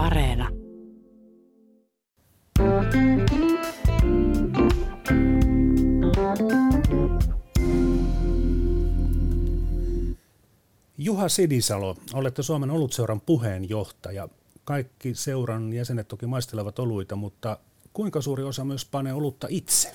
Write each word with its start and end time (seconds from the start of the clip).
Areena. 0.00 0.48
Juha 10.98 11.28
Sidisalo, 11.28 11.96
olette 12.12 12.42
Suomen 12.42 12.70
olutseuran 12.70 13.20
puheenjohtaja. 13.20 14.28
Kaikki 14.64 15.14
seuran 15.14 15.72
jäsenet 15.72 16.08
toki 16.08 16.26
maistelevat 16.26 16.78
oluita, 16.78 17.16
mutta 17.16 17.58
kuinka 17.92 18.20
suuri 18.20 18.42
osa 18.42 18.64
myös 18.64 18.84
panee 18.84 19.12
olutta 19.12 19.46
itse? 19.50 19.92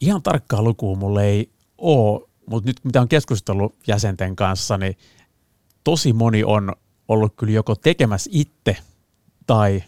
Ihan 0.00 0.22
tarkkaa 0.22 0.62
lukua 0.62 0.96
mulle 0.96 1.24
ei 1.24 1.50
ole, 1.78 2.28
mutta 2.46 2.68
nyt 2.68 2.76
mitä 2.84 3.00
on 3.00 3.08
keskustellut 3.08 3.74
jäsenten 3.86 4.36
kanssa, 4.36 4.78
niin 4.78 4.96
tosi 5.84 6.12
moni 6.12 6.44
on 6.44 6.72
ollut 7.08 7.34
kyllä 7.36 7.52
joko 7.52 7.74
tekemässä 7.74 8.30
itse 8.32 8.76
tai 9.46 9.82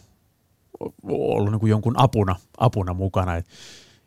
ollut 1.02 1.50
niin 1.50 1.60
kuin 1.60 1.70
jonkun 1.70 1.94
apuna, 1.98 2.36
apuna 2.58 2.94
mukana. 2.94 3.36
Et 3.36 3.46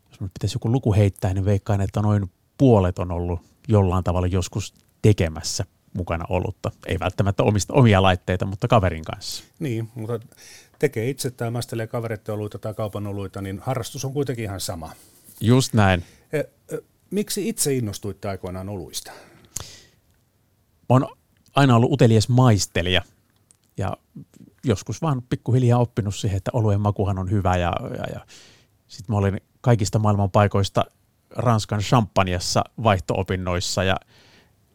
jos 0.09 0.21
nyt 0.21 0.31
pitäisi 0.33 0.55
joku 0.55 0.71
luku 0.71 0.93
heittää, 0.93 1.33
niin 1.33 1.45
veikkaan, 1.45 1.81
että 1.81 2.01
noin 2.01 2.31
puolet 2.57 2.99
on 2.99 3.11
ollut 3.11 3.41
jollain 3.67 4.03
tavalla 4.03 4.27
joskus 4.27 4.73
tekemässä 5.01 5.65
mukana 5.93 6.25
olutta. 6.29 6.71
Ei 6.85 6.99
välttämättä 6.99 7.43
omista, 7.43 7.73
omia 7.73 8.01
laitteita, 8.01 8.45
mutta 8.45 8.67
kaverin 8.67 9.03
kanssa. 9.03 9.43
Niin, 9.59 9.89
mutta 9.95 10.27
tekee 10.79 11.09
itse 11.09 11.31
tai 11.31 11.51
mästelee 11.51 11.87
kavereiden 11.87 12.35
oluita 12.35 12.59
tai 12.59 12.73
kaupan 12.73 13.07
oluita, 13.07 13.41
niin 13.41 13.59
harrastus 13.59 14.05
on 14.05 14.13
kuitenkin 14.13 14.45
ihan 14.45 14.59
sama. 14.59 14.91
Just 15.41 15.73
näin. 15.73 16.03
E, 16.33 16.39
e, 16.39 16.47
miksi 17.11 17.49
itse 17.49 17.73
innostuitte 17.73 18.29
aikoinaan 18.29 18.69
oluista? 18.69 19.11
Oon 20.89 21.07
aina 21.55 21.75
ollut 21.75 21.91
utelias 21.91 22.29
maistelija 22.29 23.01
ja 23.77 23.97
joskus 24.63 25.01
vaan 25.01 25.21
pikkuhiljaa 25.21 25.79
oppinut 25.79 26.15
siihen, 26.15 26.37
että 26.37 26.51
oluen 26.53 26.81
makuhan 26.81 27.19
on 27.19 27.31
hyvä 27.31 27.57
ja, 27.57 27.73
ja, 27.97 28.05
ja 28.13 28.25
sitten 28.87 29.13
mä 29.13 29.17
olin 29.17 29.41
kaikista 29.61 29.99
maailman 29.99 30.31
paikoista 30.31 30.85
Ranskan 31.35 31.79
champanjassa 31.79 32.63
vaihtoopinnoissa 32.83 33.83
ja 33.83 33.95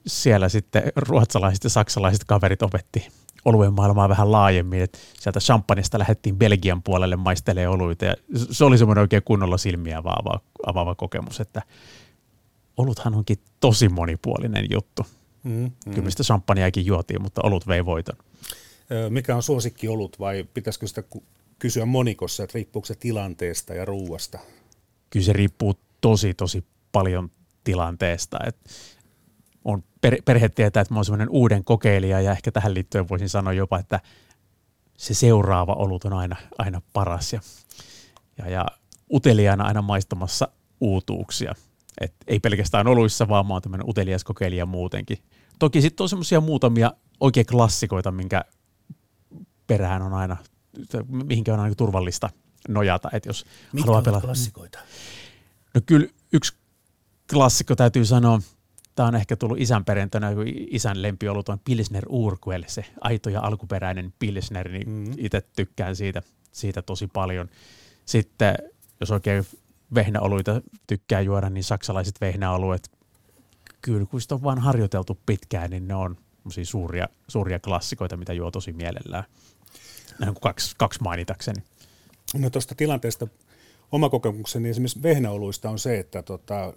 siellä 0.07 0.49
sitten 0.49 0.83
ruotsalaiset 0.97 1.65
ja 1.65 1.71
saksalaiset 1.71 2.25
kaverit 2.25 2.63
opetti 2.63 3.09
oluen 3.47 3.73
maailmaa 3.73 4.09
vähän 4.09 4.33
laajemmin, 4.33 4.83
että 4.83 4.99
sieltä 5.21 5.41
champanjasta 5.41 5.99
lähdettiin 5.99 6.37
Belgian 6.37 6.83
puolelle 6.83 7.17
maistelemaan 7.17 7.75
oluita 7.75 8.05
ja 8.05 8.15
se 8.51 8.65
oli 8.65 8.79
semmoinen 8.79 9.03
oikein 9.03 9.23
kunnolla 9.23 9.59
silmiä 9.59 9.99
avaava, 9.99 10.41
avaava 10.67 10.95
kokemus, 10.95 11.41
että 11.41 11.63
oluthan 12.77 13.15
onkin 13.15 13.39
tosi 13.61 13.89
monipuolinen 13.89 14.67
juttu. 14.71 15.07
Mm, 15.47 15.53
mm. 15.53 15.71
Kyllä 15.91 16.05
mistä 16.05 16.23
champagneakin 16.23 16.87
juotiin, 16.87 17.23
mutta 17.23 17.41
olut 17.45 17.67
vei 17.67 17.85
voiton. 17.85 18.17
Mikä 19.09 19.37
on 19.37 19.43
suosikki 19.43 19.89
olut 19.89 20.19
vai 20.19 20.45
pitäisikö 20.55 20.87
sitä 20.87 21.03
kysyä 21.59 21.87
monikossa, 21.87 22.45
että 22.45 22.55
riippuuko 22.55 22.87
se 22.87 22.95
tilanteesta 22.95 23.75
ja 23.75 23.85
ruuasta? 23.85 24.39
Kyllä 25.11 25.27
se 25.27 25.33
riippuu 25.33 25.75
tosi 26.01 26.35
tosi 26.35 26.65
paljon 26.93 27.31
tilanteesta. 27.65 28.39
Et 28.47 28.57
on 29.65 29.85
per, 30.01 30.17
perhe 30.25 30.49
tietää, 30.49 30.81
että 30.81 30.95
mä 30.95 30.99
oon 30.99 31.05
semmoinen 31.05 31.29
uuden 31.31 31.65
kokeilija 31.65 32.21
ja 32.21 32.33
ehkä 32.33 32.53
tähän 32.53 32.75
liittyen 32.75 33.09
voisin 33.09 33.29
sanoa 33.29 33.53
jopa, 33.53 33.79
että 33.79 34.01
se 34.97 35.15
seuraava 35.15 35.73
olut 35.73 36.05
on 36.05 36.13
aina, 36.13 36.37
aina 36.59 36.83
paras 36.93 37.33
ja, 37.33 37.41
ja, 38.39 38.51
ja 38.51 38.67
uteliaana 39.13 39.65
aina 39.65 39.83
maistamassa 39.83 40.49
uutuuksia. 40.81 41.55
Et 42.01 42.15
ei 42.27 42.41
pelkästään 42.41 42.87
oluissa, 42.87 43.29
vaan 43.29 43.47
mä 43.47 43.53
oon 43.53 43.63
tämmöinen 43.63 43.89
utelias 43.89 44.25
kokeilija 44.25 44.67
muutenkin. 44.67 45.19
Toki 45.59 45.81
sitten 45.83 46.05
on 46.05 46.09
semmoisia 46.09 46.41
muutamia 46.41 46.93
oikein 47.21 47.47
klassikoita, 47.47 48.13
minkä 48.13 48.45
perään 49.67 50.03
on 50.03 50.15
aina, 50.15 50.37
mihinkä 51.09 51.55
on 51.55 51.61
aina 51.61 51.75
turvallista 51.75 52.31
nojata. 52.69 53.11
Et 53.13 53.27
jos 53.27 53.45
Mitkä 53.73 53.87
haluaa 53.87 54.03
pelata. 54.03 54.27
klassikoita? 54.27 54.79
No 55.75 55.81
kyllä 55.87 56.07
yksi 56.33 56.53
klassikko 57.33 57.77
täytyy 57.77 58.05
sanoa, 58.05 58.41
tämä 58.95 59.09
on 59.09 59.15
ehkä 59.15 59.37
tullut 59.37 59.61
isän 59.61 59.85
perintönä, 59.85 60.35
kun 60.35 60.45
isän 60.47 60.97
ollut 61.31 61.49
on 61.49 61.59
Pilsner 61.65 62.05
Urquell, 62.09 62.65
se 62.67 62.85
aito 63.01 63.31
ja 63.31 63.41
alkuperäinen 63.41 64.15
Pilsner, 64.19 64.69
niin 64.69 64.89
mm. 64.89 65.13
itse 65.19 65.43
tykkään 65.57 65.97
siitä, 65.97 66.23
siitä 66.53 66.83
tosi 66.83 67.07
paljon. 67.07 67.49
Sitten 68.05 68.55
jos 69.01 69.11
oikein 69.11 69.47
vehnäoluita 69.95 70.63
tykkää 70.87 71.21
juoda, 71.21 71.51
niin 71.51 71.65
saksalaiset 71.65 72.21
vehnäoluet, 72.21 72.91
kyllä 73.87 74.07
kun 74.07 74.21
sitä 74.21 74.35
on 74.35 74.43
vaan 74.43 74.59
harjoiteltu 74.59 75.19
pitkään, 75.27 75.71
niin 75.71 75.89
ne 75.89 75.95
on 75.95 76.17
suuria, 76.63 77.09
suuria 77.29 77.59
klassikoita, 77.59 78.17
mitä 78.17 78.33
juo 78.33 78.51
tosi 78.51 78.73
mielellään. 78.73 79.25
Näin 80.19 80.35
kuin 80.35 80.41
kaksi, 80.41 80.75
kaksi 80.79 81.03
mainitakseni. 81.03 81.63
No 82.35 82.51
tuosta 82.51 82.75
tilanteesta 82.75 83.29
oma 83.93 84.09
kokemukseni 84.09 84.69
esimerkiksi 84.69 85.03
vehnäoluista 85.03 85.71
on 85.71 85.79
se, 85.79 85.99
että 85.99 86.23
tota, 86.23 86.73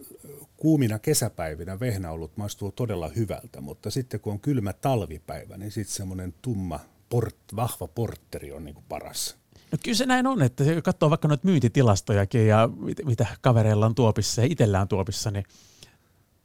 kuumina 0.58 1.00
kesäpäivinä 1.00 1.80
vehnäolut 1.80 2.38
maistuu 2.38 2.72
todella 2.72 3.08
hyvältä, 3.08 3.62
mutta 3.62 3.90
sitten 3.90 4.20
kun 4.20 4.34
on 4.34 4.40
kylmä 4.40 4.74
talvipäivä, 4.74 5.58
niin 5.58 5.72
sitten 5.72 5.96
semmoinen 5.96 6.34
tumma, 6.41 6.80
port, 7.09 7.38
vahva 7.56 7.88
portteri 7.88 8.52
on 8.52 8.66
niin 8.66 8.76
kuin 8.76 8.86
paras. 8.90 9.36
No 9.72 9.78
kyllä 9.84 9.97
se 9.97 10.06
näin 10.06 10.28
on, 10.28 10.41
että 10.41 10.64
katsoo 10.84 11.09
vaikka 11.09 11.28
noita 11.28 11.47
myyntitilastojakin 11.47 12.47
ja 12.47 12.70
mitä 13.06 13.26
kavereilla 13.41 13.86
on 13.86 13.96
tuopissa 13.96 14.41
ja 14.41 14.47
itsellään 14.52 14.88
tuopissa, 14.88 15.31
niin 15.31 15.46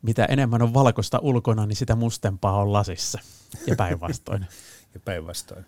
mitä 0.05 0.25
enemmän 0.25 0.63
on 0.63 0.75
valkoista 0.75 1.19
ulkona, 1.23 1.67
niin 1.67 1.77
sitä 1.77 1.95
mustempaa 1.95 2.61
on 2.61 2.73
lasissa 2.73 3.19
ja 3.67 3.77
päinvastoin. 3.77 4.47
ja 4.95 5.01
päinvastoin. 5.05 5.65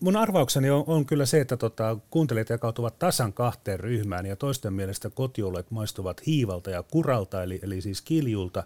Mun 0.00 0.16
arvaukseni 0.16 0.70
on, 0.70 0.84
on 0.86 1.06
kyllä 1.06 1.26
se, 1.26 1.40
että 1.40 1.56
tota, 1.56 1.96
kuuntelijat 2.10 2.48
jakautuvat 2.48 2.98
tasan 2.98 3.32
kahteen 3.32 3.80
ryhmään 3.80 4.26
ja 4.26 4.36
toisten 4.36 4.72
mielestä 4.72 5.10
kotioluet 5.10 5.70
maistuvat 5.70 6.26
hiivalta 6.26 6.70
ja 6.70 6.82
kuralta, 6.82 7.42
eli, 7.42 7.60
eli 7.62 7.80
siis 7.80 8.02
kiljulta, 8.02 8.64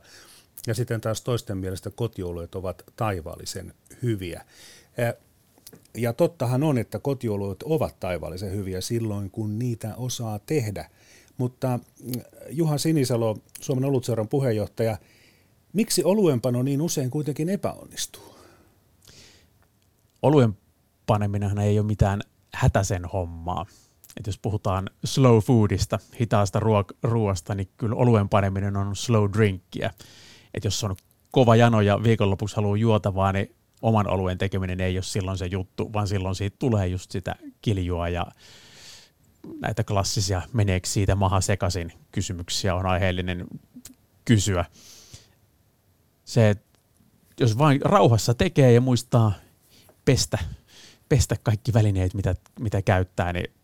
ja 0.66 0.74
sitten 0.74 1.00
taas 1.00 1.20
toisten 1.20 1.58
mielestä 1.58 1.90
kotioluet 1.90 2.54
ovat 2.54 2.82
taivaallisen 2.96 3.74
hyviä. 4.02 4.44
Ja 5.94 6.12
tottahan 6.12 6.62
on, 6.62 6.78
että 6.78 6.98
kotioluet 6.98 7.62
ovat 7.62 8.00
taivaallisen 8.00 8.52
hyviä 8.52 8.80
silloin, 8.80 9.30
kun 9.30 9.58
niitä 9.58 9.94
osaa 9.96 10.38
tehdä. 10.38 10.90
Mutta 11.38 11.78
mm, 12.02 12.12
Juha 12.50 12.78
Sinisalo, 12.78 13.36
Suomen 13.60 13.84
olutseuran 13.84 14.28
puheenjohtaja, 14.28 14.98
miksi 15.72 16.04
oluenpano 16.04 16.62
niin 16.62 16.82
usein 16.82 17.10
kuitenkin 17.10 17.48
epäonnistuu? 17.48 18.36
Oluen 20.22 20.56
paneminenhan 21.06 21.58
ei 21.58 21.78
ole 21.78 21.86
mitään 21.86 22.20
hätäisen 22.54 23.04
hommaa. 23.04 23.66
Et 24.16 24.26
jos 24.26 24.38
puhutaan 24.38 24.90
slow 25.04 25.38
foodista, 25.38 25.98
hitaasta 26.20 26.60
ruoasta, 27.02 27.54
niin 27.54 27.68
kyllä 27.76 27.96
oluen 27.96 28.28
paneminen 28.28 28.76
on 28.76 28.96
slow 28.96 29.30
drinkkiä. 29.32 29.90
Et 30.54 30.64
jos 30.64 30.84
on 30.84 30.96
kova 31.30 31.56
jano 31.56 31.80
ja 31.80 32.02
viikonlopuksi 32.02 32.56
haluaa 32.56 32.76
juotavaa, 32.76 33.32
niin 33.32 33.54
oman 33.82 34.08
oluen 34.08 34.38
tekeminen 34.38 34.80
ei 34.80 34.96
ole 34.96 35.02
silloin 35.02 35.38
se 35.38 35.46
juttu, 35.46 35.92
vaan 35.92 36.08
silloin 36.08 36.34
siitä 36.34 36.56
tulee 36.58 36.86
just 36.86 37.10
sitä 37.10 37.34
kiljua 37.62 38.08
ja 38.08 38.26
näitä 39.60 39.84
klassisia 39.84 40.42
meneekö 40.52 40.88
siitä 40.88 41.14
maha 41.14 41.40
sekaisin 41.40 41.92
kysymyksiä 42.12 42.74
on 42.74 42.86
aiheellinen 42.86 43.46
kysyä. 44.24 44.64
Se, 46.24 46.50
että 46.50 46.66
jos 47.40 47.58
vain 47.58 47.80
rauhassa 47.82 48.34
tekee 48.34 48.72
ja 48.72 48.80
muistaa 48.80 49.32
pestä 50.04 50.38
pestä 51.08 51.36
kaikki 51.42 51.72
välineet, 51.72 52.14
mitä, 52.14 52.34
mitä 52.60 52.82
käyttää, 52.82 53.32
niin 53.32 53.54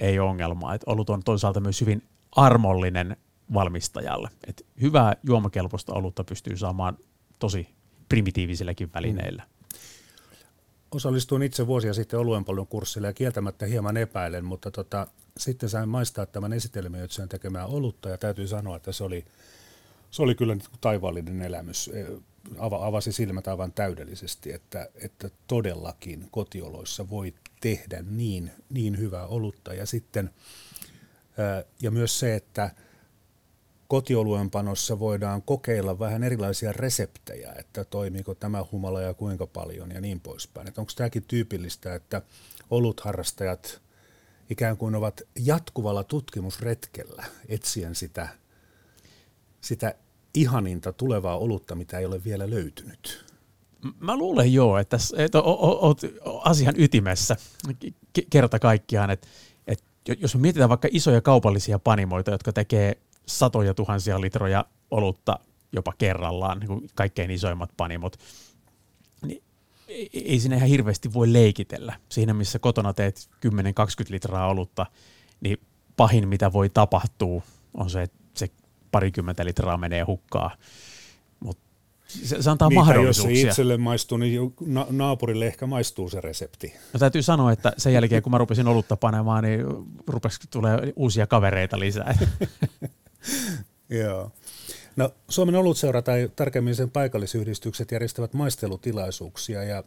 ei 0.00 0.18
ongelmaa. 0.18 0.74
Et 0.74 0.82
olut 0.86 1.10
on 1.10 1.22
toisaalta 1.22 1.60
myös 1.60 1.80
hyvin 1.80 2.02
armollinen 2.32 3.16
valmistajalle. 3.54 4.30
Et 4.46 4.66
hyvää 4.80 5.16
juomakelpoista 5.22 5.94
olutta 5.94 6.24
pystyy 6.24 6.56
saamaan 6.56 6.98
tosi 7.38 7.68
primitiivisilläkin 8.08 8.90
välineillä. 8.94 9.42
Osallistuin 10.94 11.42
itse 11.42 11.66
vuosia 11.66 11.94
sitten 11.94 12.20
oluenpallon 12.20 12.66
kurssille 12.66 13.06
ja 13.06 13.12
kieltämättä 13.12 13.66
hieman 13.66 13.96
epäilen, 13.96 14.44
mutta 14.44 14.70
tota, 14.70 15.06
sitten 15.36 15.68
sain 15.68 15.88
maistaa 15.88 16.26
tämän 16.26 16.52
esitelmöitsijän 16.52 17.28
tekemään 17.28 17.68
olutta 17.68 18.08
ja 18.08 18.18
täytyy 18.18 18.46
sanoa, 18.46 18.76
että 18.76 18.92
se 18.92 19.04
oli, 19.04 19.24
se 20.10 20.22
oli 20.22 20.34
kyllä 20.34 20.56
taivaallinen 20.80 21.42
elämys 21.42 21.90
avasi 22.58 23.12
silmät 23.12 23.48
aivan 23.48 23.72
täydellisesti, 23.72 24.52
että, 24.52 24.88
että 24.94 25.30
todellakin 25.46 26.28
kotioloissa 26.30 27.10
voi 27.10 27.34
tehdä 27.60 28.04
niin, 28.10 28.50
niin 28.70 28.98
hyvää 28.98 29.26
olutta. 29.26 29.74
Ja 29.74 29.86
sitten 29.86 30.30
ja 31.82 31.90
myös 31.90 32.18
se, 32.18 32.34
että 32.34 32.70
kotioluen 33.92 34.50
panossa 34.50 34.98
voidaan 34.98 35.42
kokeilla 35.42 35.98
vähän 35.98 36.22
erilaisia 36.22 36.72
reseptejä, 36.72 37.52
että 37.58 37.84
toimiiko 37.84 38.34
tämä 38.34 38.64
humala 38.72 39.00
ja 39.00 39.14
kuinka 39.14 39.46
paljon 39.46 39.90
ja 39.90 40.00
niin 40.00 40.20
poispäin. 40.20 40.68
Että 40.68 40.80
onko 40.80 40.92
tämäkin 40.96 41.24
tyypillistä, 41.28 41.94
että 41.94 42.22
olutharrastajat 42.70 43.80
ikään 44.50 44.76
kuin 44.76 44.94
ovat 44.94 45.20
jatkuvalla 45.38 46.04
tutkimusretkellä 46.04 47.24
etsien 47.48 47.94
sitä, 47.94 48.28
sitä 49.60 49.94
ihaninta 50.34 50.92
tulevaa 50.92 51.38
olutta, 51.38 51.74
mitä 51.74 51.98
ei 51.98 52.06
ole 52.06 52.24
vielä 52.24 52.50
löytynyt? 52.50 53.24
Mä 54.00 54.16
luulen 54.16 54.52
joo, 54.52 54.78
että, 54.78 54.96
että 55.16 55.42
oot 55.42 56.00
asian 56.44 56.74
ytimessä 56.78 57.36
kerta 58.30 58.58
kaikkiaan, 58.58 59.10
että, 59.10 59.28
että 59.66 59.84
jos 60.18 60.34
me 60.34 60.40
mietitään 60.40 60.70
vaikka 60.70 60.88
isoja 60.90 61.20
kaupallisia 61.20 61.78
panimoita, 61.78 62.30
jotka 62.30 62.52
tekee 62.52 62.96
satoja 63.26 63.74
tuhansia 63.74 64.20
litroja 64.20 64.64
olutta 64.90 65.38
jopa 65.72 65.92
kerrallaan, 65.98 66.58
niin 66.58 66.68
kuin 66.68 66.90
kaikkein 66.94 67.30
isoimmat 67.30 67.70
panimot, 67.76 68.16
niin 69.26 69.42
ei 70.12 70.40
siinä 70.40 70.56
ihan 70.56 70.68
hirveästi 70.68 71.12
voi 71.12 71.32
leikitellä. 71.32 71.94
Siinä, 72.08 72.34
missä 72.34 72.58
kotona 72.58 72.92
teet 72.92 73.28
10-20 73.46 73.50
litraa 74.08 74.48
olutta, 74.48 74.86
niin 75.40 75.58
pahin, 75.96 76.28
mitä 76.28 76.52
voi 76.52 76.68
tapahtua, 76.68 77.42
on 77.74 77.90
se, 77.90 78.02
että 78.02 78.18
se 78.34 78.48
parikymmentä 78.90 79.44
litraa 79.44 79.76
menee 79.76 80.02
hukkaa. 80.02 80.56
Mutta 81.40 81.62
se, 82.06 82.42
se 82.42 82.50
antaa 82.50 82.68
niin, 82.68 82.78
mahdollisuuksia. 82.78 83.30
jos 83.32 83.42
se 83.42 83.48
itselle 83.48 83.76
maistuu, 83.76 84.18
niin 84.18 84.54
na- 84.66 84.86
naapurille 84.90 85.46
ehkä 85.46 85.66
maistuu 85.66 86.08
se 86.08 86.20
resepti. 86.20 86.74
No 86.92 86.98
täytyy 86.98 87.22
sanoa, 87.22 87.52
että 87.52 87.72
sen 87.76 87.92
jälkeen 87.92 88.22
kun 88.22 88.32
mä 88.32 88.38
rupesin 88.38 88.68
olutta 88.68 88.96
panemaan, 88.96 89.44
niin 89.44 89.66
rupesi 90.06 90.38
tulee 90.50 90.92
uusia 90.96 91.26
kavereita 91.26 91.78
lisää. 91.78 92.18
Joo. 94.02 94.32
No, 94.96 95.14
Suomen 95.28 95.54
olutseura 95.54 96.02
tai 96.02 96.30
tarkemmin 96.36 96.74
sen 96.74 96.90
paikallisyhdistykset 96.90 97.92
järjestävät 97.92 98.32
maistelutilaisuuksia 98.34 99.64
ja 99.64 99.84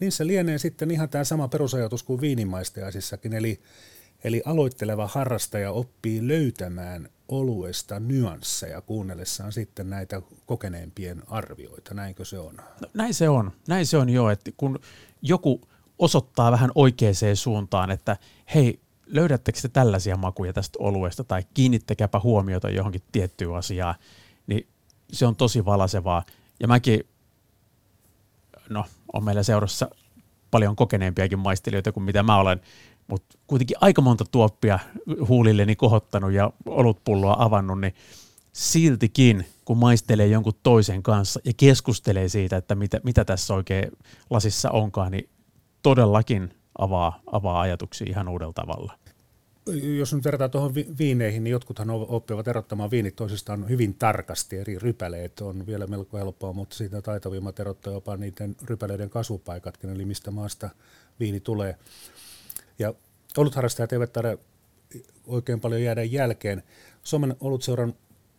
niissä 0.00 0.26
lienee 0.26 0.58
sitten 0.58 0.90
ihan 0.90 1.08
tämä 1.08 1.24
sama 1.24 1.48
perusajatus 1.48 2.02
kuin 2.02 2.20
viinimaisteaisissakin, 2.20 3.32
eli, 3.32 3.60
eli 4.24 4.42
aloitteleva 4.44 5.06
harrastaja 5.06 5.72
oppii 5.72 6.28
löytämään 6.28 7.08
oluesta 7.28 8.00
nyansseja 8.00 8.80
kuunnellessaan 8.80 9.52
sitten 9.52 9.90
näitä 9.90 10.22
kokeneempien 10.46 11.22
arvioita, 11.26 11.94
näinkö 11.94 12.24
se 12.24 12.38
on? 12.38 12.56
No, 12.56 12.88
näin 12.94 13.14
se 13.14 13.28
on, 13.28 13.52
näin 13.68 13.86
se 13.86 13.96
on 13.96 14.08
jo, 14.08 14.30
että 14.30 14.50
kun 14.56 14.78
joku 15.22 15.60
osoittaa 15.98 16.52
vähän 16.52 16.70
oikeaan 16.74 17.14
suuntaan, 17.34 17.90
että 17.90 18.16
hei, 18.54 18.80
löydättekö 19.12 19.58
te 19.62 19.68
tällaisia 19.68 20.16
makuja 20.16 20.52
tästä 20.52 20.78
oluesta 20.78 21.24
tai 21.24 21.42
kiinnittäkääpä 21.54 22.20
huomiota 22.22 22.70
johonkin 22.70 23.02
tiettyyn 23.12 23.54
asiaan, 23.54 23.94
niin 24.46 24.66
se 25.12 25.26
on 25.26 25.36
tosi 25.36 25.64
valasevaa. 25.64 26.22
Ja 26.60 26.68
mäkin, 26.68 27.00
no 28.68 28.84
on 29.12 29.24
meillä 29.24 29.42
seurassa 29.42 29.88
paljon 30.50 30.76
kokeneempiakin 30.76 31.38
maistelijoita 31.38 31.92
kuin 31.92 32.04
mitä 32.04 32.22
mä 32.22 32.36
olen, 32.36 32.60
mutta 33.06 33.38
kuitenkin 33.46 33.76
aika 33.80 34.02
monta 34.02 34.24
tuoppia 34.30 34.78
huulilleni 35.28 35.76
kohottanut 35.76 36.32
ja 36.32 36.52
olutpulloa 36.66 37.36
avannut, 37.38 37.80
niin 37.80 37.94
siltikin, 38.52 39.46
kun 39.64 39.78
maistelee 39.78 40.26
jonkun 40.26 40.52
toisen 40.62 41.02
kanssa 41.02 41.40
ja 41.44 41.52
keskustelee 41.56 42.28
siitä, 42.28 42.56
että 42.56 42.74
mitä, 42.74 43.00
mitä 43.02 43.24
tässä 43.24 43.54
oikein 43.54 43.92
lasissa 44.30 44.70
onkaan, 44.70 45.12
niin 45.12 45.28
todellakin 45.82 46.54
avaa, 46.78 47.20
avaa 47.32 47.60
ajatuksia 47.60 48.06
ihan 48.10 48.28
uudella 48.28 48.52
tavalla 48.52 49.01
jos 49.98 50.14
nyt 50.14 50.24
vertaa 50.24 50.48
tuohon 50.48 50.74
viineihin, 50.74 51.44
niin 51.44 51.52
jotkuthan 51.52 51.90
oppivat 51.90 52.48
erottamaan 52.48 52.90
viinit 52.90 53.16
toisistaan 53.16 53.68
hyvin 53.68 53.94
tarkasti. 53.94 54.56
Eri 54.56 54.78
rypäleet 54.78 55.40
on 55.40 55.66
vielä 55.66 55.86
melko 55.86 56.18
helppoa, 56.18 56.52
mutta 56.52 56.76
siitä 56.76 57.02
taitavimmat 57.02 57.60
erottaa 57.60 57.92
jopa 57.92 58.16
niiden 58.16 58.56
rypäleiden 58.64 59.10
kasvupaikatkin, 59.10 59.90
eli 59.90 60.04
mistä 60.04 60.30
maasta 60.30 60.70
viini 61.20 61.40
tulee. 61.40 61.76
Ja 62.78 62.94
olutharrastajat 63.36 63.92
eivät 63.92 64.12
tarvitse 64.12 64.46
oikein 65.26 65.60
paljon 65.60 65.82
jäädä 65.82 66.02
jälkeen. 66.02 66.62
Suomen 67.02 67.36
olutseuran 67.40 67.94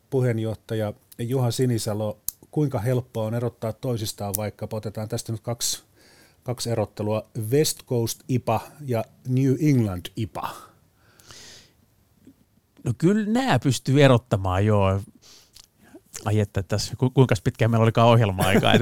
puheenjohtaja 0.09 0.93
Juha 1.19 1.51
Sinisalo, 1.51 2.19
kuinka 2.51 2.79
helppoa 2.79 3.25
on 3.25 3.33
erottaa 3.33 3.73
toisistaan, 3.73 4.33
vaikka 4.37 4.67
otetaan 4.71 5.09
tästä 5.09 5.31
nyt 5.31 5.41
kaksi, 5.41 5.83
kaksi 6.43 6.69
erottelua, 6.69 7.29
West 7.51 7.85
Coast 7.85 8.19
IPA 8.27 8.61
ja 8.85 9.03
New 9.27 9.55
England 9.69 10.05
IPA? 10.15 10.72
No 12.83 12.93
kyllä 12.97 13.25
nämä 13.25 13.59
pystyy 13.59 14.03
erottamaan, 14.03 14.65
joo. 14.65 15.01
Ai 16.25 16.39
että 16.39 16.63
tässä, 16.63 16.95
ku, 16.97 17.09
kuinka 17.09 17.35
pitkään 17.43 17.71
meillä 17.71 17.83
olikaan 17.83 18.07
ohjelma-aikaa. 18.07 18.73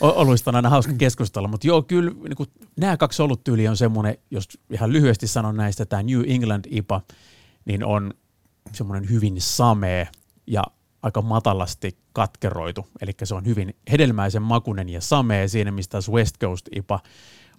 Oluista 0.00 0.50
on 0.50 0.54
aina 0.54 0.68
hauska 0.68 0.92
keskustella, 0.92 1.48
mutta 1.48 1.66
joo, 1.66 1.82
kyllä 1.82 2.10
niin 2.10 2.36
kuin, 2.36 2.48
nämä 2.76 2.96
kaksi 2.96 3.22
tyyli 3.44 3.68
on 3.68 3.76
semmoinen, 3.76 4.18
jos 4.30 4.48
ihan 4.70 4.92
lyhyesti 4.92 5.26
sanon 5.26 5.56
näistä, 5.56 5.86
tämä 5.86 6.02
New 6.02 6.22
England 6.26 6.64
IPA, 6.70 7.00
niin 7.64 7.84
on 7.84 8.14
semmoinen 8.72 9.10
hyvin 9.10 9.40
samee 9.40 10.08
ja 10.46 10.64
aika 11.02 11.22
matalasti 11.22 11.98
katkeroitu, 12.12 12.86
eli 13.00 13.12
se 13.24 13.34
on 13.34 13.46
hyvin 13.46 13.76
hedelmäisen 13.90 14.42
makunen 14.42 14.88
ja 14.88 15.00
samee 15.00 15.48
siinä, 15.48 15.70
mistä 15.70 15.98
West 16.10 16.38
Coast 16.38 16.66
IPA 16.76 17.00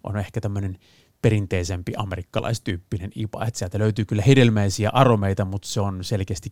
on 0.04 0.18
ehkä 0.18 0.42
tämmöinen 0.42 0.78
perinteisempi 1.24 1.94
amerikkalaistyyppinen 1.98 3.12
IPA. 3.16 3.46
Että 3.46 3.58
sieltä 3.58 3.80
löytyy 3.80 4.06
kyllä 4.06 4.24
hedelmäisiä 4.28 4.90
aromeita, 4.94 5.46
mutta 5.46 5.68
se 5.68 5.82
on 5.82 6.04
selkeästi 6.04 6.52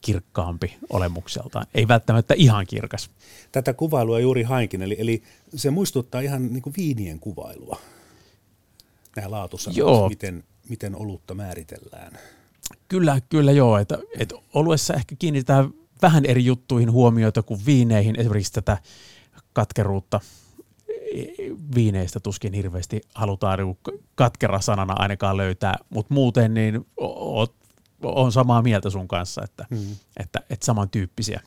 kirkkaampi 0.00 0.76
olemukseltaan. 0.90 1.66
Ei 1.74 1.88
välttämättä 1.88 2.34
ihan 2.36 2.66
kirkas. 2.66 3.10
Tätä 3.52 3.72
kuvailua 3.72 4.20
juuri 4.20 4.42
hainkin, 4.42 4.82
eli, 4.82 4.96
eli 4.98 5.22
se 5.54 5.70
muistuttaa 5.70 6.20
ihan 6.20 6.52
niin 6.52 6.62
kuin 6.62 6.74
viinien 6.76 7.20
kuvailua. 7.20 7.78
Nämä 9.16 9.30
laatusanat, 9.30 9.76
joo. 9.76 10.08
miten, 10.08 10.44
miten 10.68 10.96
olutta 10.96 11.34
määritellään. 11.34 12.12
Kyllä, 12.88 13.20
kyllä 13.28 13.52
joo. 13.52 13.78
Että, 13.78 13.98
että 14.18 14.34
oluessa 14.54 14.94
ehkä 14.94 15.16
kiinnitetään 15.18 15.70
vähän 16.02 16.24
eri 16.24 16.44
juttuihin 16.44 16.92
huomioita 16.92 17.42
kuin 17.42 17.60
viineihin, 17.66 18.20
esimerkiksi 18.20 18.52
tätä 18.52 18.78
katkeruutta 19.52 20.20
viineistä 21.74 22.20
tuskin 22.20 22.52
hirveästi 22.52 23.00
halutaan 23.14 23.58
niinku 23.58 23.78
katkera 24.14 24.60
sanana 24.60 24.94
ainakaan 24.96 25.36
löytää, 25.36 25.74
mutta 25.90 26.14
muuten 26.14 26.54
niin 26.54 26.86
on 28.02 28.32
samaa 28.32 28.62
mieltä 28.62 28.90
sun 28.90 29.08
kanssa, 29.08 29.44
että, 29.44 29.66
hmm. 29.70 29.96
että, 30.16 30.40
että 30.50 30.66
samantyyppisiä. 30.66 31.40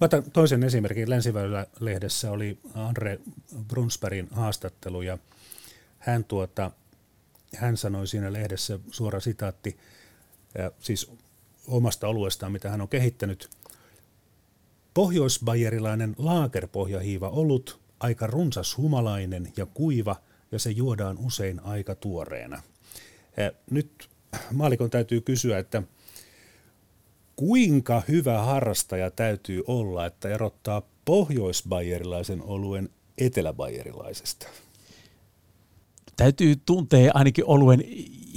Mä 0.00 0.04
otan 0.04 0.22
toisen 0.32 0.62
esimerkin. 0.62 1.10
Länsiväylä-lehdessä 1.10 2.30
oli 2.30 2.58
Andre 2.74 3.20
Brunsbergin 3.68 4.28
haastattelu 4.30 5.02
ja 5.02 5.18
hän, 5.98 6.24
tuota, 6.24 6.70
hän 7.56 7.76
sanoi 7.76 8.06
siinä 8.06 8.32
lehdessä 8.32 8.78
suora 8.90 9.20
sitaatti, 9.20 9.78
ja 10.58 10.70
siis 10.80 11.10
omasta 11.68 12.08
oluestaan, 12.08 12.52
mitä 12.52 12.70
hän 12.70 12.80
on 12.80 12.88
kehittänyt. 12.88 13.50
Pohjoisbajerilainen 14.94 16.14
laakerpohjahiiva 16.18 17.28
olut 17.28 17.80
aika 18.00 18.26
runsas 18.26 18.76
humalainen 18.76 19.52
ja 19.56 19.66
kuiva, 19.66 20.16
ja 20.52 20.58
se 20.58 20.70
juodaan 20.70 21.18
usein 21.18 21.60
aika 21.60 21.94
tuoreena. 21.94 22.62
Nyt 23.70 24.08
maalikon 24.52 24.90
täytyy 24.90 25.20
kysyä, 25.20 25.58
että 25.58 25.82
kuinka 27.36 28.02
hyvä 28.08 28.38
harrastaja 28.42 29.10
täytyy 29.10 29.62
olla, 29.66 30.06
että 30.06 30.28
erottaa 30.28 30.82
pohjoisbayerilaisen 31.04 32.42
oluen 32.42 32.88
eteläbayerilaisesta? 33.18 34.48
Täytyy 36.18 36.56
tuntea 36.66 37.10
ainakin 37.14 37.44
oluen 37.46 37.84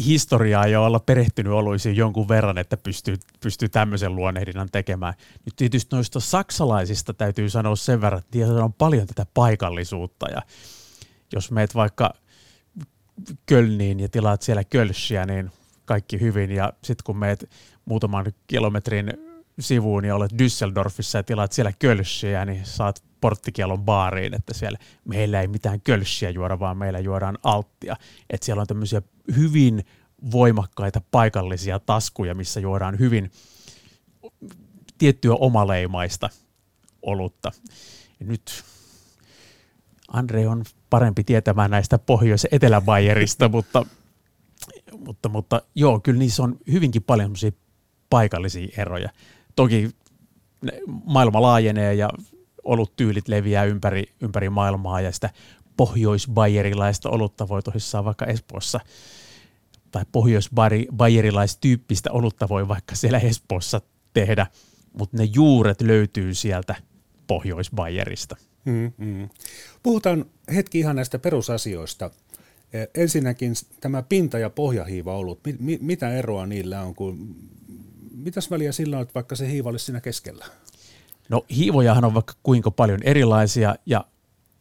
historiaa 0.06 0.68
ja 0.68 0.82
olla 0.82 1.00
perehtynyt 1.00 1.54
oluisiin 1.54 1.96
jonkun 1.96 2.28
verran, 2.28 2.58
että 2.58 2.78
pystyy, 2.78 3.16
pystyy 3.40 3.70
tämmöisen 3.70 4.16
luonnehdinnan 4.16 4.70
tekemään. 4.72 5.14
Nyt 5.46 5.56
tietysti 5.56 5.96
noista 5.96 6.20
saksalaisista 6.20 7.14
täytyy 7.14 7.50
sanoa 7.50 7.76
sen 7.76 8.02
verran, 8.02 8.20
että 8.20 8.64
on 8.64 8.74
paljon 8.74 9.08
tätä 9.08 9.26
paikallisuutta 9.34 10.30
ja 10.30 10.42
jos 11.34 11.52
meet 11.52 11.76
vaikka 11.76 12.14
Kölniin 13.46 14.00
ja 14.00 14.10
tilaat 14.10 14.42
siellä 14.42 14.64
Kölschiä, 14.64 15.26
niin 15.26 15.52
kaikki 15.86 16.20
hyvin 16.20 16.52
ja 16.52 16.74
sitten 16.84 17.04
kun 17.04 17.18
meet 17.18 17.50
muutaman 17.86 18.26
kilometrin 18.48 19.14
sivuun 19.60 20.06
ja 20.06 20.16
olet 20.16 20.32
Düsseldorfissa 20.34 21.18
ja 21.18 21.24
tilaat 21.24 21.52
siellä 21.52 21.72
Kölschiä, 21.80 22.46
niin 22.46 22.66
saat 22.66 23.04
porttikielon 23.22 23.86
baariin, 23.86 24.34
että 24.34 24.54
siellä 24.54 24.80
meillä 25.06 25.42
ei 25.42 25.48
mitään 25.48 25.82
kölssiä 25.82 26.30
juoda, 26.30 26.60
vaan 26.60 26.78
meillä 26.78 27.00
juodaan 27.00 27.38
alttia. 27.44 27.96
Että 28.30 28.46
siellä 28.46 28.62
on 28.62 28.68
tämmöisiä 28.68 29.02
hyvin 29.36 29.86
voimakkaita 30.32 31.02
paikallisia 31.12 31.80
taskuja, 31.80 32.36
missä 32.36 32.60
juodaan 32.60 33.00
hyvin 33.00 33.32
tiettyä 34.98 35.34
omaleimaista 35.34 36.30
olutta. 37.02 37.52
Ja 38.20 38.26
nyt 38.26 38.64
Andre 40.08 40.48
on 40.48 40.64
parempi 40.90 41.24
tietämään 41.24 41.72
näistä 41.72 41.98
pohjois- 41.98 42.48
etelä 42.52 42.86
mutta, 43.56 43.86
mutta, 44.98 45.30
mutta 45.30 45.62
joo, 45.76 46.00
kyllä 46.00 46.20
niissä 46.20 46.44
on 46.44 46.58
hyvinkin 46.72 47.04
paljon 47.04 47.36
paikallisia 48.10 48.68
eroja. 48.78 49.10
Toki 49.56 49.90
maailma 51.06 51.42
laajenee 51.42 51.94
ja 51.94 52.10
oluttyylit 52.64 53.28
leviää 53.28 53.64
ympäri, 53.64 54.04
ympäri 54.22 54.50
maailmaa 54.50 55.02
ja 55.02 55.12
sitä 55.12 55.30
pohjoisbayerilaista 55.78 57.10
olutta 57.10 57.48
voi 57.48 57.64
tosissaan 57.64 58.06
vaikka 58.06 58.26
Espoossa 58.26 58.80
tai 59.92 60.06
pohjoisbayerilaistyyppistä 60.12 62.12
olutta 62.12 62.50
voi 62.50 62.68
vaikka 62.68 62.96
siellä 62.96 63.20
Espoossa 63.20 63.82
tehdä, 64.14 64.48
mutta 64.94 65.18
ne 65.18 65.24
juuret 65.24 65.82
löytyy 65.82 66.34
sieltä 66.34 66.76
Pohjois-Bayerista. 67.28 68.36
Mm-hmm. 68.66 69.30
Puhutaan 69.84 70.26
hetki 70.56 70.80
ihan 70.80 70.96
näistä 70.96 71.20
perusasioista. 71.20 72.12
E, 72.74 73.02
ensinnäkin 73.02 73.54
tämä 73.82 74.04
pinta- 74.04 74.40
ja 74.40 74.50
pohjahiiva 74.50 75.18
ollut. 75.18 75.40
Mitä 75.82 76.14
eroa 76.14 76.46
niillä 76.46 76.82
on? 76.82 76.96
Kun, 76.96 77.36
mitäs 78.16 78.52
väliä 78.52 78.72
sillä 78.72 78.98
on, 78.98 79.02
että 79.02 79.14
vaikka 79.14 79.36
se 79.36 79.52
hiiva 79.52 79.70
olisi 79.70 79.86
siinä 79.86 80.02
keskellä? 80.02 80.46
No 81.32 81.46
hiivojahan 81.56 82.06
on 82.06 82.14
vaikka 82.14 82.34
kuinka 82.44 82.72
paljon 82.72 83.00
erilaisia 83.04 83.76
ja 83.86 84.06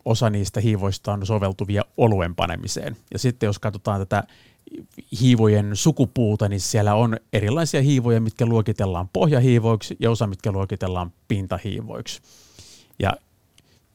osa 0.05 0.31
niistä 0.31 0.61
hiivoista 0.61 1.13
on 1.13 1.27
soveltuvia 1.27 1.83
oluen 1.97 2.35
panemiseen. 2.35 2.97
Ja 3.13 3.19
sitten 3.19 3.47
jos 3.47 3.59
katsotaan 3.59 4.01
tätä 4.01 4.25
hiivojen 5.21 5.77
sukupuuta, 5.77 6.49
niin 6.49 6.61
siellä 6.61 6.95
on 6.95 7.17
erilaisia 7.33 7.83
hiivoja, 7.83 8.21
mitkä 8.21 8.47
luokitellaan 8.47 9.09
pohjahiivoiksi 9.13 9.97
ja 10.01 10.11
osa, 10.11 10.27
mitkä 10.27 10.53
luokitellaan 10.53 11.13
pintahiivoiksi. 11.29 12.23
Ja 12.99 13.13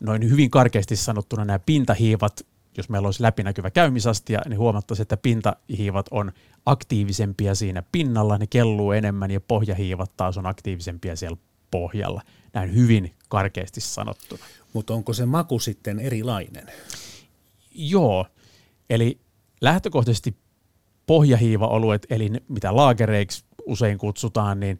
noin 0.02 0.30
hyvin 0.30 0.50
karkeasti 0.50 0.96
sanottuna 0.96 1.46
nämä 1.46 1.60
pintahiivat, 1.60 2.46
jos 2.78 2.90
meillä 2.90 3.08
olisi 3.08 3.24
läpinäkyvä 3.24 3.72
käymisastia, 3.72 4.42
niin 4.50 4.60
huomattaisiin, 4.60 5.02
että 5.02 5.18
pintahiivat 5.18 6.06
on 6.12 6.32
aktiivisempia 6.66 7.56
siinä 7.56 7.84
pinnalla, 7.92 8.38
ne 8.38 8.48
kelluu 8.48 8.92
enemmän 8.92 9.32
ja 9.32 9.42
pohjahiivat 9.42 10.12
taas 10.18 10.38
on 10.38 10.46
aktiivisempia 10.46 11.16
siellä 11.16 11.38
pohjalla. 11.72 12.22
Näin 12.56 12.76
hyvin 12.76 13.16
karkeasti 13.30 13.82
sanottuna. 13.82 14.46
Mutta 14.74 14.94
onko 14.94 15.14
se 15.14 15.26
maku 15.26 15.60
sitten 15.60 16.00
erilainen? 16.00 16.68
Joo, 17.72 18.26
eli 18.90 19.20
lähtökohtaisesti 19.62 20.38
pohjahiiva-oluet, 21.06 22.06
eli 22.10 22.32
mitä 22.48 22.76
laagereiksi 22.76 23.44
usein 23.66 23.98
kutsutaan, 23.98 24.60
niin 24.60 24.80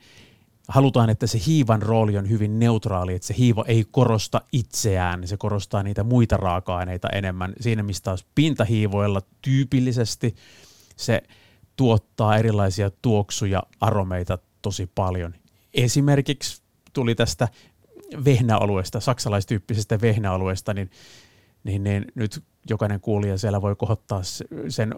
halutaan, 0.68 1.10
että 1.10 1.28
se 1.28 1.40
hiivan 1.48 1.82
rooli 1.82 2.18
on 2.18 2.30
hyvin 2.30 2.60
neutraali, 2.60 3.16
että 3.16 3.28
se 3.28 3.36
hiiva 3.38 3.66
ei 3.68 3.86
korosta 3.92 4.42
itseään, 4.52 5.28
se 5.28 5.38
korostaa 5.38 5.84
niitä 5.84 6.04
muita 6.04 6.38
raaka-aineita 6.38 7.10
enemmän. 7.10 7.54
Siinä 7.60 7.84
mistä 7.84 8.04
taas 8.04 8.26
pintahiivoilla 8.36 9.22
tyypillisesti 9.42 10.36
se 10.96 11.24
tuottaa 11.76 12.38
erilaisia 12.38 12.92
tuoksuja, 13.02 13.64
aromeita 13.82 14.38
tosi 14.62 14.92
paljon. 14.96 15.36
Esimerkiksi 15.74 16.65
tuli 16.96 17.16
tästä 17.16 17.48
vehnäalueesta, 18.26 19.00
saksalaistyyppisestä 19.00 20.02
vehnäalueesta, 20.02 20.74
niin, 20.74 20.90
niin, 21.64 21.84
niin 21.84 22.06
nyt 22.16 22.44
jokainen 22.70 23.00
kuulija 23.02 23.38
siellä 23.38 23.62
voi 23.62 23.76
kohottaa 23.76 24.22
sen 24.70 24.96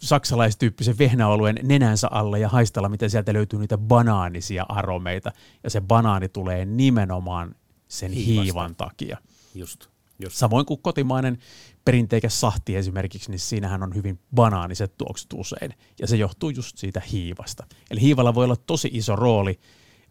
saksalaistyyppisen 0.00 0.98
vehnäalueen 0.98 1.58
nenänsä 1.62 2.08
alle 2.10 2.38
ja 2.38 2.48
haistella, 2.48 2.88
miten 2.88 3.10
sieltä 3.10 3.32
löytyy 3.32 3.58
niitä 3.58 3.78
banaanisia 3.78 4.66
aromeita. 4.68 5.32
Ja 5.64 5.70
se 5.70 5.80
banaani 5.80 6.28
tulee 6.28 6.64
nimenomaan 6.64 7.54
sen 7.88 8.12
Hiivasta. 8.12 8.42
hiivan 8.42 8.76
takia. 8.76 9.18
Just, 9.54 9.86
just. 10.18 10.36
Samoin 10.36 10.66
kuin 10.66 10.82
kotimainen 10.82 11.38
perinteikäs 11.84 12.40
sahti 12.40 12.76
esimerkiksi, 12.76 13.30
niin 13.30 13.38
siinähän 13.38 13.82
on 13.82 13.94
hyvin 13.94 14.18
banaaniset 14.34 14.96
tuoksut 14.98 15.32
usein. 15.34 15.74
Ja 16.00 16.06
se 16.06 16.16
johtuu 16.16 16.50
just 16.50 16.78
siitä 16.78 17.02
hiivasta. 17.12 17.66
Eli 17.90 18.00
hiivalla 18.00 18.34
voi 18.34 18.44
olla 18.44 18.56
tosi 18.56 18.90
iso 18.92 19.16
rooli, 19.16 19.58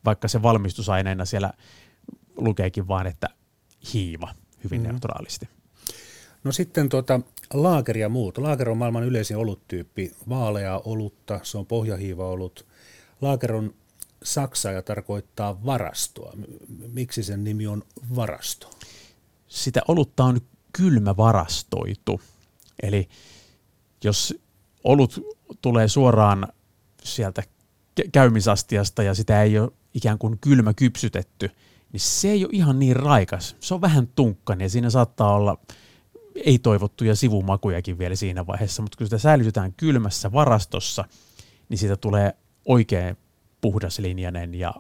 vaikka 0.06 0.28
se 0.28 0.42
valmistusaineena 0.42 1.26
siellä 1.26 1.54
lukeekin 2.38 2.88
vaan, 2.88 3.08
että 3.08 3.30
hiiva 3.94 4.36
hyvin 4.64 4.82
mm-hmm. 4.82 4.92
neutraalisti. 4.92 5.50
No 6.44 6.52
sitten 6.52 6.90
tuota, 6.90 7.20
laager 7.54 7.98
ja 7.98 8.10
muut. 8.10 8.38
Laager 8.38 8.70
on 8.70 8.78
maailman 8.78 9.04
yleisin 9.04 9.38
oluttyyppi. 9.38 10.12
Vaalea 10.30 10.82
olutta, 10.86 11.40
se 11.44 11.58
on 11.58 11.66
pohjahiiva 11.66 12.30
olut. 12.30 12.66
Laager 13.22 13.54
on 13.54 13.74
saksa 14.24 14.72
ja 14.72 14.82
tarkoittaa 14.82 15.66
varastoa. 15.66 16.34
Miksi 16.94 17.24
sen 17.24 17.44
nimi 17.44 17.68
on 17.68 17.84
varasto? 18.16 18.70
Sitä 19.48 19.82
olutta 19.88 20.24
on 20.24 20.42
kylmä 20.74 21.18
varastoitu. 21.18 22.22
Eli 22.84 23.10
jos 24.04 24.36
olut 24.84 25.26
tulee 25.62 25.88
suoraan 25.88 26.48
sieltä 27.04 27.44
käymisastiasta 28.12 29.04
ja 29.04 29.14
sitä 29.14 29.44
ei 29.44 29.60
ole 29.60 29.72
ikään 29.96 30.18
kuin 30.18 30.38
kylmä 30.40 30.74
kypsytetty, 30.74 31.52
niin 31.92 32.00
se 32.00 32.30
ei 32.30 32.46
ole 32.46 32.50
ihan 32.54 32.80
niin 32.80 32.96
raikas. 32.96 33.56
Se 33.60 33.74
on 33.74 33.82
vähän 33.82 34.08
tunkkainen 34.08 34.66
ja 34.66 34.70
siinä 34.70 34.90
saattaa 34.90 35.34
olla 35.34 35.58
ei-toivottuja 36.36 37.16
sivumakujakin 37.16 37.98
vielä 37.98 38.16
siinä 38.16 38.48
vaiheessa, 38.48 38.82
mutta 38.82 38.98
kun 38.98 39.08
sitä 39.08 39.18
säilytetään 39.18 39.74
kylmässä 39.74 40.32
varastossa, 40.32 41.06
niin 41.70 41.78
siitä 41.78 41.98
tulee 41.98 42.36
oikein 42.66 43.18
puhdaslinjainen 43.62 44.56
ja 44.56 44.74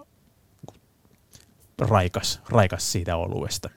raikas, 1.79 2.41
raikas 2.49 2.91
siitä 2.91 3.17
oluesta. 3.17 3.69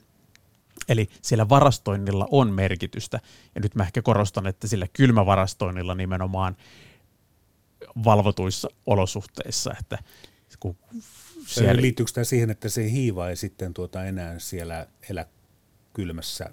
Eli 0.89 1.09
siellä 1.21 1.49
varastoinnilla 1.49 2.27
on 2.31 2.53
merkitystä, 2.53 3.19
ja 3.55 3.61
nyt 3.61 3.75
mä 3.75 3.83
ehkä 3.83 4.01
korostan, 4.01 4.47
että 4.47 4.67
sillä 4.67 4.87
kylmävarastoinnilla 4.93 5.95
nimenomaan 5.95 6.57
valvotuissa 8.03 8.69
olosuhteissa, 8.85 9.73
että 9.79 9.97
kun 10.59 10.75
siellä... 11.53 11.81
Liittyykö 11.81 12.11
tämä 12.11 12.23
siihen, 12.23 12.49
että 12.49 12.69
se 12.69 12.91
hiiva 12.91 13.29
ei 13.29 13.35
sitten 13.35 13.73
tuota 13.73 14.05
enää 14.05 14.39
siellä 14.39 14.87
elä 15.09 15.25
kylmässä 15.93 16.49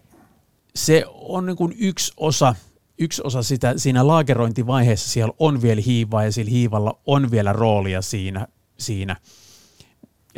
se 0.76 1.04
on 1.08 1.46
niin 1.46 1.56
kuin 1.56 1.74
yksi 1.78 2.12
osa, 2.16 2.54
yksi 2.98 3.22
osa 3.24 3.42
sitä, 3.42 3.74
siinä 3.76 4.06
laagerointivaiheessa 4.06 5.08
siellä 5.08 5.34
on 5.38 5.62
vielä 5.62 5.82
hiivaa 5.86 6.24
ja 6.24 6.32
sillä 6.32 6.50
hiivalla 6.50 7.00
on 7.06 7.30
vielä 7.30 7.52
roolia 7.52 8.02
siinä, 8.02 8.48
siinä. 8.78 9.16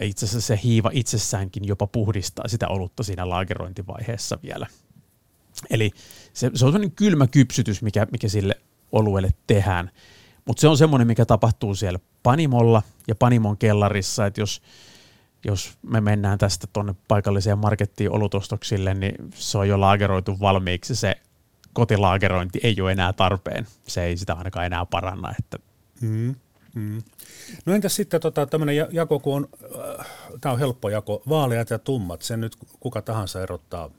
Ja 0.00 0.06
itse 0.06 0.26
asiassa 0.26 0.46
se 0.46 0.60
hiiva 0.64 0.90
itsessäänkin 0.92 1.68
jopa 1.68 1.86
puhdistaa 1.86 2.48
sitä 2.48 2.68
olutta 2.68 3.02
siinä 3.02 3.28
laagerointivaiheessa 3.28 4.38
vielä. 4.42 4.66
Eli 5.70 5.90
se, 6.32 6.50
se 6.54 6.64
on 6.64 6.72
sellainen 6.72 6.92
kylmä 6.92 7.26
kypsytys, 7.26 7.82
mikä, 7.82 8.06
mikä 8.12 8.28
sille 8.28 8.54
oluelle 8.92 9.30
tehdään. 9.46 9.90
Mutta 10.48 10.60
se 10.60 10.68
on 10.68 10.78
semmoinen, 10.78 11.06
mikä 11.06 11.26
tapahtuu 11.26 11.74
siellä 11.74 11.98
panimolla 12.22 12.82
ja 13.08 13.14
panimon 13.14 13.56
kellarissa, 13.56 14.26
että 14.26 14.40
jos, 14.40 14.62
jos 15.44 15.78
me 15.82 16.00
mennään 16.00 16.38
tästä 16.38 16.66
tuonne 16.72 16.94
paikalliseen 17.08 17.58
markettiin 17.58 18.10
olutostoksille, 18.10 18.94
niin 18.94 19.14
se 19.34 19.58
on 19.58 19.68
jo 19.68 19.80
laageroitu 19.80 20.40
valmiiksi. 20.40 20.96
Se 20.96 21.16
kotilaagerointi 21.72 22.60
ei 22.62 22.80
ole 22.80 22.92
enää 22.92 23.12
tarpeen. 23.12 23.66
Se 23.86 24.04
ei 24.04 24.16
sitä 24.16 24.34
ainakaan 24.34 24.66
enää 24.66 24.86
paranna. 24.86 25.34
Että. 25.38 25.58
Mm, 26.00 26.34
mm. 26.74 27.02
No 27.66 27.74
entäs 27.74 27.96
sitten 27.96 28.20
tota, 28.20 28.46
tämmöinen 28.46 28.76
jako, 28.90 29.20
kun 29.20 29.36
on, 29.36 29.48
äh, 30.00 30.06
tämä 30.40 30.52
on 30.52 30.58
helppo 30.58 30.88
jako, 30.88 31.22
vaaleat 31.28 31.70
ja 31.70 31.78
tummat. 31.78 32.22
Sen 32.22 32.40
nyt 32.40 32.56
kuka 32.80 33.02
tahansa 33.02 33.42
erottaa 33.42 33.90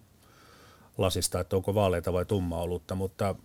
lasista, 0.98 1.40
että 1.40 1.56
onko 1.56 1.76
vaaleita 1.76 2.14
vai 2.14 2.26
tummaa 2.26 2.62
olutta, 2.62 2.96
mutta 2.96 3.36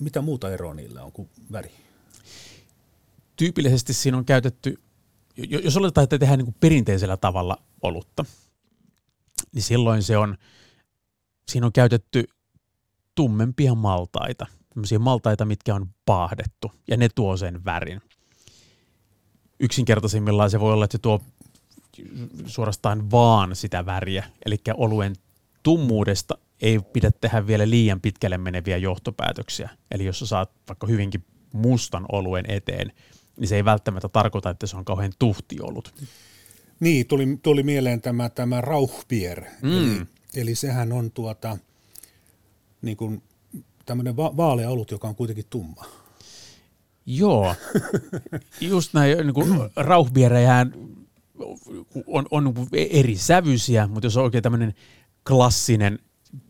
mitä 0.00 0.20
muuta 0.20 0.50
eroa 0.50 0.74
niillä 0.74 1.04
on 1.04 1.12
kuin 1.12 1.28
väri? 1.52 1.70
Tyypillisesti 3.36 3.92
siinä 3.92 4.18
on 4.18 4.24
käytetty 4.24 4.78
jos 5.36 5.76
oletetaan, 5.76 6.02
että 6.02 6.18
tehdään 6.18 6.38
niin 6.38 6.54
perinteisellä 6.60 7.16
tavalla 7.16 7.58
olutta, 7.82 8.24
niin 9.52 9.62
silloin 9.62 10.02
se 10.02 10.18
on, 10.18 10.36
siinä 11.48 11.66
on 11.66 11.72
käytetty 11.72 12.24
tummempia 13.14 13.74
maltaita, 13.74 14.46
sellaisia 14.74 14.98
maltaita, 14.98 15.44
mitkä 15.44 15.74
on 15.74 15.88
paahdettu, 16.06 16.72
ja 16.88 16.96
ne 16.96 17.08
tuo 17.08 17.36
sen 17.36 17.64
värin. 17.64 18.00
Yksinkertaisimmillaan 19.60 20.50
se 20.50 20.60
voi 20.60 20.72
olla, 20.72 20.84
että 20.84 20.98
se 20.98 21.02
tuo 21.02 21.20
suorastaan 22.46 23.10
vaan 23.10 23.56
sitä 23.56 23.86
väriä, 23.86 24.24
eli 24.46 24.56
oluen 24.74 25.16
tummuudesta 25.62 26.38
ei 26.60 26.80
pidä 26.92 27.10
tehdä 27.20 27.46
vielä 27.46 27.70
liian 27.70 28.00
pitkälle 28.00 28.38
meneviä 28.38 28.76
johtopäätöksiä. 28.76 29.70
Eli 29.90 30.04
jos 30.04 30.18
sä 30.18 30.26
saat 30.26 30.50
vaikka 30.68 30.86
hyvinkin 30.86 31.24
mustan 31.52 32.06
oluen 32.12 32.44
eteen, 32.48 32.92
niin 33.36 33.48
se 33.48 33.56
ei 33.56 33.64
välttämättä 33.64 34.08
tarkoita, 34.08 34.50
että 34.50 34.66
se 34.66 34.76
on 34.76 34.84
kauhean 34.84 35.12
tuhti 35.18 35.56
ollut. 35.62 35.94
Niin, 36.80 37.06
tuli, 37.06 37.38
tuli 37.42 37.62
mieleen 37.62 38.00
tämä, 38.00 38.28
tämä 38.28 38.60
rauchbier. 38.60 39.44
Mm. 39.62 39.96
Eli, 39.96 40.06
eli 40.34 40.54
sehän 40.54 40.92
on 40.92 41.10
tuota, 41.10 41.58
niin 42.82 42.96
kuin 42.96 43.22
tämmöinen 43.86 44.16
va- 44.16 44.36
vaalea 44.36 44.70
olut, 44.70 44.90
joka 44.90 45.08
on 45.08 45.14
kuitenkin 45.14 45.44
tumma. 45.50 45.84
Joo, 47.06 47.54
just 48.60 48.94
näin, 48.94 49.18
niin 49.18 49.34
kuin 49.34 49.70
rauchbierejähän 49.76 50.74
on, 52.06 52.26
on 52.30 52.54
eri 52.72 53.16
sävyisiä, 53.16 53.86
mutta 53.86 54.06
jos 54.06 54.16
on 54.16 54.24
oikein 54.24 54.42
tämmöinen 54.42 54.74
klassinen, 55.28 55.98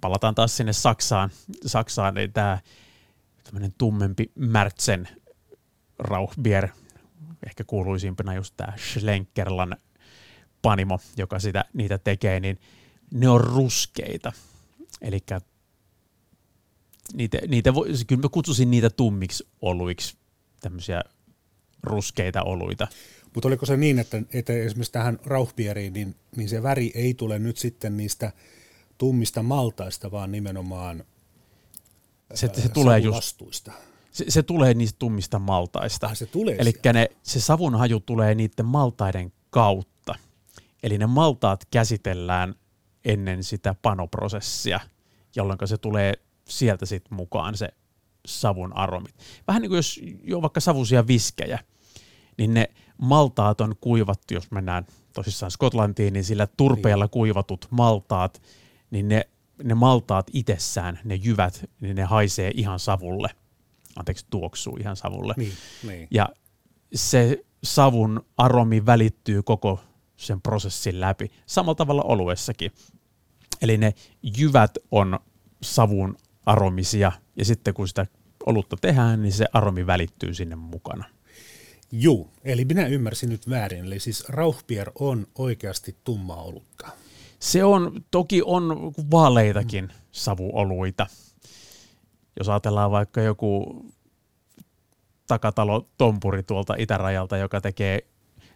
palataan 0.01 0.35
taas 0.35 0.57
sinne 0.57 0.73
Saksaan, 0.73 1.31
Saksaan 1.67 2.15
niin 2.15 2.33
tämä 2.33 2.59
tämmöinen 3.45 3.75
tummempi 3.79 4.31
Märtsen 4.35 5.09
Rauchbier, 5.99 6.69
ehkä 7.47 7.65
kuuluisimpana 7.65 8.35
just 8.35 8.55
tämä 8.57 8.73
Schlenkerlan 8.77 9.77
panimo, 10.63 10.99
joka 11.17 11.39
sitä, 11.39 11.65
niitä 11.73 11.99
tekee, 11.99 12.41
niin 12.41 12.59
ne 13.15 13.29
on 13.29 13.41
ruskeita. 13.41 14.33
Eli 15.01 15.19
niitä, 17.13 17.39
niitä 17.49 17.75
voi, 17.75 17.89
kyllä 18.07 18.23
mä 18.23 18.29
kutsusin 18.29 18.71
niitä 18.71 18.91
tummiksi 18.91 19.49
oluiksi, 19.63 20.17
tämmöisiä 20.61 21.03
ruskeita 21.83 22.43
oluita. 22.43 22.89
Mutta 23.35 23.49
oliko 23.49 23.67
se 23.67 23.77
niin, 23.77 23.99
että, 23.99 24.23
että 24.33 24.53
esimerkiksi 24.53 24.93
tähän 24.93 25.19
rauhpieriin, 25.25 25.93
niin, 25.93 26.15
niin 26.37 26.49
se 26.49 26.63
väri 26.63 26.93
ei 26.95 27.15
tule 27.15 27.39
nyt 27.39 27.57
sitten 27.57 27.97
niistä 27.97 28.33
tummista 29.01 29.43
maltaista, 29.43 30.11
vaan 30.11 30.33
nimenomaan 30.33 31.05
se, 32.35 32.51
se 32.55 32.69
tulee 32.69 32.99
just, 32.99 33.43
se, 34.11 34.25
se 34.29 34.43
tulee 34.43 34.75
niistä 34.75 34.99
tummista 34.99 35.39
maltaista. 35.39 36.07
Ah, 36.07 36.17
se 36.17 36.27
tulee 36.27 36.57
Eli 36.59 36.73
se 37.23 37.41
savun 37.41 37.75
haju 37.75 38.01
tulee 38.01 38.35
niiden 38.35 38.67
maltaiden 38.67 39.33
kautta. 39.51 40.15
Eli 40.83 40.99
ne 40.99 41.07
maltaat 41.07 41.65
käsitellään 41.71 42.55
ennen 43.05 43.45
sitä 43.45 43.75
panoprosessia, 43.83 44.81
jolloin 45.37 45.59
se 45.65 45.79
tulee 45.79 46.15
sieltä 46.49 46.87
sitten 46.87 47.17
mukaan 47.17 47.57
se 47.57 47.69
savun 48.27 48.77
aromit. 48.77 49.15
Vähän 49.49 49.63
niin 49.63 49.71
kuin 49.71 49.77
jos 49.77 50.01
jo 50.23 50.43
vaikka 50.43 50.61
savusia 50.61 51.07
viskejä, 51.07 51.59
niin 52.39 52.55
ne 52.55 52.71
maltaat 52.99 53.61
on 53.61 53.75
kuivattu, 53.81 54.35
jos 54.35 54.51
mennään 54.51 54.87
tosissaan 55.13 55.51
Skotlantiin, 55.51 56.13
niin 56.13 56.25
sillä 56.25 56.47
turpeella 56.57 57.05
niin. 57.05 57.11
kuivatut 57.11 57.67
maltaat, 57.71 58.43
niin 58.91 59.09
ne, 59.09 59.29
ne 59.65 59.75
maltaat 59.75 60.27
itsessään, 60.33 60.99
ne 61.05 61.15
jyvät, 61.15 61.65
niin 61.81 61.97
ne 61.97 62.03
haisee 62.03 62.51
ihan 62.55 62.79
savulle. 62.79 63.29
Anteeksi, 63.97 64.27
tuoksuu 64.31 64.77
ihan 64.77 64.97
savulle. 64.97 65.35
Niin, 65.37 65.53
niin. 65.87 66.09
Ja 66.11 66.29
se 66.95 67.45
savun 67.65 68.27
aromi 68.37 68.87
välittyy 68.87 69.43
koko 69.43 69.81
sen 70.17 70.41
prosessin 70.41 71.01
läpi. 71.01 71.31
Samalla 71.47 71.75
tavalla 71.75 72.03
oluessakin. 72.03 72.73
Eli 73.63 73.79
ne 73.79 73.95
jyvät 74.39 74.79
on 74.91 75.19
savun 75.63 76.17
aromisia, 76.47 77.13
ja 77.37 77.45
sitten 77.45 77.75
kun 77.75 77.89
sitä 77.89 78.07
olutta 78.47 78.77
tehdään, 78.81 79.23
niin 79.23 79.33
se 79.33 79.47
aromi 79.53 79.87
välittyy 79.87 80.35
sinne 80.35 80.57
mukana. 80.57 81.05
Juu, 81.93 82.31
eli 82.45 82.65
minä 82.65 82.87
ymmärsin 82.87 83.29
nyt 83.29 83.51
väärin. 83.51 83.85
Eli 83.85 84.01
siis 84.01 84.25
Rauchbier 84.29 84.91
on 84.99 85.27
oikeasti 85.35 85.97
tummaa 86.05 86.43
olutta. 86.43 86.89
Se 87.41 87.65
on, 87.65 87.93
toki 88.11 88.43
on 88.45 88.93
vaaleitakin 89.11 89.85
mm. 89.85 89.91
savuoluita. 90.11 91.07
Jos 92.39 92.49
ajatellaan 92.49 92.91
vaikka 92.91 93.21
joku 93.21 93.85
takatalo 95.27 95.89
Tompuri 95.99 96.43
tuolta 96.43 96.75
itärajalta, 96.79 97.37
joka 97.37 97.61
tekee 97.61 97.99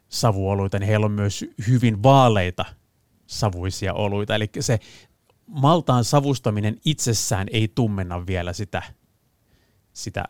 savuoluita, 0.08 0.78
niin 0.78 0.88
heillä 0.88 1.06
on 1.06 1.12
myös 1.12 1.44
hyvin 1.68 2.02
vaaleita 2.02 2.64
savuisia 3.26 3.94
oluita. 3.94 4.34
Eli 4.34 4.50
se 4.60 4.78
maltaan 5.46 6.04
savustaminen 6.04 6.80
itsessään 6.84 7.46
ei 7.52 7.68
tummenna 7.74 8.26
vielä 8.26 8.52
sitä, 8.52 8.82
sitä 9.92 10.24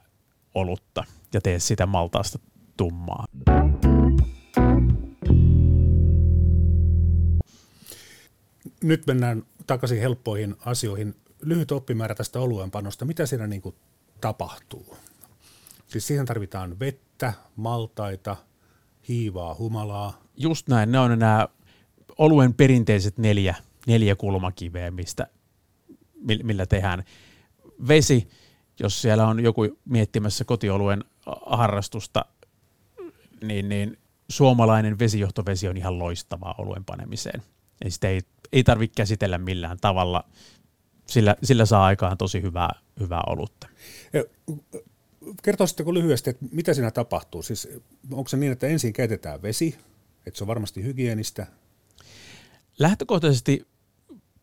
olutta 0.54 1.04
ja 1.34 1.40
tee 1.40 1.58
sitä 1.58 1.86
maltaasta 1.86 2.38
tummaa. 2.76 3.26
Nyt 8.84 9.06
mennään 9.06 9.42
takaisin 9.66 10.00
helppoihin 10.00 10.56
asioihin. 10.64 11.14
Lyhyt 11.42 11.72
oppimäärä 11.72 12.14
tästä 12.14 12.40
oluenpanosta. 12.40 13.04
Mitä 13.04 13.26
siinä 13.26 13.46
niin 13.46 13.62
kuin 13.62 13.74
tapahtuu? 14.20 14.96
Siis 15.86 16.06
siihen 16.06 16.26
tarvitaan 16.26 16.78
vettä, 16.78 17.32
maltaita, 17.56 18.36
hiivaa, 19.08 19.54
humalaa. 19.54 20.22
Just 20.36 20.68
näin. 20.68 20.92
Ne 20.92 20.98
on 20.98 21.18
nämä 21.18 21.48
oluen 22.18 22.54
perinteiset 22.54 23.18
neljä, 23.18 23.54
neljä 23.86 24.16
kulmakiveä, 24.16 24.90
mistä, 24.90 25.26
millä 26.42 26.66
tehdään. 26.66 27.04
Vesi, 27.88 28.28
jos 28.80 29.02
siellä 29.02 29.26
on 29.26 29.40
joku 29.40 29.62
miettimässä 29.84 30.44
kotioluen 30.44 31.04
harrastusta, 31.46 32.24
niin, 33.42 33.68
niin 33.68 33.98
suomalainen 34.28 34.98
vesijohtovesi 34.98 35.68
on 35.68 35.76
ihan 35.76 35.98
loistavaa 35.98 36.54
oluen 36.58 36.84
panemiseen. 36.84 37.42
Ja 37.84 37.90
sitä 37.90 38.08
ei, 38.08 38.20
ei 38.52 38.64
tarvitse 38.64 38.96
käsitellä 38.96 39.38
millään 39.38 39.78
tavalla. 39.80 40.24
Sillä, 41.06 41.36
sillä 41.42 41.66
saa 41.66 41.84
aikaan 41.84 42.18
tosi 42.18 42.42
hyvää, 42.42 42.70
hyvää 43.00 43.22
olutta. 43.26 43.68
Kertoisitteko 45.42 45.94
lyhyesti, 45.94 46.30
että 46.30 46.46
mitä 46.52 46.74
siinä 46.74 46.90
tapahtuu? 46.90 47.42
Siis 47.42 47.68
onko 48.12 48.28
se 48.28 48.36
niin, 48.36 48.52
että 48.52 48.66
ensin 48.66 48.92
käytetään 48.92 49.42
vesi, 49.42 49.78
että 50.26 50.38
se 50.38 50.44
on 50.44 50.48
varmasti 50.48 50.84
hygienistä? 50.84 51.46
Lähtökohtaisesti 52.78 53.66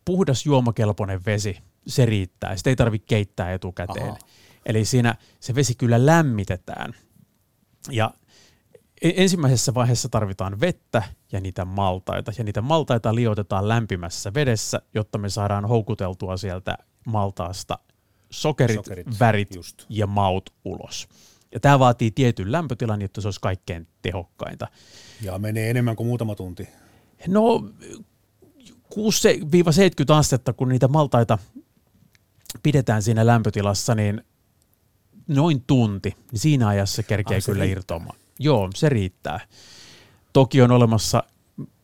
puhdas 0.04 0.46
juomakelpoinen 0.46 1.24
vesi, 1.26 1.58
se 1.86 2.06
riittää. 2.06 2.56
Sitä 2.56 2.70
ei 2.70 2.76
tarvitse 2.76 3.06
keittää 3.06 3.52
etukäteen. 3.52 4.08
Aha. 4.08 4.18
Eli 4.66 4.84
siinä 4.84 5.14
se 5.40 5.54
vesi 5.54 5.74
kyllä 5.74 6.06
lämmitetään. 6.06 6.94
Ja 7.90 8.14
E, 9.02 9.12
ensimmäisessä 9.16 9.74
vaiheessa 9.74 10.08
tarvitaan 10.08 10.60
vettä 10.60 11.02
ja 11.32 11.40
niitä 11.40 11.64
maltaita. 11.64 12.32
Ja 12.38 12.44
niitä 12.44 12.60
maltaita 12.60 13.14
liotetaan 13.14 13.68
lämpimässä 13.68 14.34
vedessä, 14.34 14.82
jotta 14.94 15.18
me 15.18 15.28
saadaan 15.28 15.64
houkuteltua 15.64 16.36
sieltä 16.36 16.78
maltaasta 17.06 17.78
sokerit, 18.30 18.76
sokerit 18.76 19.06
värit 19.20 19.54
just. 19.54 19.84
ja 19.88 20.06
maut 20.06 20.50
ulos. 20.64 21.08
Ja 21.54 21.60
tämä 21.60 21.78
vaatii 21.78 22.10
tietyn 22.10 22.52
lämpötilan, 22.52 23.02
jotta 23.02 23.20
se 23.20 23.28
olisi 23.28 23.40
kaikkein 23.40 23.88
tehokkainta. 24.02 24.68
Ja 25.22 25.38
menee 25.38 25.70
enemmän 25.70 25.96
kuin 25.96 26.06
muutama 26.06 26.34
tunti. 26.34 26.68
No 27.28 27.68
6-70 28.94 28.98
astetta, 30.08 30.52
kun 30.52 30.68
niitä 30.68 30.88
maltaita 30.88 31.38
pidetään 32.62 33.02
siinä 33.02 33.26
lämpötilassa, 33.26 33.94
niin 33.94 34.22
noin 35.28 35.62
tunti, 35.66 36.16
niin 36.32 36.40
siinä 36.40 36.68
ajassa 36.68 37.02
kerkee 37.02 37.36
ah, 37.36 37.44
kyllä 37.46 37.64
irtoamaan. 37.64 38.18
Joo, 38.38 38.70
se 38.74 38.88
riittää. 38.88 39.40
Toki 40.32 40.62
on 40.62 40.70
olemassa 40.70 41.22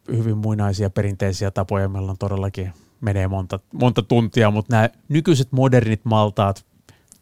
hyvin 0.09 0.37
muinaisia 0.37 0.91
perinteisiä 0.91 1.51
tapoja, 1.51 1.89
meillä 1.89 2.11
on 2.11 2.19
todellakin 2.19 2.73
menee 3.01 3.29
monta, 3.29 3.61
monta 3.73 4.03
tuntia, 4.03 4.51
mutta 4.51 4.77
nämä 4.77 4.89
nykyiset 5.09 5.53
modernit 5.53 6.05
maltaat, 6.05 6.67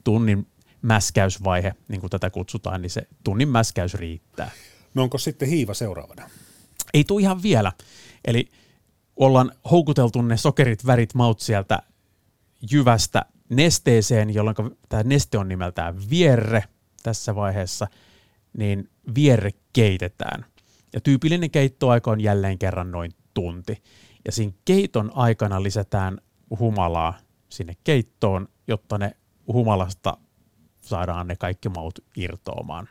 tunnin 0.05 0.47
mäskäysvaihe, 0.83 1.75
niin 1.89 2.01
kuin 2.01 2.11
tätä 2.11 2.31
kutsutaan, 2.31 2.83
niin 2.83 2.91
se 2.91 3.09
tunnin 3.25 3.49
mäskäys 3.49 3.95
riittää. 3.95 4.51
No 4.95 5.03
onko 5.03 5.19
sitten 5.19 5.49
hiiva 5.49 5.75
seuraavana? 5.75 6.31
Ei 6.95 7.05
tule 7.05 7.23
ihan 7.23 7.43
vielä. 7.43 7.73
Eli 8.25 8.49
ollaan 9.17 9.53
houkuteltu 9.71 10.23
ne 10.23 10.37
sokerit, 10.37 10.87
värit, 10.87 11.15
maut 11.15 11.41
sieltä 11.41 11.83
jyvästä 12.73 13.25
nesteeseen, 13.49 14.35
jolloin 14.35 14.57
tämä 14.89 15.03
neste 15.03 15.39
on 15.39 15.49
nimeltään 15.49 16.11
vierre 16.11 16.65
tässä 17.03 17.35
vaiheessa– 17.35 17.89
niin 18.57 18.91
vierre 19.15 19.51
keitetään. 19.73 20.45
Ja 20.93 21.01
tyypillinen 21.01 21.51
keittoaika 21.51 22.11
on 22.11 22.21
jälleen 22.21 22.59
kerran 22.59 22.91
noin 22.91 23.11
tunti. 23.35 23.83
Ja 24.25 24.33
siinä 24.33 24.53
keiton 24.65 25.13
aikana 25.15 25.63
lisätään 25.63 26.19
humalaa 26.59 27.19
sinne 27.49 27.77
keittoon, 27.85 28.49
jotta 28.69 28.99
ne 28.99 29.17
humalasta 29.53 30.17
saadaan 30.81 31.29
ne 31.29 31.37
kaikki 31.37 31.69
maut 31.69 31.99
irtoamaan. 32.17 32.89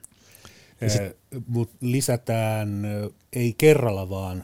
Sit, 0.88 1.02
Mutta 1.48 1.78
lisätään 1.82 2.86
ei 3.34 3.56
kerralla 3.58 4.10
vaan. 4.10 4.44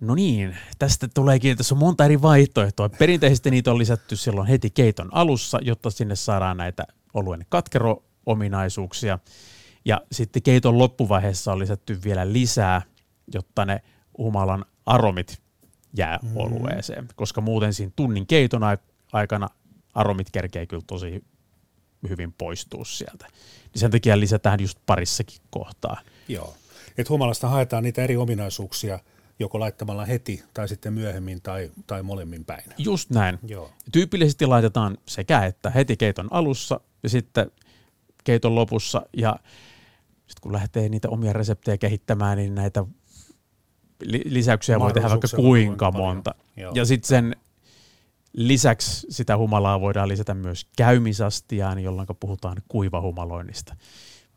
No 0.00 0.14
niin, 0.14 0.56
tästä 0.78 1.08
tuleekin, 1.14 1.56
tässä 1.56 1.74
on 1.74 1.78
monta 1.78 2.04
eri 2.04 2.22
vaihtoehtoa. 2.22 2.88
Perinteisesti 2.88 3.50
niitä 3.50 3.70
on 3.70 3.78
lisätty 3.78 4.16
silloin 4.16 4.46
heti 4.46 4.70
keiton 4.70 5.08
alussa, 5.12 5.58
jotta 5.62 5.90
sinne 5.90 6.16
saadaan 6.16 6.56
näitä 6.56 6.84
oluen 7.14 7.46
katkero-ominaisuuksia. 7.48 9.18
Ja 9.86 10.00
sitten 10.12 10.42
keiton 10.42 10.78
loppuvaiheessa 10.78 11.52
on 11.52 11.58
lisätty 11.58 12.00
vielä 12.04 12.32
lisää, 12.32 12.82
jotta 13.34 13.64
ne 13.64 13.82
humalan 14.18 14.64
aromit 14.86 15.40
jää 15.96 16.18
mm. 16.22 16.36
olueeseen, 16.36 17.08
koska 17.16 17.40
muuten 17.40 17.74
siinä 17.74 17.92
tunnin 17.96 18.26
keiton 18.26 18.62
aikana 19.12 19.48
aromit 19.94 20.30
kerkee 20.30 20.66
kyllä 20.66 20.82
tosi 20.86 21.24
hyvin 22.08 22.32
poistua 22.32 22.84
sieltä. 22.84 23.26
Niin 23.72 23.80
sen 23.80 23.90
takia 23.90 24.20
lisätään 24.20 24.60
just 24.60 24.78
parissakin 24.86 25.38
kohtaa. 25.50 26.00
Joo, 26.28 26.54
että 26.98 27.12
humalasta 27.12 27.48
haetaan 27.48 27.82
niitä 27.82 28.02
eri 28.02 28.16
ominaisuuksia 28.16 28.98
joko 29.38 29.60
laittamalla 29.60 30.04
heti 30.04 30.42
tai 30.54 30.68
sitten 30.68 30.92
myöhemmin 30.92 31.42
tai, 31.42 31.70
tai 31.86 32.02
molemmin 32.02 32.44
päin. 32.44 32.64
Just 32.78 33.10
näin. 33.10 33.38
Joo. 33.46 33.70
Tyypillisesti 33.92 34.46
laitetaan 34.46 34.98
sekä 35.08 35.44
että 35.44 35.70
heti 35.70 35.96
keiton 35.96 36.28
alussa 36.30 36.80
ja 37.02 37.08
sitten 37.08 37.50
keiton 38.24 38.54
lopussa 38.54 39.02
ja 39.16 39.36
sitten 40.36 40.42
kun 40.42 40.52
lähtee 40.52 40.88
niitä 40.88 41.08
omia 41.08 41.32
reseptejä 41.32 41.78
kehittämään, 41.78 42.38
niin 42.38 42.54
näitä 42.54 42.84
lisäyksiä 44.24 44.80
voi 44.80 44.92
tehdä 44.92 45.08
vaikka 45.08 45.28
kuinka 45.36 45.90
monta. 45.90 46.34
Ja 46.74 46.84
sitten 46.84 47.08
sen 47.08 47.36
lisäksi 48.32 49.06
sitä 49.10 49.36
humalaa 49.36 49.80
voidaan 49.80 50.08
lisätä 50.08 50.34
myös 50.34 50.66
käymisastiaan, 50.76 51.78
jolloin 51.78 52.08
puhutaan 52.20 52.56
kuivahumaloinnista. 52.68 53.76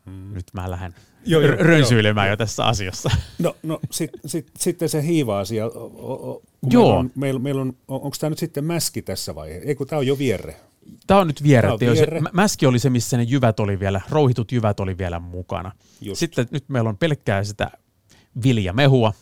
Hmm. 0.06 0.34
Nyt 0.34 0.46
mä 0.52 0.70
lähden 0.70 0.94
jo, 1.26 1.40
jo, 1.40 1.56
rönsyilemään 1.56 2.26
jo. 2.26 2.32
jo 2.32 2.36
tässä 2.36 2.64
asiassa. 2.64 3.10
No, 3.38 3.56
no 3.62 3.80
sit, 3.90 4.10
sit, 4.26 4.50
sitten 4.58 4.88
se 4.88 5.02
hiiva-asia. 5.02 5.64
Joo. 6.70 7.04
Meillä 7.14 7.38
on, 7.38 7.42
meil 7.42 7.58
on, 7.58 7.76
onko 7.88 8.16
tämä 8.20 8.30
nyt 8.30 8.38
sitten 8.38 8.64
mäski 8.64 9.02
tässä 9.02 9.34
vaiheessa? 9.34 9.68
Eikö 9.68 9.84
tämä 9.84 9.98
on 9.98 10.06
jo 10.06 10.18
vierre? 10.18 10.56
Tämä 11.06 11.20
on 11.20 11.26
nyt 11.26 11.40
on 11.40 11.78
vierre. 11.80 12.20
mäski 12.32 12.66
oli 12.66 12.78
se, 12.78 12.90
missä 12.90 13.16
ne 13.16 13.22
jyvät 13.22 13.60
oli 13.60 13.80
vielä, 13.80 14.00
rouhitut 14.10 14.52
jyvät 14.52 14.80
oli 14.80 14.98
vielä 14.98 15.18
mukana. 15.18 15.72
Just. 16.00 16.18
Sitten 16.18 16.46
nyt 16.50 16.68
meillä 16.68 16.88
on 16.88 16.98
pelkkää 16.98 17.44
sitä 17.44 17.70
viljamehua, 18.42 19.12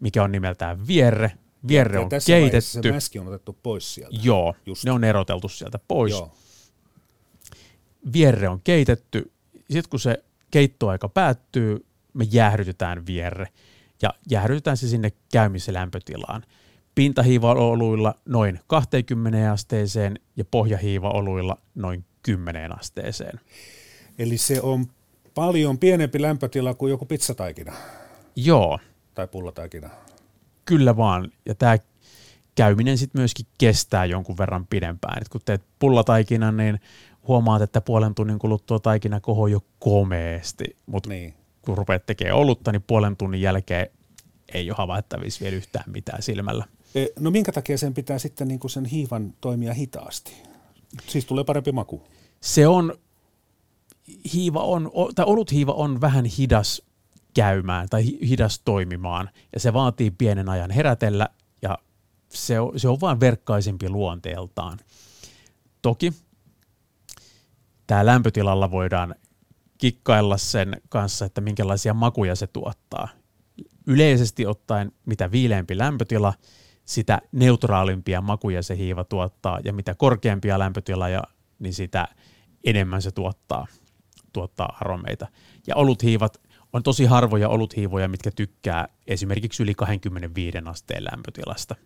mikä 0.00 0.22
on 0.22 0.32
nimeltään 0.32 0.86
vierre. 0.86 1.32
Vierre 1.68 1.98
ja 1.98 2.02
on 2.02 2.08
tässä 2.08 2.32
keitetty. 2.32 2.60
se 2.82 2.92
mäski 2.92 3.18
on 3.18 3.28
otettu 3.28 3.58
pois 3.62 3.94
sieltä. 3.94 4.16
Joo, 4.22 4.54
Just. 4.66 4.84
ne 4.84 4.90
on 4.90 5.04
eroteltu 5.04 5.48
sieltä 5.48 5.78
pois. 5.88 6.12
Joo. 6.12 6.34
Vierre 8.12 8.48
on 8.48 8.60
keitetty. 8.64 9.32
Sitten 9.70 9.90
kun 9.90 10.00
se 10.00 10.24
keittoaika 10.50 11.08
päättyy, 11.08 11.86
me 12.14 12.24
jäähdytetään 12.30 13.06
vierre. 13.06 13.48
Ja 14.02 14.14
jäähdytetään 14.30 14.76
se 14.76 14.88
sinne 14.88 15.12
käymislämpötilaan. 15.32 16.42
Pintahiivaoluilla 16.96 18.14
noin 18.24 18.60
20 18.66 19.52
asteeseen 19.52 20.18
ja 20.36 20.44
pohjahiivaoluilla 20.44 21.56
noin 21.74 22.04
10 22.22 22.78
asteeseen. 22.78 23.40
Eli 24.18 24.38
se 24.38 24.60
on 24.60 24.86
paljon 25.34 25.78
pienempi 25.78 26.22
lämpötila 26.22 26.74
kuin 26.74 26.90
joku 26.90 27.06
pizzataikina 27.06 27.72
Joo, 28.36 28.78
tai 29.14 29.26
pullataikina. 29.28 29.90
kyllä 30.64 30.96
vaan. 30.96 31.32
Ja 31.46 31.54
tämä 31.54 31.76
käyminen 32.54 32.98
sitten 32.98 33.20
myöskin 33.20 33.46
kestää 33.58 34.04
jonkun 34.04 34.38
verran 34.38 34.66
pidempään. 34.66 35.22
Et 35.22 35.28
kun 35.28 35.40
teet 35.44 35.62
pullataikinan, 35.78 36.56
niin 36.56 36.80
huomaat, 37.28 37.62
että 37.62 37.80
puolen 37.80 38.14
tunnin 38.14 38.38
kuluttua 38.38 38.78
taikina 38.78 39.20
kohoo 39.20 39.46
jo 39.46 39.60
komeesti. 39.78 40.76
Mutta 40.86 41.08
Niin. 41.08 41.34
kun 41.62 41.78
rupeat 41.78 42.06
tekemään 42.06 42.36
olutta, 42.36 42.72
niin 42.72 42.82
puolen 42.86 43.16
tunnin 43.16 43.40
jälkeen 43.40 43.86
ei 44.54 44.70
ole 44.70 44.76
havaittavissa 44.78 45.42
vielä 45.44 45.56
yhtään 45.56 45.90
mitään 45.90 46.22
silmällä. 46.22 46.64
E, 46.96 47.06
No 47.20 47.30
minkä 47.30 47.52
takia 47.52 47.78
sen 47.78 47.94
pitää 47.94 48.18
sitten 48.18 48.48
niin 48.48 48.60
kuin 48.60 48.70
sen 48.70 48.84
hiivan 48.84 49.34
toimia 49.40 49.74
hitaasti? 49.74 50.32
Siis 51.08 51.24
tulee 51.24 51.44
parempi 51.44 51.72
maku. 51.72 52.02
Se 52.40 52.66
on, 52.66 52.94
hiiva 54.34 54.60
on, 54.60 54.90
tai 55.14 55.24
oluthiiva 55.28 55.72
on 55.72 56.00
vähän 56.00 56.24
hidas 56.24 56.82
käymään 57.34 57.88
tai 57.88 58.04
hi- 58.04 58.18
hidas 58.28 58.60
toimimaan 58.64 59.30
ja 59.52 59.60
se 59.60 59.72
vaatii 59.72 60.10
pienen 60.10 60.48
ajan 60.48 60.70
herätellä 60.70 61.28
ja 61.62 61.78
se 62.28 62.60
on, 62.60 62.80
se 62.80 62.88
on 62.88 63.00
vaan 63.00 63.20
verkkaisempi 63.20 63.88
luonteeltaan. 63.88 64.78
Toki 65.82 66.12
tämä 67.86 68.06
lämpötilalla 68.06 68.70
voidaan 68.70 69.14
kikkailla 69.78 70.36
sen 70.38 70.80
kanssa, 70.88 71.24
että 71.24 71.40
minkälaisia 71.40 71.94
makuja 71.94 72.34
se 72.36 72.46
tuottaa. 72.46 73.08
Yleisesti 73.86 74.46
ottaen, 74.46 74.92
mitä 75.06 75.30
viileämpi 75.30 75.78
lämpötila, 75.78 76.34
sitä 76.86 77.22
neutraalimpia 77.32 78.20
makuja 78.20 78.62
se 78.62 78.76
hiiva 78.76 79.04
tuottaa, 79.04 79.60
ja 79.64 79.72
mitä 79.72 79.94
korkeampia 79.94 80.58
lämpötiloja, 80.58 81.22
niin 81.58 81.74
sitä 81.74 82.08
enemmän 82.64 83.02
se 83.02 83.10
tuottaa, 83.10 83.66
tuottaa 84.32 84.76
aromeita. 84.80 85.26
Ja 85.66 85.76
oluthiivat 85.76 86.40
on 86.72 86.82
tosi 86.82 87.04
harvoja 87.04 87.48
oluthiivoja, 87.48 88.08
mitkä 88.08 88.30
tykkää 88.30 88.88
esimerkiksi 89.06 89.62
yli 89.62 89.74
25 89.74 90.58
asteen 90.64 91.04
lämpötilasta. 91.04 91.76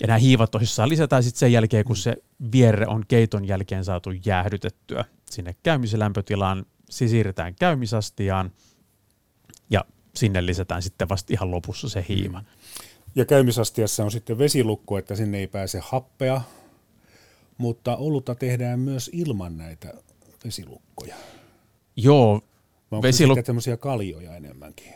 Ja 0.00 0.06
nämä 0.06 0.18
hiivat 0.18 0.50
tosissaan 0.50 0.88
lisätään 0.88 1.22
sitten 1.22 1.38
sen 1.38 1.52
jälkeen, 1.52 1.84
kun 1.84 1.96
se 1.96 2.16
vierre 2.52 2.86
on 2.86 3.04
keiton 3.08 3.44
jälkeen 3.44 3.84
saatu 3.84 4.10
jäähdytettyä 4.24 5.04
sinne 5.30 5.56
käymislämpötilaan, 5.62 6.66
se 6.90 7.08
siirretään 7.08 7.54
käymisastiaan 7.54 8.52
ja 9.70 9.84
sinne 10.14 10.46
lisätään 10.46 10.82
sitten 10.82 11.08
vasta 11.08 11.32
ihan 11.32 11.50
lopussa 11.50 11.88
se 11.88 12.04
hiiva. 12.08 12.42
Ja 13.18 13.24
käymisastiassa 13.24 14.04
on 14.04 14.10
sitten 14.10 14.38
vesilukko, 14.38 14.98
että 14.98 15.16
sinne 15.16 15.38
ei 15.38 15.46
pääse 15.46 15.80
happea, 15.82 16.40
mutta 17.58 17.96
olutta 17.96 18.34
tehdään 18.34 18.80
myös 18.80 19.10
ilman 19.12 19.56
näitä 19.56 19.94
vesilukkoja. 20.44 21.16
Joo, 21.96 22.32
onko 22.90 23.08
Vesiluk- 23.08 23.42
tämmöisiä 23.42 23.76
kaljoja 23.76 24.36
enemmänkin? 24.36 24.94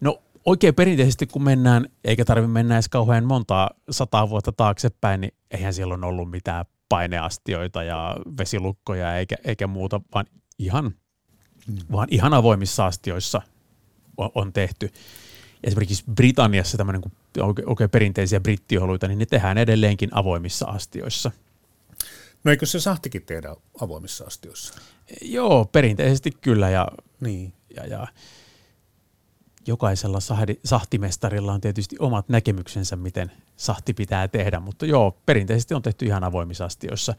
no 0.00 0.22
oikein 0.44 0.74
perinteisesti 0.74 1.26
kun 1.26 1.42
mennään, 1.42 1.88
eikä 2.04 2.24
tarvitse 2.24 2.52
mennä 2.52 2.74
edes 2.74 2.88
kauhean 2.88 3.24
montaa 3.24 3.70
sataa 3.90 4.30
vuotta 4.30 4.52
taaksepäin, 4.52 5.20
niin 5.20 5.34
eihän 5.50 5.74
silloin 5.74 6.04
ollut 6.04 6.30
mitään 6.30 6.64
paineastioita 6.88 7.82
ja 7.82 8.16
vesilukkoja 8.38 9.16
eikä, 9.16 9.36
eikä 9.44 9.66
muuta, 9.66 10.00
vaan 10.14 10.26
ihan, 10.58 10.84
mm. 10.84 11.76
vaan 11.92 12.08
ihan 12.10 12.34
avoimissa 12.34 12.86
astioissa 12.86 13.42
on, 14.16 14.30
on 14.34 14.52
tehty. 14.52 14.90
Esimerkiksi 15.64 16.04
Britanniassa 16.14 16.76
tämmöinen 16.76 17.02
kun 17.02 17.12
oikein, 17.40 17.68
oikein 17.68 17.90
perinteisiä 17.90 18.40
brittioluita, 18.40 19.08
niin 19.08 19.18
ne 19.18 19.26
tehdään 19.26 19.58
edelleenkin 19.58 20.08
avoimissa 20.12 20.66
astioissa. 20.66 21.30
No 22.44 22.50
eikö 22.50 22.66
se 22.66 22.80
sahtikin 22.80 23.22
tehdä 23.22 23.56
avoimissa 23.80 24.24
astioissa? 24.24 24.74
Joo, 25.22 25.64
perinteisesti 25.64 26.30
kyllä 26.30 26.70
ja, 26.70 26.88
Niin. 27.20 27.52
ja, 27.76 27.86
ja 27.86 28.06
jokaisella 29.66 30.20
sahdi, 30.20 30.54
sahtimestarilla 30.64 31.52
on 31.52 31.60
tietysti 31.60 31.96
omat 31.98 32.28
näkemyksensä, 32.28 32.96
miten 32.96 33.32
sahti 33.56 33.94
pitää 33.94 34.28
tehdä, 34.28 34.60
mutta 34.60 34.86
joo, 34.86 35.18
perinteisesti 35.26 35.74
on 35.74 35.82
tehty 35.82 36.06
ihan 36.06 36.24
avoimissa 36.24 36.64
astioissa. 36.64 37.14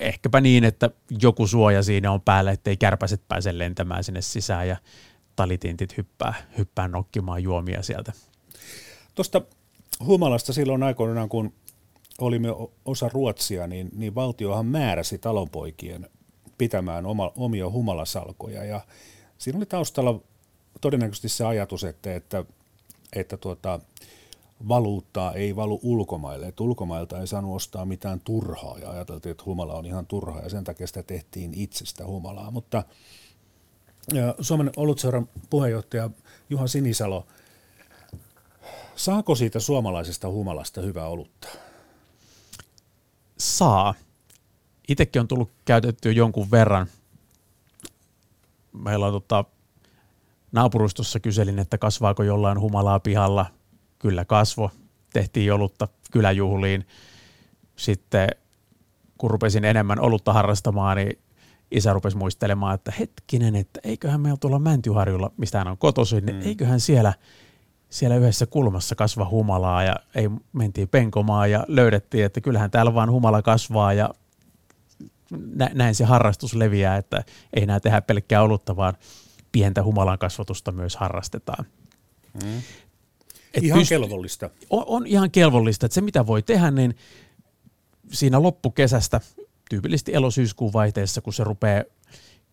Ehkäpä 0.00 0.40
niin, 0.40 0.64
että 0.64 0.90
joku 1.22 1.46
suoja 1.46 1.82
siinä 1.82 2.12
on 2.12 2.20
päällä, 2.20 2.50
ettei 2.50 2.76
kärpäset 2.76 3.28
pääse 3.28 3.58
lentämään 3.58 4.04
sinne 4.04 4.22
sisään 4.22 4.68
ja 4.68 4.76
talitintit 5.40 5.96
hyppää, 5.96 6.34
hyppää 6.58 6.88
nokkimaan 6.88 7.42
juomia 7.42 7.82
sieltä. 7.82 8.12
Tuosta 9.14 9.42
humalasta 10.06 10.52
silloin 10.52 10.82
aikoinaan, 10.82 11.28
kun 11.28 11.52
olimme 12.20 12.48
osa 12.84 13.08
Ruotsia, 13.12 13.66
niin, 13.66 13.90
niin 13.94 14.14
valtiohan 14.14 14.66
määräsi 14.66 15.18
talonpoikien 15.18 16.08
pitämään 16.58 17.06
oma, 17.06 17.32
omia 17.36 17.70
humalasalkoja. 17.70 18.64
Ja 18.64 18.80
siinä 19.38 19.56
oli 19.56 19.66
taustalla 19.66 20.20
todennäköisesti 20.80 21.28
se 21.28 21.44
ajatus, 21.44 21.84
että, 21.84 22.14
että, 22.14 22.44
että 23.12 23.36
tuota, 23.36 23.80
valuuttaa 24.68 25.32
ei 25.32 25.56
valu 25.56 25.80
ulkomaille, 25.82 26.46
että 26.46 26.62
ulkomailta 26.62 27.20
ei 27.20 27.26
saanut 27.26 27.56
ostaa 27.56 27.84
mitään 27.84 28.20
turhaa 28.20 28.78
ja 28.78 28.90
ajateltiin, 28.90 29.30
että 29.30 29.44
humala 29.46 29.74
on 29.74 29.86
ihan 29.86 30.06
turhaa 30.06 30.40
ja 30.40 30.48
sen 30.48 30.64
takia 30.64 30.86
sitä 30.86 31.02
tehtiin 31.02 31.52
itsestä 31.54 32.06
humalaa. 32.06 32.50
Mutta 32.50 32.84
Suomen 34.40 34.70
olutseuran 34.76 35.28
puheenjohtaja 35.50 36.10
Juha 36.50 36.66
Sinisalo, 36.66 37.26
saako 38.96 39.34
siitä 39.34 39.60
suomalaisesta 39.60 40.28
humalasta 40.28 40.80
hyvää 40.80 41.06
olutta? 41.06 41.48
Saa. 43.38 43.94
Itsekin 44.88 45.20
on 45.20 45.28
tullut 45.28 45.50
käytettyä 45.64 46.12
jonkun 46.12 46.50
verran. 46.50 46.86
Meillä 48.72 49.06
on 49.06 49.12
tota, 49.12 49.44
naapurustossa 50.52 51.20
kyselin, 51.20 51.58
että 51.58 51.78
kasvaako 51.78 52.22
jollain 52.22 52.60
humalaa 52.60 53.00
pihalla. 53.00 53.46
Kyllä 53.98 54.24
kasvo. 54.24 54.70
Tehtiin 55.12 55.52
olutta 55.52 55.88
kyläjuhliin. 56.12 56.86
Sitten 57.76 58.28
kun 59.18 59.30
rupesin 59.30 59.64
enemmän 59.64 60.00
olutta 60.00 60.32
harrastamaan, 60.32 60.96
niin 60.96 61.18
isä 61.70 61.92
rupesi 61.92 62.16
muistelemaan, 62.16 62.74
että 62.74 62.92
hetkinen, 62.98 63.56
että 63.56 63.80
eiköhän 63.84 64.20
meillä 64.20 64.36
tuolla 64.36 64.58
Mäntyharjulla, 64.58 65.30
mistä 65.36 65.58
hän 65.58 65.68
on 65.68 65.78
kotoisin, 65.78 66.26
niin 66.26 66.42
eiköhän 66.42 66.80
siellä, 66.80 67.12
siellä 67.90 68.16
yhdessä 68.16 68.46
kulmassa 68.46 68.94
kasva 68.94 69.28
humalaa 69.30 69.82
ja 69.82 69.96
ei 70.14 70.30
mentiin 70.52 70.88
penkomaan 70.88 71.50
ja 71.50 71.64
löydettiin, 71.68 72.24
että 72.24 72.40
kyllähän 72.40 72.70
täällä 72.70 72.94
vaan 72.94 73.10
humala 73.10 73.42
kasvaa 73.42 73.92
ja 73.92 74.10
nä- 75.54 75.70
näin 75.74 75.94
se 75.94 76.04
harrastus 76.04 76.54
leviää, 76.54 76.96
että 76.96 77.24
ei 77.54 77.62
enää 77.62 77.80
tehdä 77.80 78.00
pelkkää 78.00 78.42
olutta, 78.42 78.76
vaan 78.76 78.94
pientä 79.52 79.82
humalan 79.82 80.18
kasvatusta 80.18 80.72
myös 80.72 80.96
harrastetaan. 80.96 81.66
Mm. 82.44 82.58
Et 83.54 83.62
Ihan 83.62 83.80
pyst- 83.80 83.88
kelvollista. 83.88 84.50
on, 84.70 84.84
on 84.86 85.06
ihan 85.06 85.30
kelvollista, 85.30 85.86
että 85.86 85.94
se 85.94 86.00
mitä 86.00 86.26
voi 86.26 86.42
tehdä, 86.42 86.70
niin 86.70 86.94
siinä 88.12 88.42
loppukesästä, 88.42 89.20
tyypillisesti 89.70 90.14
elosyyskuun 90.14 90.72
vaihteessa, 90.72 91.20
kun 91.20 91.32
se 91.32 91.44
rupeaa 91.44 91.84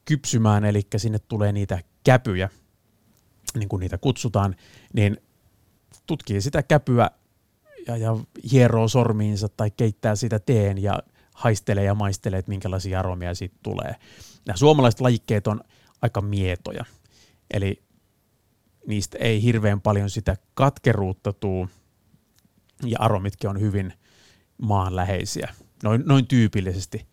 kypsymään, 0.06 0.66
eli 0.66 0.88
sinne 0.98 1.20
tulee 1.20 1.52
niitä 1.52 1.80
käpyjä, 2.04 2.50
niin 3.58 3.70
kuin 3.70 3.80
niitä 3.80 3.98
kutsutaan, 3.98 4.56
niin 4.94 5.18
tutkii 6.06 6.42
sitä 6.42 6.64
käpyä 6.64 7.10
ja, 7.88 7.98
ja 7.98 8.18
hieroo 8.52 8.88
sormiinsa 8.88 9.50
tai 9.50 9.72
keittää 9.72 10.16
sitä 10.16 10.40
teen 10.40 10.84
ja 10.84 11.00
haistelee 11.34 11.84
ja 11.84 11.96
maistelee, 11.96 12.40
että 12.40 12.50
minkälaisia 12.50 13.00
aromia 13.00 13.36
siitä 13.36 13.56
tulee. 13.64 13.96
Nämä 14.46 14.58
suomalaiset 14.58 15.02
lajikkeet 15.02 15.48
on 15.48 15.62
aika 16.02 16.22
mietoja, 16.22 16.86
eli 17.54 17.84
niistä 18.88 19.18
ei 19.18 19.44
hirveän 19.44 19.82
paljon 19.82 20.10
sitä 20.10 20.38
katkeruutta 20.54 21.34
tuu, 21.34 21.70
ja 22.86 22.98
aromitkin 23.00 23.50
on 23.50 23.60
hyvin 23.60 23.94
maanläheisiä, 24.62 25.54
noin, 25.84 26.04
noin 26.06 26.28
tyypillisesti. 26.28 27.08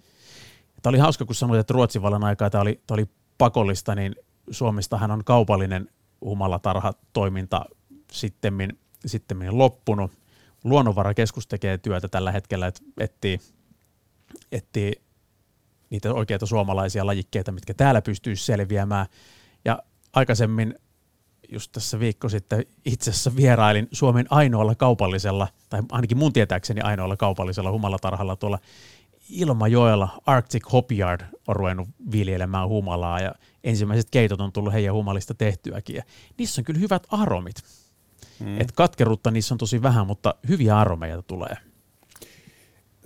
Tämä 0.82 0.90
oli 0.90 0.98
hauska, 0.98 1.24
kun 1.24 1.34
sanoit, 1.34 1.60
että 1.60 1.74
Ruotsin 1.74 2.02
vallan 2.02 2.24
aikaa 2.24 2.50
tämä 2.50 2.62
oli, 2.62 2.80
tämä 2.86 2.96
oli 2.96 3.06
pakollista, 3.38 3.94
niin 3.94 4.16
Suomestahan 4.50 5.10
on 5.10 5.24
kaupallinen 5.24 5.88
humalatarhatoiminta 6.20 7.64
sittemmin, 8.12 8.78
sittemmin 9.06 9.58
loppunut. 9.58 10.12
Luonnonvarakeskus 10.64 11.46
tekee 11.46 11.78
työtä 11.78 12.08
tällä 12.08 12.32
hetkellä, 12.32 12.66
että 12.66 12.82
etsii, 12.98 13.38
etsii 14.52 14.92
niitä 15.90 16.14
oikeita 16.14 16.46
suomalaisia 16.46 17.06
lajikkeita, 17.06 17.52
mitkä 17.52 17.74
täällä 17.74 18.02
pystyisi 18.02 18.44
selviämään. 18.44 19.06
Ja 19.64 19.78
aikaisemmin 20.12 20.78
just 21.52 21.72
tässä 21.72 22.00
viikko 22.00 22.28
sitten 22.28 22.66
itse 22.84 23.10
asiassa 23.10 23.36
vierailin 23.36 23.88
Suomen 23.92 24.26
ainoalla 24.30 24.74
kaupallisella, 24.74 25.48
tai 25.70 25.82
ainakin 25.92 26.18
mun 26.18 26.32
tietääkseni 26.32 26.80
ainoalla 26.80 27.16
kaupallisella 27.16 27.70
humalatarhalla 27.70 28.36
tuolla 28.36 28.58
Ilmajoella 29.30 30.08
Arctic 30.26 30.72
Hopyard 30.72 31.20
on 31.48 31.56
ruvennut 31.56 31.88
viljelemään 32.12 32.68
humalaa 32.68 33.20
ja 33.20 33.34
ensimmäiset 33.64 34.10
keitot 34.10 34.40
on 34.40 34.52
tullut 34.52 34.72
heidän 34.72 34.94
humalista 34.94 35.34
tehtyäkin. 35.34 35.96
Ja 35.96 36.02
niissä 36.38 36.60
on 36.60 36.64
kyllä 36.64 36.80
hyvät 36.80 37.06
aromit. 37.10 37.56
Mm. 38.40 38.60
Et 38.60 38.72
katkeruutta 38.72 39.30
niissä 39.30 39.54
on 39.54 39.58
tosi 39.58 39.82
vähän, 39.82 40.06
mutta 40.06 40.34
hyviä 40.48 40.78
aromeja 40.78 41.22
tulee. 41.22 41.56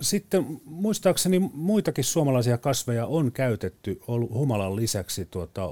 Sitten 0.01 0.61
muistaakseni 0.65 1.39
muitakin 1.53 2.03
suomalaisia 2.03 2.57
kasveja 2.57 3.05
on 3.05 3.31
käytetty 3.31 4.01
humalan 4.07 4.75
lisäksi 4.75 5.25
tuota, 5.25 5.69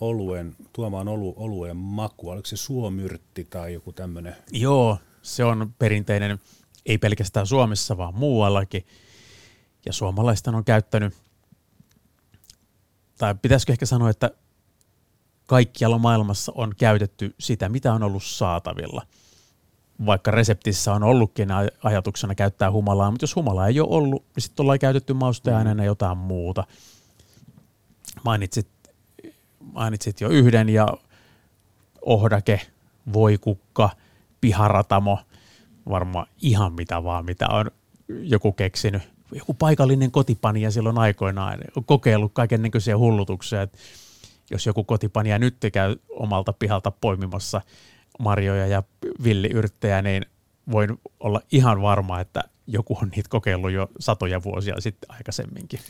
oluen, 0.00 0.56
tuomaan 0.72 1.08
olu, 1.08 1.34
oluen 1.36 1.76
makua. 1.76 2.32
Oliko 2.32 2.46
se 2.46 2.56
suomyrtti 2.56 3.44
tai 3.44 3.72
joku 3.72 3.92
tämmöinen? 3.92 4.36
Joo, 4.52 4.98
se 5.22 5.44
on 5.44 5.74
perinteinen, 5.78 6.38
ei 6.86 6.98
pelkästään 6.98 7.46
Suomessa, 7.46 7.96
vaan 7.96 8.14
muuallakin. 8.14 8.86
Ja 9.86 9.92
suomalaista 9.92 10.50
on 10.50 10.64
käyttänyt, 10.64 11.14
tai 13.18 13.34
pitäisikö 13.42 13.72
ehkä 13.72 13.86
sanoa, 13.86 14.10
että 14.10 14.30
kaikkialla 15.46 15.98
maailmassa 15.98 16.52
on 16.54 16.74
käytetty 16.78 17.34
sitä, 17.40 17.68
mitä 17.68 17.92
on 17.92 18.02
ollut 18.02 18.24
saatavilla. 18.24 19.02
Vaikka 20.06 20.30
reseptissä 20.30 20.92
on 20.92 21.02
ollutkin 21.02 21.48
ajatuksena 21.82 22.34
käyttää 22.34 22.72
humalaa, 22.72 23.10
mutta 23.10 23.24
jos 23.24 23.36
humalaa 23.36 23.68
ei 23.68 23.80
ole 23.80 23.88
ollut, 23.90 24.24
niin 24.36 24.42
sitten 24.42 24.64
ollaan 24.64 24.78
käytetty 24.78 25.12
mausteaineena 25.12 25.82
mm. 25.82 25.86
jotain 25.86 26.18
muuta. 26.18 26.64
Mainitsit, 28.24 28.68
mainitsit 29.72 30.20
jo 30.20 30.28
yhden 30.28 30.68
ja 30.68 30.88
ohdake, 32.02 32.60
voikukka, 33.12 33.90
piharatamo, 34.40 35.18
varmaan 35.88 36.26
ihan 36.42 36.72
mitä 36.72 37.04
vaan, 37.04 37.24
mitä 37.24 37.48
on 37.48 37.70
joku 38.08 38.52
keksinyt. 38.52 39.02
Joku 39.32 39.54
paikallinen 39.54 40.10
kotipanija 40.10 40.70
silloin 40.70 40.98
aikoinaan 40.98 41.58
on 41.76 41.84
kokeillut 41.84 42.32
kaiken 42.34 42.62
näköisiä 42.62 42.98
hullutuksia, 42.98 43.62
että 43.62 43.78
jos 44.50 44.66
joku 44.66 44.84
kotipanija 44.84 45.38
nyt 45.38 45.56
käy 45.72 45.96
omalta 46.08 46.52
pihalta 46.52 46.90
poimimassa 46.90 47.60
marjoja 48.18 48.66
ja 48.66 48.82
villiyrttejä, 49.24 50.02
niin 50.02 50.26
voin 50.70 51.00
olla 51.20 51.40
ihan 51.52 51.82
varma, 51.82 52.20
että 52.20 52.44
joku 52.66 52.98
on 53.02 53.08
niitä 53.08 53.28
kokeillut 53.28 53.70
jo 53.70 53.88
satoja 53.98 54.42
vuosia 54.42 54.74
sitten 54.78 55.10
aikaisemminkin. 55.10 55.80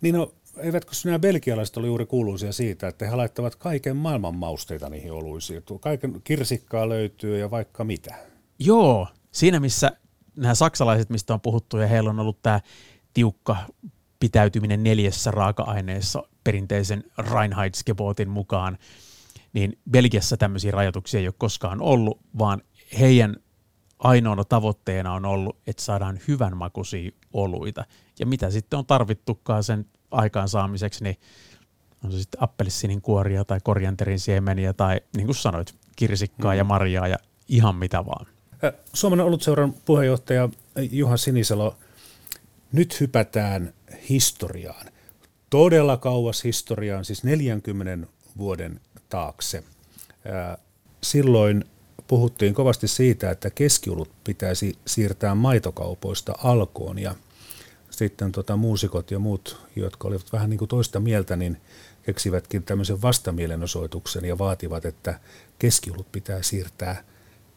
Niin 0.00 0.14
no, 0.14 0.32
eivätkö 0.56 0.92
nämä 1.04 1.18
belgialaiset 1.18 1.76
oli 1.76 1.86
juuri 1.86 2.06
kuuluisia 2.06 2.52
siitä, 2.52 2.88
että 2.88 3.06
he 3.06 3.16
laittavat 3.16 3.56
kaiken 3.56 3.96
maailman 3.96 4.34
mausteita 4.34 4.88
niihin 4.88 5.12
oluisiin. 5.12 5.62
Kaiken 5.80 6.20
kirsikkaa 6.24 6.88
löytyy 6.88 7.38
ja 7.38 7.50
vaikka 7.50 7.84
mitä. 7.84 8.14
Joo, 8.58 9.08
siinä 9.32 9.60
missä 9.60 9.92
nämä 10.36 10.54
saksalaiset, 10.54 11.10
mistä 11.10 11.34
on 11.34 11.40
puhuttu, 11.40 11.76
ja 11.76 11.86
heillä 11.86 12.10
on 12.10 12.20
ollut 12.20 12.42
tämä 12.42 12.60
tiukka 13.14 13.56
pitäytyminen 14.20 14.84
neljässä 14.84 15.30
raaka-aineessa 15.30 16.22
perinteisen 16.44 17.04
Reinheitsgebotin 17.18 18.28
mukaan, 18.28 18.78
niin 19.52 19.78
Belgiassa 19.90 20.36
tämmöisiä 20.36 20.70
rajoituksia 20.70 21.20
ei 21.20 21.26
ole 21.26 21.34
koskaan 21.38 21.80
ollut, 21.80 22.20
vaan 22.38 22.62
heidän 22.98 23.36
ainoana 23.98 24.44
tavoitteena 24.44 25.12
on 25.12 25.24
ollut, 25.24 25.56
että 25.66 25.82
saadaan 25.82 26.20
hyvän 26.28 26.56
makuisia 26.56 27.10
oluita. 27.32 27.84
Ja 28.18 28.26
mitä 28.26 28.50
sitten 28.50 28.78
on 28.78 28.86
tarvittukaan 28.86 29.64
sen 29.64 29.86
aikaansaamiseksi, 30.12 31.04
niin 31.04 31.16
on 32.04 32.12
se 32.12 32.18
sitten 32.18 32.42
appelsiinin 32.42 33.02
kuoria 33.02 33.44
tai 33.44 33.60
korjanterin 33.64 34.20
siemeniä 34.20 34.72
tai 34.72 35.00
niin 35.16 35.26
kuin 35.26 35.36
sanoit, 35.36 35.74
kirsikkaa 35.96 36.52
mm. 36.52 36.58
ja 36.58 36.64
marjaa 36.64 37.08
ja 37.08 37.16
ihan 37.48 37.76
mitä 37.76 38.06
vaan. 38.06 38.26
Suomen 38.92 39.20
olutseuran 39.20 39.72
puheenjohtaja 39.84 40.48
Juha 40.90 41.16
Sinisalo, 41.16 41.76
nyt 42.72 43.00
hypätään 43.00 43.72
historiaan. 44.08 44.86
Todella 45.50 45.96
kauas 45.96 46.44
historiaan, 46.44 47.04
siis 47.04 47.24
40 47.24 48.06
vuoden 48.38 48.80
taakse. 49.08 49.64
Silloin 51.02 51.64
puhuttiin 52.06 52.54
kovasti 52.54 52.88
siitä, 52.88 53.30
että 53.30 53.50
keskiulut 53.50 54.10
pitäisi 54.24 54.78
siirtää 54.86 55.34
maitokaupoista 55.34 56.34
alkoon 56.44 56.98
ja 56.98 57.14
sitten 57.92 58.32
tota, 58.32 58.56
muusikot 58.56 59.10
ja 59.10 59.18
muut, 59.18 59.56
jotka 59.76 60.08
olivat 60.08 60.32
vähän 60.32 60.50
niin 60.50 60.58
kuin 60.58 60.68
toista 60.68 61.00
mieltä, 61.00 61.36
niin 61.36 61.56
keksivätkin 62.02 62.62
tämmöisen 62.62 63.02
vastamielenosoituksen 63.02 64.24
ja 64.24 64.38
vaativat, 64.38 64.84
että 64.84 65.20
keskiulut 65.58 66.12
pitää 66.12 66.42
siirtää 66.42 67.04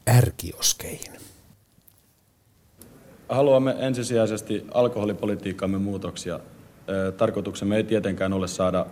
ärkioskeihin. 0.08 1.12
Haluamme 3.28 3.76
ensisijaisesti 3.78 4.64
alkoholipolitiikkamme 4.74 5.78
muutoksia. 5.78 6.40
Tarkoituksemme 7.16 7.76
ei 7.76 7.84
tietenkään 7.84 8.32
ole 8.32 8.48
saada 8.48 8.86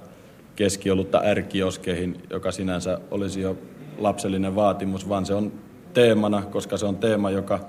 keskiolutta 0.56 1.20
ärkioskeihin, 1.24 2.22
joka 2.30 2.52
sinänsä 2.52 3.00
olisi 3.10 3.40
jo 3.40 3.58
lapsellinen 3.98 4.54
vaatimus, 4.54 5.08
vaan 5.08 5.26
se 5.26 5.34
on 5.34 5.52
teemana, 5.94 6.42
koska 6.42 6.76
se 6.76 6.86
on 6.86 6.96
teema, 6.96 7.30
joka 7.30 7.60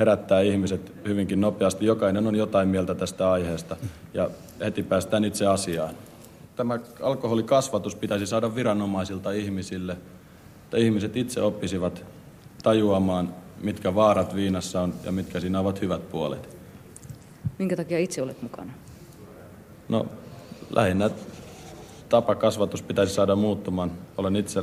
herättää 0.00 0.40
ihmiset 0.40 0.92
hyvinkin 1.06 1.40
nopeasti. 1.40 1.86
Jokainen 1.86 2.26
on 2.26 2.36
jotain 2.36 2.68
mieltä 2.68 2.94
tästä 2.94 3.30
aiheesta 3.30 3.76
ja 4.14 4.30
heti 4.60 4.82
päästään 4.82 5.24
itse 5.24 5.46
asiaan. 5.46 5.94
Tämä 6.56 6.78
alkoholikasvatus 7.02 7.94
pitäisi 7.94 8.26
saada 8.26 8.54
viranomaisilta 8.54 9.32
ihmisille, 9.32 9.96
että 10.64 10.76
ihmiset 10.76 11.16
itse 11.16 11.42
oppisivat 11.42 12.04
tajuamaan, 12.62 13.34
mitkä 13.60 13.94
vaarat 13.94 14.34
viinassa 14.34 14.80
on 14.80 14.94
ja 15.04 15.12
mitkä 15.12 15.40
siinä 15.40 15.60
ovat 15.60 15.80
hyvät 15.80 16.10
puolet. 16.10 16.58
Minkä 17.58 17.76
takia 17.76 17.98
itse 17.98 18.22
olet 18.22 18.42
mukana? 18.42 18.72
No 19.88 20.06
lähinnä 20.70 21.10
tapa 22.08 22.34
kasvatus 22.34 22.82
pitäisi 22.82 23.14
saada 23.14 23.36
muuttumaan. 23.36 23.92
Olen 24.16 24.36
itse 24.36 24.62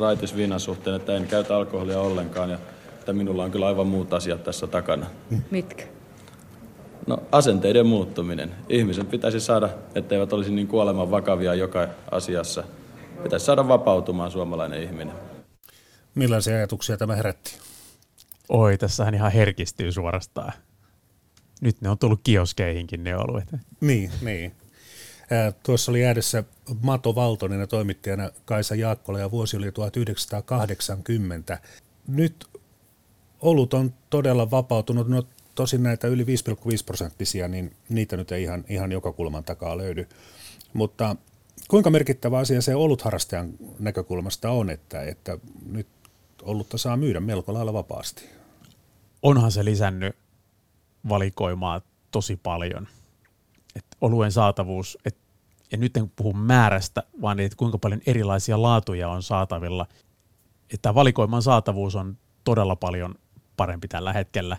raitis 0.00 0.36
viinan 0.36 0.60
suhteen, 0.60 0.96
että 0.96 1.16
en 1.16 1.26
käytä 1.26 1.56
alkoholia 1.56 2.00
ollenkaan 2.00 2.50
ja 2.50 2.58
että 3.00 3.12
minulla 3.12 3.44
on 3.44 3.50
kyllä 3.50 3.66
aivan 3.66 3.86
muut 3.86 4.12
asiat 4.12 4.44
tässä 4.44 4.66
takana. 4.66 5.06
Mitkä? 5.50 5.84
No 7.06 7.22
asenteiden 7.32 7.86
muuttuminen. 7.86 8.54
Ihmiset 8.68 9.10
pitäisi 9.10 9.40
saada, 9.40 9.68
etteivät 9.94 10.32
olisi 10.32 10.52
niin 10.52 10.66
kuoleman 10.68 11.10
vakavia 11.10 11.54
joka 11.54 11.88
asiassa. 12.10 12.64
Pitäisi 13.22 13.46
saada 13.46 13.68
vapautumaan 13.68 14.30
suomalainen 14.30 14.82
ihminen. 14.82 15.14
Millaisia 16.14 16.56
ajatuksia 16.56 16.96
tämä 16.96 17.16
herätti? 17.16 17.58
Oi, 18.48 18.78
tässähän 18.78 19.14
ihan 19.14 19.32
herkistyy 19.32 19.92
suorastaan. 19.92 20.52
Nyt 21.60 21.80
ne 21.80 21.88
on 21.90 21.98
tullut 21.98 22.20
kioskeihinkin 22.22 23.04
ne 23.04 23.16
oluet. 23.16 23.48
Niin, 23.80 24.10
niin. 24.22 24.52
Tuossa 25.62 25.92
oli 25.92 26.04
ääressä 26.04 26.44
Mato 26.82 27.14
Valtonen 27.14 27.60
ja 27.60 27.66
toimittajana 27.66 28.30
Kaisa 28.44 28.74
Jaakkola 28.74 29.18
ja 29.18 29.30
vuosi 29.30 29.56
oli 29.56 29.72
1980. 29.72 31.58
Nyt 32.08 32.49
olut 33.40 33.74
on 33.74 33.94
todella 34.10 34.50
vapautunut. 34.50 35.08
No 35.08 35.22
tosin 35.54 35.82
näitä 35.82 36.08
yli 36.08 36.24
5,5 36.24 36.28
prosenttisia, 36.86 37.48
niin 37.48 37.76
niitä 37.88 38.16
nyt 38.16 38.32
ei 38.32 38.42
ihan, 38.42 38.64
ihan 38.68 38.92
joka 38.92 39.12
kulman 39.12 39.44
takaa 39.44 39.78
löydy. 39.78 40.08
Mutta 40.72 41.16
kuinka 41.68 41.90
merkittävä 41.90 42.38
asia 42.38 42.62
se 42.62 42.74
olutharrastajan 42.74 43.50
näkökulmasta 43.78 44.50
on, 44.50 44.70
että, 44.70 45.02
että 45.02 45.38
nyt 45.72 45.88
olutta 46.42 46.78
saa 46.78 46.96
myydä 46.96 47.20
melko 47.20 47.54
lailla 47.54 47.72
vapaasti? 47.72 48.24
Onhan 49.22 49.52
se 49.52 49.64
lisännyt 49.64 50.16
valikoimaa 51.08 51.80
tosi 52.10 52.36
paljon– 52.36 52.88
että 53.76 53.96
oluen 54.00 54.32
saatavuus, 54.32 54.98
et, 55.04 55.16
ja 55.72 55.78
nyt 55.78 55.96
en 55.96 56.10
puhu 56.16 56.32
määrästä, 56.32 57.02
vaan 57.22 57.40
että 57.40 57.56
kuinka 57.56 57.78
paljon 57.78 58.00
erilaisia 58.06 58.62
laatuja 58.62 59.08
on 59.08 59.22
saatavilla. 59.22 59.86
Että 60.74 60.94
valikoiman 60.94 61.42
saatavuus 61.42 61.96
on 61.96 62.18
todella 62.44 62.76
paljon 62.76 63.14
parempi 63.60 63.88
tällä 63.88 64.12
hetkellä 64.12 64.56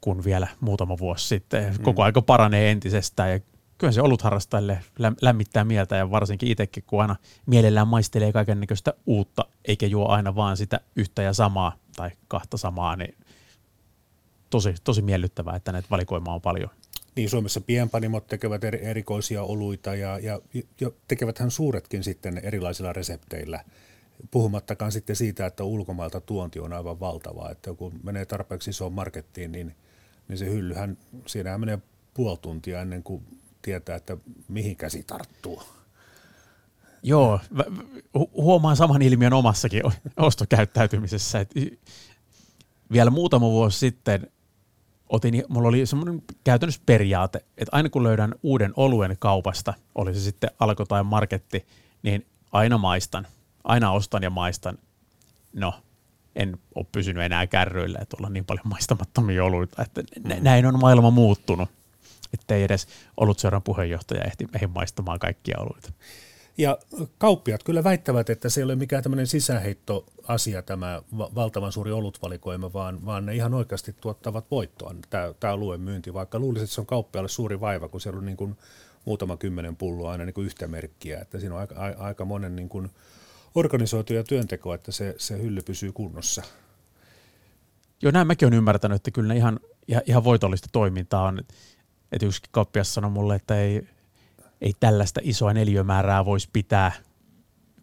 kuin 0.00 0.24
vielä 0.24 0.48
muutama 0.60 0.98
vuosi 0.98 1.28
sitten. 1.28 1.72
Mm. 1.72 1.82
Koko 1.82 2.02
aika 2.02 2.22
paranee 2.22 2.70
entisestään 2.70 3.30
ja 3.30 3.40
kyllä 3.78 3.92
se 3.92 4.02
olutharrastajille 4.02 4.78
lämmittää 5.22 5.64
mieltä 5.64 5.96
ja 5.96 6.10
varsinkin 6.10 6.50
itsekin, 6.50 6.84
kun 6.86 7.00
aina 7.00 7.16
mielellään 7.46 7.88
maistelee 7.88 8.32
kaiken 8.32 8.60
näköistä 8.60 8.94
uutta, 9.06 9.44
eikä 9.64 9.86
juo 9.86 10.08
aina 10.08 10.34
vaan 10.34 10.56
sitä 10.56 10.80
yhtä 10.96 11.22
ja 11.22 11.32
samaa 11.32 11.76
tai 11.96 12.10
kahta 12.28 12.56
samaa, 12.56 12.96
niin 12.96 13.14
tosi, 14.50 14.74
tosi 14.84 15.02
miellyttävää, 15.02 15.56
että 15.56 15.72
näitä 15.72 15.88
valikoimaa 15.90 16.34
on 16.34 16.40
paljon. 16.40 16.70
Niin, 17.16 17.30
Suomessa 17.30 17.60
pienpanimot 17.60 18.26
tekevät 18.26 18.64
eri, 18.64 18.84
erikoisia 18.84 19.42
oluita 19.42 19.94
ja, 19.94 20.18
ja, 20.18 20.40
ja 20.80 20.90
tekeväthän 21.08 21.50
suuretkin 21.50 22.04
sitten 22.04 22.38
erilaisilla 22.38 22.92
resepteillä. 22.92 23.64
Puhumattakaan 24.30 24.92
sitten 24.92 25.16
siitä, 25.16 25.46
että 25.46 25.64
ulkomailta 25.64 26.20
tuonti 26.20 26.60
on 26.60 26.72
aivan 26.72 27.00
valtavaa. 27.00 27.50
Että 27.50 27.74
kun 27.74 28.00
menee 28.02 28.24
tarpeeksi 28.24 28.70
isoon 28.70 28.92
markettiin, 28.92 29.52
niin, 29.52 29.74
niin 30.28 30.38
se 30.38 30.46
hyllyhän, 30.46 30.98
siinähän 31.26 31.60
menee 31.60 31.78
puoli 32.14 32.38
tuntia 32.42 32.80
ennen 32.80 33.02
kuin 33.02 33.40
tietää, 33.62 33.96
että 33.96 34.16
mihin 34.48 34.76
käsi 34.76 35.02
tarttuu. 35.02 35.62
Joo, 37.02 37.40
huomaan 38.32 38.76
saman 38.76 39.02
ilmiön 39.02 39.32
omassakin 39.32 39.82
ostokäyttäytymisessä. 40.16 41.40
Et 41.40 41.54
vielä 42.92 43.10
muutama 43.10 43.50
vuosi 43.50 43.78
sitten 43.78 44.30
otin, 45.08 45.44
mulla 45.48 45.68
oli 45.68 45.86
semmoinen 45.86 46.22
käytännössä 46.44 46.82
periaate, 46.86 47.38
että 47.38 47.76
aina 47.76 47.88
kun 47.88 48.02
löydän 48.02 48.34
uuden 48.42 48.72
oluen 48.76 49.16
kaupasta, 49.18 49.74
oli 49.94 50.14
se 50.14 50.20
sitten 50.20 50.50
alko 50.58 50.84
tai 50.84 51.04
marketti, 51.04 51.66
niin 52.02 52.26
aina 52.52 52.78
maistan. 52.78 53.26
Aina 53.64 53.92
ostan 53.92 54.22
ja 54.22 54.30
maistan. 54.30 54.78
No, 55.52 55.74
en 56.36 56.58
ole 56.74 56.86
pysynyt 56.92 57.22
enää 57.22 57.46
kärryillä, 57.46 57.98
että 58.02 58.16
ollaan 58.18 58.32
niin 58.32 58.44
paljon 58.44 58.68
maistamattomia 58.68 59.44
oluita, 59.44 59.82
että 59.82 60.02
mm. 60.24 60.30
näin 60.40 60.66
on 60.66 60.80
maailma 60.80 61.10
muuttunut, 61.10 61.68
että 62.34 62.54
ei 62.54 62.62
edes 62.62 62.88
ollut 63.16 63.38
seuran 63.38 63.62
puheenjohtaja 63.62 64.24
ehti, 64.24 64.46
ehti 64.54 64.66
maistamaan 64.66 65.18
kaikkia 65.18 65.58
oluita. 65.60 65.92
Ja 66.58 66.78
kauppiat 67.18 67.62
kyllä 67.62 67.84
väittävät, 67.84 68.30
että 68.30 68.48
se 68.48 68.60
ei 68.60 68.64
ole 68.64 68.76
mikään 68.76 69.02
tämmöinen 69.02 69.26
sisäheittoasia 69.26 70.62
tämä 70.62 71.02
valtavan 71.12 71.72
suuri 71.72 71.92
olutvalikoima, 71.92 72.72
vaan, 72.72 73.06
vaan 73.06 73.26
ne 73.26 73.34
ihan 73.34 73.54
oikeasti 73.54 73.92
tuottavat 74.00 74.50
voittoa, 74.50 74.94
tämä, 75.10 75.34
tämä 75.40 75.52
oluen 75.52 75.80
myynti, 75.80 76.14
vaikka 76.14 76.38
luulisin, 76.38 76.64
että 76.64 76.74
se 76.74 76.80
on 76.80 76.86
kauppialle 76.86 77.28
suuri 77.28 77.60
vaiva, 77.60 77.88
kun 77.88 78.00
siellä 78.00 78.18
on 78.18 78.26
niin 78.26 78.36
kuin 78.36 78.56
muutama 79.04 79.36
kymmenen 79.36 79.76
pulloa 79.76 80.12
aina 80.12 80.24
niin 80.24 80.34
kuin 80.34 80.46
yhtä 80.46 80.68
merkkiä, 80.68 81.20
että 81.20 81.38
siinä 81.38 81.54
on 81.54 81.60
aika, 81.60 81.74
aika 81.98 82.24
monen 82.24 82.56
niin 82.56 82.68
kuin 82.68 82.90
organisoitu 83.54 84.14
ja 84.14 84.24
työnteko, 84.24 84.74
että 84.74 84.92
se, 84.92 85.14
se 85.18 85.42
hylly 85.42 85.62
pysyy 85.62 85.92
kunnossa. 85.92 86.42
Joo, 88.02 88.12
näin 88.12 88.26
mäkin 88.26 88.46
olen 88.46 88.58
ymmärtänyt, 88.58 88.96
että 88.96 89.10
kyllä 89.10 89.28
ne 89.28 89.36
ihan, 89.36 89.60
ihan, 89.88 90.02
ihan 90.06 90.24
voitollista 90.24 90.68
toimintaa 90.72 91.22
on. 91.22 91.40
Että 92.12 92.26
yksi 92.26 92.42
kauppias 92.50 92.94
sanoi 92.94 93.10
mulle, 93.10 93.34
että 93.34 93.60
ei, 93.60 93.88
ei 94.60 94.72
tällaista 94.80 95.20
isoa 95.24 95.52
neliömäärää 95.52 96.24
voisi 96.24 96.48
pitää 96.52 96.92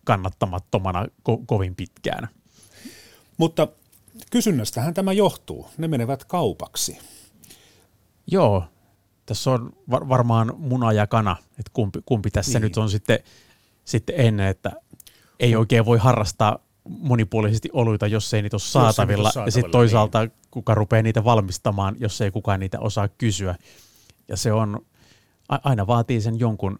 kannattamattomana 0.03 1.05
ko- 1.05 1.43
kovin 1.45 1.75
pitkään. 1.75 2.27
Mutta 3.37 3.67
kysynnästähän 4.31 4.93
tämä 4.93 5.13
johtuu. 5.13 5.69
Ne 5.77 5.87
menevät 5.87 6.25
kaupaksi. 6.25 6.99
Joo, 8.27 8.63
tässä 9.25 9.51
on 9.51 9.73
var- 9.89 10.09
varmaan 10.09 10.53
muna 10.57 10.91
ja 10.91 11.07
kana, 11.07 11.35
että 11.49 11.71
kumpi, 11.73 11.99
kumpi 12.05 12.31
tässä 12.31 12.59
niin. 12.59 12.61
nyt 12.61 12.77
on 12.77 12.89
sitten, 12.89 13.19
sitten 13.85 14.15
ennen, 14.17 14.47
että 14.47 14.71
ei 15.39 15.55
oikein 15.55 15.85
voi 15.85 15.97
harrastaa 15.97 16.59
monipuolisesti 16.89 17.69
oluita, 17.73 18.07
jos 18.07 18.33
ei 18.33 18.41
niitä 18.41 18.55
ole 18.55 18.61
saatavilla. 18.61 19.17
Niitä 19.17 19.33
saatavilla 19.33 19.47
ja 19.47 19.51
sitten 19.51 19.71
toisaalta 19.71 20.19
niin. 20.19 20.31
kuka 20.51 20.75
rupeaa 20.75 21.03
niitä 21.03 21.23
valmistamaan, 21.23 21.95
jos 21.99 22.21
ei 22.21 22.31
kukaan 22.31 22.59
niitä 22.59 22.79
osaa 22.79 23.07
kysyä. 23.07 23.55
Ja 24.27 24.37
se 24.37 24.51
on, 24.53 24.85
aina 25.49 25.87
vaatii 25.87 26.21
sen 26.21 26.39
jonkun 26.39 26.79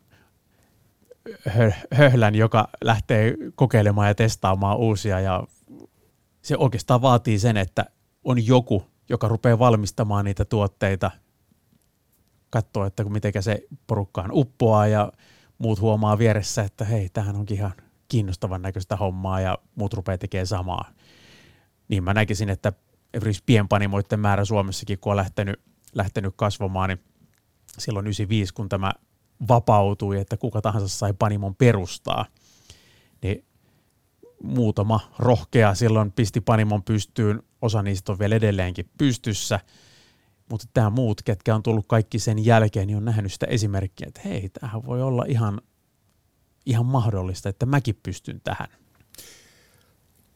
höhlän, 1.92 2.36
joka 2.36 2.68
lähtee 2.84 3.36
kokeilemaan 3.56 4.08
ja 4.08 4.16
testaamaan 4.16 4.78
uusia. 4.78 5.20
Ja 5.20 5.44
se 6.42 6.58
oikeastaan 6.58 7.02
vaatii 7.02 7.40
sen, 7.40 7.58
että 7.58 7.86
on 8.24 8.46
joku, 8.48 8.84
joka 9.10 9.28
rupeaa 9.28 9.60
valmistamaan 9.60 10.26
niitä 10.26 10.46
tuotteita, 10.46 11.12
katsoo, 12.50 12.86
että 12.86 13.04
miten 13.04 13.34
se 13.40 13.64
porukkaan 13.88 14.30
uppoaa 14.34 14.88
ja 14.88 15.12
muut 15.58 15.82
huomaa 15.82 16.18
vieressä, 16.18 16.64
että 16.64 16.86
hei, 16.86 17.10
tähän 17.10 17.36
onkin 17.36 17.58
ihan 17.58 17.74
kiinnostavan 18.08 18.62
näköistä 18.62 18.96
hommaa 18.96 19.42
ja 19.42 19.58
muut 19.76 19.94
rupeaa 19.94 20.18
tekemään 20.18 20.48
samaa. 20.48 20.92
Niin 21.88 22.04
mä 22.04 22.14
näkisin, 22.14 22.50
että 22.50 22.74
esimerkiksi 23.14 23.44
pienpanimoiden 23.46 24.20
määrä 24.20 24.46
Suomessakin, 24.46 25.00
kun 25.00 25.12
on 25.12 25.18
lähtenyt, 25.18 25.60
lähtenyt 25.96 26.34
kasvamaan, 26.38 26.90
niin 26.90 27.02
silloin 27.78 28.08
95, 28.08 28.54
kun 28.54 28.70
tämä 28.70 28.92
vapautui, 29.48 30.20
että 30.20 30.38
kuka 30.38 30.62
tahansa 30.62 30.88
sai 30.88 31.14
panimon 31.14 31.56
perustaa, 31.56 32.26
niin 33.22 33.46
muutama 34.44 35.00
rohkea 35.20 35.76
silloin 35.76 36.12
pisti 36.12 36.42
panimon 36.42 36.84
pystyyn, 36.84 37.44
osa 37.62 37.84
niistä 37.84 38.12
on 38.12 38.20
vielä 38.20 38.36
edelleenkin 38.36 38.90
pystyssä, 38.98 39.60
mutta 40.50 40.68
tämä 40.74 40.90
muut, 40.90 41.22
ketkä 41.22 41.56
on 41.56 41.64
tullut 41.64 41.86
kaikki 41.88 42.20
sen 42.20 42.46
jälkeen, 42.46 42.88
niin 42.88 42.98
on 42.98 43.06
nähnyt 43.06 43.34
sitä 43.34 43.46
esimerkkiä, 43.46 44.08
että 44.08 44.22
hei, 44.26 44.50
tämähän 44.50 44.86
voi 44.86 45.02
olla 45.02 45.26
ihan 45.28 45.62
ihan 46.68 46.86
mahdollista, 46.86 47.50
että 47.50 47.66
mäkin 47.66 48.00
pystyn 48.04 48.42
tähän. 48.44 48.68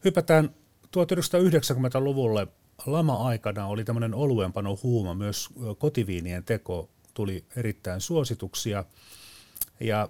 Hypätään 0.04 0.50
1990-luvulle. 0.86 2.46
Lama-aikana 2.86 3.66
oli 3.66 3.84
tämmöinen 3.84 4.14
oluenpano 4.14 4.78
huuma, 4.82 5.14
myös 5.14 5.48
kotiviinien 5.78 6.44
teko 6.44 6.90
tuli 7.14 7.44
erittäin 7.56 8.00
suosituksia. 8.00 8.84
Ja 9.80 10.08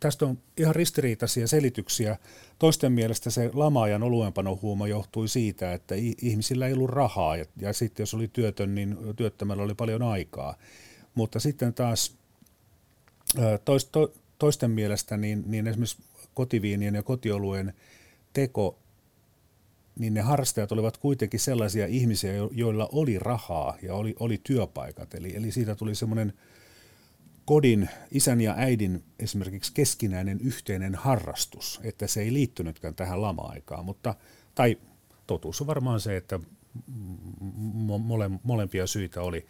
tästä 0.00 0.26
on 0.26 0.38
ihan 0.56 0.74
ristiriitaisia 0.74 1.46
selityksiä. 1.48 2.16
Toisten 2.58 2.92
mielestä 2.92 3.30
se 3.30 3.50
lama-ajan 3.54 4.02
oluenpanohuuma 4.02 4.88
johtui 4.88 5.28
siitä, 5.28 5.72
että 5.72 5.94
ihmisillä 6.22 6.66
ei 6.66 6.72
ollut 6.72 6.90
rahaa 6.90 7.36
ja, 7.36 7.44
ja 7.56 7.72
sitten 7.72 8.02
jos 8.02 8.14
oli 8.14 8.28
työtön, 8.28 8.74
niin 8.74 8.98
työttömällä 9.16 9.62
oli 9.62 9.74
paljon 9.74 10.02
aikaa. 10.02 10.56
Mutta 11.14 11.40
sitten 11.40 11.74
taas 11.74 12.18
tois, 13.64 13.84
to, 13.84 14.12
toisten 14.38 14.70
mielestä 14.70 15.16
niin, 15.16 15.44
niin 15.46 15.66
esimerkiksi 15.66 16.02
kotiviinien 16.34 16.94
ja 16.94 17.02
kotioluen 17.02 17.74
teko, 18.32 18.78
niin 19.98 20.14
ne 20.14 20.20
harrastajat 20.20 20.72
olivat 20.72 20.96
kuitenkin 20.96 21.40
sellaisia 21.40 21.86
ihmisiä, 21.86 22.32
joilla 22.52 22.88
oli 22.92 23.18
rahaa 23.18 23.76
ja 23.82 23.94
oli, 23.94 24.16
oli 24.20 24.40
työpaikat. 24.44 25.14
Eli, 25.14 25.36
eli 25.36 25.52
siitä 25.52 25.74
tuli 25.74 25.94
semmoinen 25.94 26.32
kodin, 27.44 27.88
isän 28.10 28.40
ja 28.40 28.54
äidin 28.56 29.04
esimerkiksi 29.18 29.72
keskinäinen 29.74 30.40
yhteinen 30.40 30.94
harrastus, 30.94 31.80
että 31.82 32.06
se 32.06 32.20
ei 32.20 32.32
liittynytkään 32.32 32.94
tähän 32.94 33.22
lama-aikaan, 33.22 33.84
mutta, 33.84 34.14
tai 34.54 34.78
totuus 35.26 35.60
on 35.60 35.66
varmaan 35.66 36.00
se, 36.00 36.16
että 36.16 36.40
mole, 37.98 38.30
molempia 38.42 38.86
syitä 38.86 39.22
oli. 39.22 39.46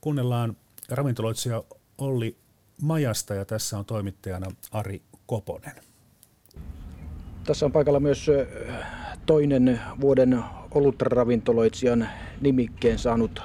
Kuunnellaan 0.00 0.56
ravintoloitsija 0.88 1.64
Olli 1.98 2.36
Majasta 2.82 3.34
ja 3.34 3.44
tässä 3.44 3.78
on 3.78 3.84
toimittajana 3.84 4.46
Ari 4.72 5.02
Koponen. 5.26 5.74
Tässä 7.44 7.66
on 7.66 7.72
paikalla 7.72 8.00
myös 8.00 8.30
toinen 9.26 9.80
vuoden 10.00 10.44
olutravintoloitsijan 10.70 12.08
nimikkeen 12.40 12.98
saanut 12.98 13.42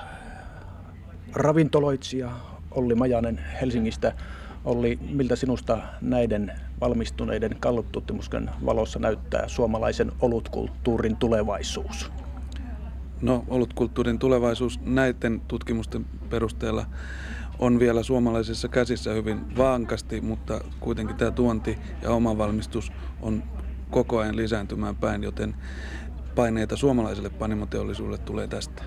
ravintoloitsija 1.33 2.31
Olli 2.71 2.95
Majanen 2.95 3.37
Helsingistä. 3.61 4.13
Olli, 4.65 4.99
miltä 5.09 5.35
sinusta 5.35 5.77
näiden 6.01 6.51
valmistuneiden 6.81 7.55
kalluptutkimusten 7.59 8.49
valossa 8.65 8.99
näyttää 8.99 9.47
suomalaisen 9.47 10.11
olutkulttuurin 10.21 11.15
tulevaisuus? 11.15 12.11
No, 13.21 13.45
olutkulttuurin 13.47 14.19
tulevaisuus 14.19 14.79
näiden 14.85 15.41
tutkimusten 15.47 16.05
perusteella 16.29 16.85
on 17.59 17.79
vielä 17.79 18.03
suomalaisissa 18.03 18.67
käsissä 18.67 19.13
hyvin 19.13 19.57
vankasti, 19.57 20.21
mutta 20.21 20.61
kuitenkin 20.79 21.15
tämä 21.15 21.31
tuonti 21.31 21.77
ja 22.01 22.09
oma 22.11 22.37
valmistus 22.37 22.91
on 23.21 23.43
koko 23.91 24.19
ajan 24.19 24.35
lisääntymään 24.35 24.95
päin, 24.95 25.23
joten 25.23 25.55
paineita 26.35 26.75
suomalaiselle 26.75 27.29
panimoteollisuudelle 27.29 28.17
tulee 28.17 28.47
tästä. 28.47 28.83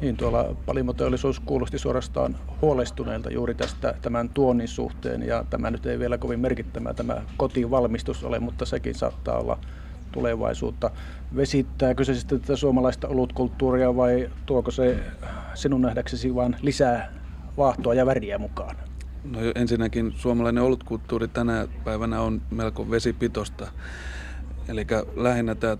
Niin, 0.00 0.16
tuolla 0.16 0.56
panimoteollisuus 0.66 1.40
kuulosti 1.40 1.78
suorastaan 1.78 2.36
huolestuneelta 2.62 3.30
juuri 3.32 3.54
tästä 3.54 3.94
tämän 4.02 4.28
tuonnin 4.28 4.68
suhteen, 4.68 5.22
ja 5.22 5.44
tämä 5.50 5.70
nyt 5.70 5.86
ei 5.86 5.98
vielä 5.98 6.18
kovin 6.18 6.40
merkittävä 6.40 6.94
tämä 6.94 7.22
kotivalmistus 7.36 8.24
ole, 8.24 8.38
mutta 8.38 8.66
sekin 8.66 8.94
saattaa 8.94 9.38
olla 9.38 9.58
tulevaisuutta. 10.12 10.90
Vesittääkö 11.36 12.04
se 12.04 12.14
sitten 12.14 12.40
tätä 12.40 12.56
suomalaista 12.56 13.08
olutkulttuuria 13.08 13.96
vai 13.96 14.30
tuoko 14.46 14.70
se 14.70 14.98
sinun 15.54 15.82
nähdäksesi 15.82 16.34
vain 16.34 16.56
lisää 16.62 17.19
vaahtoa 17.56 17.94
ja 17.94 18.06
väriä 18.06 18.38
mukaan? 18.38 18.76
No 19.24 19.38
ensinnäkin 19.54 20.12
suomalainen 20.16 20.62
olutkulttuuri 20.62 21.28
tänä 21.28 21.68
päivänä 21.84 22.20
on 22.20 22.42
melko 22.50 22.90
vesipitosta. 22.90 23.72
Eli 24.68 24.86
lähinnä 25.16 25.54
tämä, 25.54 25.76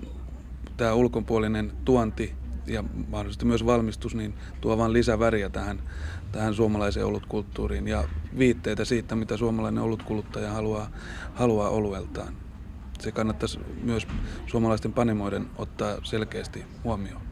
tämä 0.76 0.94
ulkopuolinen 0.94 1.72
tuonti 1.84 2.34
ja 2.66 2.84
mahdollisesti 3.08 3.44
myös 3.44 3.66
valmistus 3.66 4.14
niin 4.14 4.34
tuo 4.60 4.78
vain 4.78 4.92
lisäväriä 4.92 5.48
tähän, 5.48 5.82
tähän 6.32 6.54
suomalaiseen 6.54 7.06
olutkulttuuriin 7.06 7.88
ja 7.88 8.04
viitteitä 8.38 8.84
siitä, 8.84 9.16
mitä 9.16 9.36
suomalainen 9.36 9.82
olutkuluttaja 9.82 10.52
haluaa, 10.52 10.90
haluaa 11.34 11.68
olueltaan. 11.68 12.34
Se 13.00 13.12
kannattaisi 13.12 13.58
myös 13.82 14.06
suomalaisten 14.46 14.92
panimoiden 14.92 15.46
ottaa 15.58 15.96
selkeästi 16.02 16.64
huomioon 16.84 17.22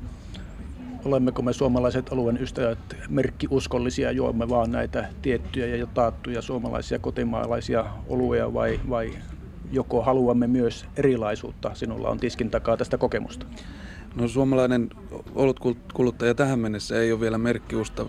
olemmeko 1.04 1.42
me 1.42 1.52
suomalaiset 1.52 2.12
alueen 2.12 2.42
ystävät 2.42 2.78
merkkiuskollisia, 3.08 4.12
juomme 4.12 4.48
vaan 4.48 4.70
näitä 4.70 5.08
tiettyjä 5.22 5.76
ja 5.76 5.86
taattuja 5.86 6.42
suomalaisia 6.42 6.98
kotimaalaisia 6.98 7.84
oluja 8.08 8.54
vai, 8.54 8.80
vai 8.90 9.10
joko 9.72 10.02
haluamme 10.02 10.46
myös 10.46 10.86
erilaisuutta? 10.96 11.74
Sinulla 11.74 12.08
on 12.08 12.20
tiskin 12.20 12.50
takaa 12.50 12.76
tästä 12.76 12.98
kokemusta. 12.98 13.46
No 14.14 14.28
suomalainen 14.28 14.90
olutkuluttaja 15.34 16.34
tähän 16.34 16.58
mennessä 16.58 17.00
ei 17.00 17.12
ole 17.12 17.20
vielä 17.20 17.38
merkkiusta 17.38 18.06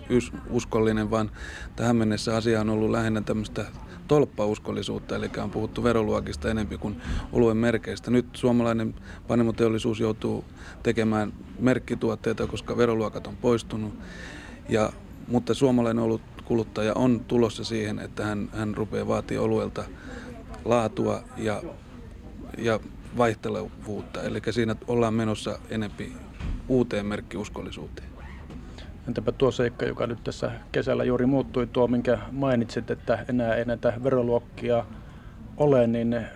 uskollinen, 0.50 1.10
vaan 1.10 1.30
tähän 1.76 1.96
mennessä 1.96 2.36
asia 2.36 2.60
on 2.60 2.70
ollut 2.70 2.90
lähinnä 2.90 3.20
tämmöistä 3.20 3.64
tolppauskollisuutta, 4.10 5.16
eli 5.16 5.30
on 5.42 5.50
puhuttu 5.50 5.84
veroluokista 5.84 6.50
enemmän 6.50 6.78
kuin 6.78 7.00
oluen 7.32 7.56
merkeistä. 7.56 8.10
Nyt 8.10 8.26
suomalainen 8.32 8.94
panimoteollisuus 9.28 10.00
joutuu 10.00 10.44
tekemään 10.82 11.32
merkkituotteita, 11.58 12.46
koska 12.46 12.76
veroluokat 12.76 13.26
on 13.26 13.36
poistunut. 13.36 13.94
Ja, 14.68 14.92
mutta 15.28 15.54
suomalainen 15.54 16.04
ollut 16.04 16.22
kuluttaja 16.44 16.92
on 16.94 17.20
tulossa 17.20 17.64
siihen, 17.64 17.98
että 17.98 18.24
hän, 18.24 18.48
hän 18.52 18.74
rupeaa 18.74 19.06
vaatimaan 19.06 19.44
oluelta 19.44 19.84
laatua 20.64 21.22
ja, 21.36 21.62
ja 22.58 22.80
vaihtelevuutta. 23.16 24.22
Eli 24.22 24.40
siinä 24.50 24.76
ollaan 24.86 25.14
menossa 25.14 25.58
enempi 25.68 26.12
uuteen 26.68 27.06
merkkiuskollisuuteen. 27.06 28.09
Entäpä 29.08 29.32
tuo 29.32 29.50
seikka, 29.50 29.86
joka 29.86 30.06
nyt 30.06 30.24
tässä 30.24 30.50
kesällä 30.72 31.04
juuri 31.04 31.26
muuttui, 31.26 31.66
tuo 31.66 31.88
minkä 31.88 32.18
mainitsit, 32.32 32.90
että 32.90 33.24
enää 33.28 33.54
ei 33.54 33.64
näitä 33.64 33.92
veroluokkia 34.04 34.84
ole, 35.56 35.86
niin 35.86 36.26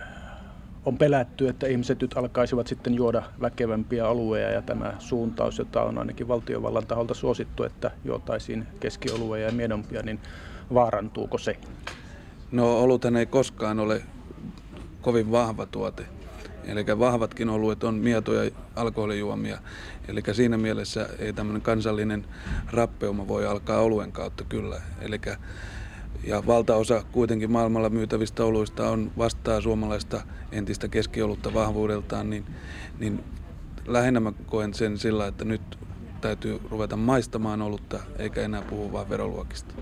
on 0.85 0.97
pelätty, 0.97 1.47
että 1.47 1.67
ihmiset 1.67 2.01
nyt 2.01 2.17
alkaisivat 2.17 2.67
sitten 2.67 2.93
juoda 2.93 3.23
väkevämpiä 3.41 4.07
alueja 4.07 4.49
ja 4.51 4.61
tämä 4.61 4.93
suuntaus, 4.99 5.59
jota 5.59 5.83
on 5.83 5.97
ainakin 5.97 6.27
valtiovallan 6.27 6.87
taholta 6.87 7.13
suosittu, 7.13 7.63
että 7.63 7.91
juotaisiin 8.03 8.67
keskiolueja 8.79 9.45
ja 9.45 9.51
miedompia, 9.51 10.01
niin 10.01 10.19
vaarantuuko 10.73 11.37
se? 11.37 11.57
No 12.51 12.79
oluthan 12.79 13.15
ei 13.15 13.25
koskaan 13.25 13.79
ole 13.79 14.01
kovin 15.01 15.31
vahva 15.31 15.65
tuote. 15.65 16.05
Eli 16.65 16.85
vahvatkin 16.99 17.49
oluet 17.49 17.83
on 17.83 17.95
mietoja 17.95 18.51
alkoholijuomia. 18.75 19.57
Eli 20.07 20.21
siinä 20.31 20.57
mielessä 20.57 21.09
ei 21.19 21.33
tämmöinen 21.33 21.61
kansallinen 21.61 22.25
rappeuma 22.71 23.27
voi 23.27 23.45
alkaa 23.45 23.79
oluen 23.79 24.11
kautta 24.11 24.43
kyllä. 24.43 24.81
Elikkä, 25.01 25.37
ja 26.23 26.45
valtaosa 26.47 27.03
kuitenkin 27.11 27.51
maailmalla 27.51 27.89
myytävistä 27.89 28.45
oluista 28.45 28.89
on 28.89 29.11
vastaa 29.17 29.61
suomalaista 29.61 30.21
entistä 30.51 30.87
keskiolutta 30.87 31.53
vahvuudeltaan, 31.53 32.29
niin, 32.29 32.45
niin 32.99 33.23
lähinnä 33.87 34.19
mä 34.19 34.33
koen 34.45 34.73
sen 34.73 34.97
sillä, 34.97 35.27
että 35.27 35.45
nyt 35.45 35.79
täytyy 36.21 36.59
ruveta 36.71 36.97
maistamaan 36.97 37.61
olutta, 37.61 37.99
eikä 38.19 38.41
enää 38.41 38.61
puhua 38.61 38.91
vain 38.91 39.09
veroluokista. 39.09 39.75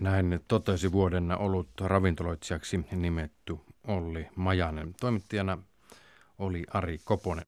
Näin 0.00 0.40
totesi 0.48 0.92
vuoden 0.92 1.38
ollut 1.38 1.68
ravintoloitsijaksi 1.80 2.84
nimetty 2.92 3.56
Olli 3.88 4.28
Majanen. 4.36 4.94
Toimittajana 5.00 5.58
oli 6.38 6.64
Ari 6.72 6.98
Koponen. 7.04 7.44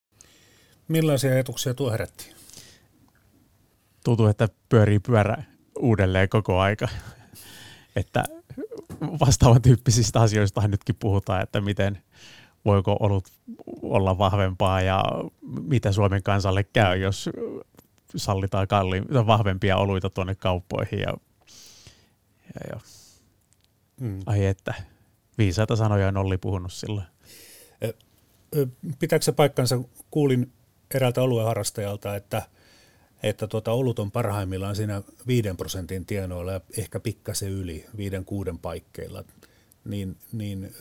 Millaisia 0.88 1.32
ajatuksia 1.32 1.74
tuo 1.74 1.90
herätti? 1.90 2.34
Tuntuu, 4.04 4.26
että 4.26 4.48
pyörii 4.68 4.98
pyörä 4.98 5.42
uudelleen 5.78 6.28
koko 6.28 6.60
aika. 6.60 6.88
että 7.96 8.24
vastaavan 9.00 9.62
tyyppisistä 9.62 10.20
asioista 10.20 10.68
nytkin 10.68 10.96
puhutaan, 10.98 11.42
että 11.42 11.60
miten 11.60 12.02
voiko 12.64 12.96
ollut 13.00 13.28
olla 13.82 14.18
vahvempaa 14.18 14.80
ja 14.80 15.04
mitä 15.62 15.92
Suomen 15.92 16.22
kansalle 16.22 16.64
käy, 16.64 16.98
jos 16.98 17.30
sallitaan 18.16 18.68
kalliin, 18.68 19.04
vahvempia 19.26 19.76
oluita 19.76 20.10
tuonne 20.10 20.34
kauppoihin. 20.34 21.00
Ja, 21.00 21.14
ja, 22.54 22.60
ja. 22.70 22.80
Mm. 24.00 24.18
Ai 24.26 24.46
että, 24.46 24.74
viisaita 25.40 25.76
sanoja 25.76 26.08
on 26.08 26.16
Olli 26.16 26.38
puhunut 26.38 26.72
silloin. 26.72 27.06
Pitääkö 28.98 29.24
se 29.24 29.32
paikkansa? 29.32 29.80
Kuulin 30.10 30.52
eräältä 30.94 31.22
olueharrastajalta, 31.22 32.16
että, 32.16 32.42
että 33.22 33.46
tuota, 33.46 33.72
olut 33.72 33.98
on 33.98 34.10
parhaimmillaan 34.10 34.76
siinä 34.76 35.02
5 35.26 35.48
prosentin 35.56 36.06
tienoilla 36.06 36.52
ja 36.52 36.60
ehkä 36.78 37.00
pikkasen 37.00 37.48
yli, 37.48 37.86
viiden 37.96 38.24
kuuden 38.24 38.58
paikkeilla. 38.58 39.24
Niin, 39.84 40.16
niin 40.32 40.74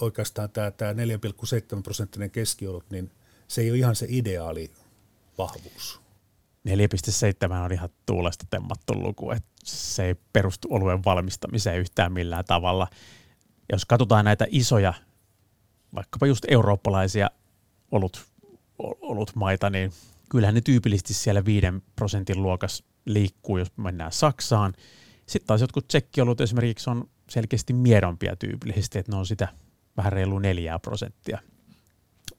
oikeastaan 0.00 0.50
tämä, 0.50 0.70
tämä 0.70 0.92
4,7 0.92 1.82
prosenttinen 1.82 2.30
keskiolut, 2.30 2.84
niin 2.90 3.10
se 3.48 3.60
ei 3.60 3.70
ole 3.70 3.78
ihan 3.78 3.96
se 3.96 4.06
ideaali 4.08 4.70
vahvuus. 5.38 6.00
4,7 6.68 7.52
on 7.64 7.72
ihan 7.72 7.88
tuulesta 8.06 8.46
temmattu 8.50 9.02
luku, 9.02 9.30
että 9.30 9.50
se 9.64 10.04
ei 10.04 10.14
perustu 10.32 10.68
oluen 10.70 11.04
valmistamiseen 11.04 11.80
yhtään 11.80 12.12
millään 12.12 12.44
tavalla. 12.44 12.88
Jos 13.72 13.84
katsotaan 13.84 14.24
näitä 14.24 14.46
isoja, 14.48 14.94
vaikkapa 15.94 16.26
just 16.26 16.44
eurooppalaisia 16.48 17.30
olut, 17.90 18.26
olut 18.78 19.34
maita, 19.34 19.70
niin 19.70 19.92
kyllähän 20.30 20.54
ne 20.54 20.60
tyypillisesti 20.60 21.14
siellä 21.14 21.44
5 21.44 21.66
prosentin 21.96 22.42
luokas 22.42 22.84
liikkuu, 23.04 23.58
jos 23.58 23.72
mennään 23.76 24.12
Saksaan. 24.12 24.74
Sitten 25.26 25.46
taas 25.46 25.60
jotkut 25.60 25.88
tsekkiolut 25.88 26.40
esimerkiksi 26.40 26.90
on 26.90 27.10
selkeästi 27.30 27.72
miedompia 27.72 28.36
tyypillisesti, 28.36 28.98
että 28.98 29.12
ne 29.12 29.18
on 29.18 29.26
sitä 29.26 29.48
vähän 29.96 30.12
reilu 30.12 30.38
4 30.38 30.78
prosenttia 30.78 31.38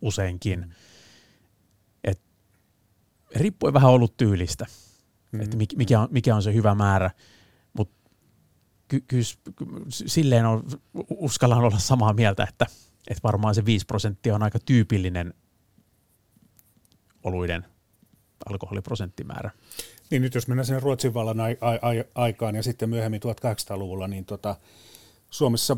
useinkin. 0.01 0.75
Riippuen 3.41 3.73
vähän 3.73 3.91
ollut 3.91 4.17
tyylistä, 4.17 4.65
mm. 5.31 5.41
että 5.41 5.57
mikä 5.57 5.99
on, 5.99 6.07
mikä 6.11 6.35
on 6.35 6.43
se 6.43 6.53
hyvä 6.53 6.75
määrä, 6.75 7.11
mutta 7.73 8.09
ky, 8.87 9.01
ky, 9.07 9.21
silleen 9.89 10.45
on, 10.45 10.63
uskallan 11.09 11.57
olla 11.57 11.79
samaa 11.79 12.13
mieltä, 12.13 12.43
että, 12.43 12.65
että 13.07 13.23
varmaan 13.23 13.55
se 13.55 13.65
5 13.65 13.85
prosenttia 13.85 14.35
on 14.35 14.43
aika 14.43 14.59
tyypillinen 14.59 15.33
oluiden 17.23 17.65
alkoholiprosenttimäärä. 18.49 19.51
Niin 20.11 20.21
nyt 20.21 20.35
jos 20.35 20.47
mennään 20.47 20.65
sinne 20.65 20.79
Ruotsin 20.79 21.13
vallan 21.13 21.39
ai- 21.39 21.57
ai- 21.61 22.05
aikaan 22.15 22.55
ja 22.55 22.63
sitten 22.63 22.89
myöhemmin 22.89 23.21
1800-luvulla, 23.21 24.07
niin 24.07 24.25
tota, 24.25 24.55
Suomessa 25.29 25.77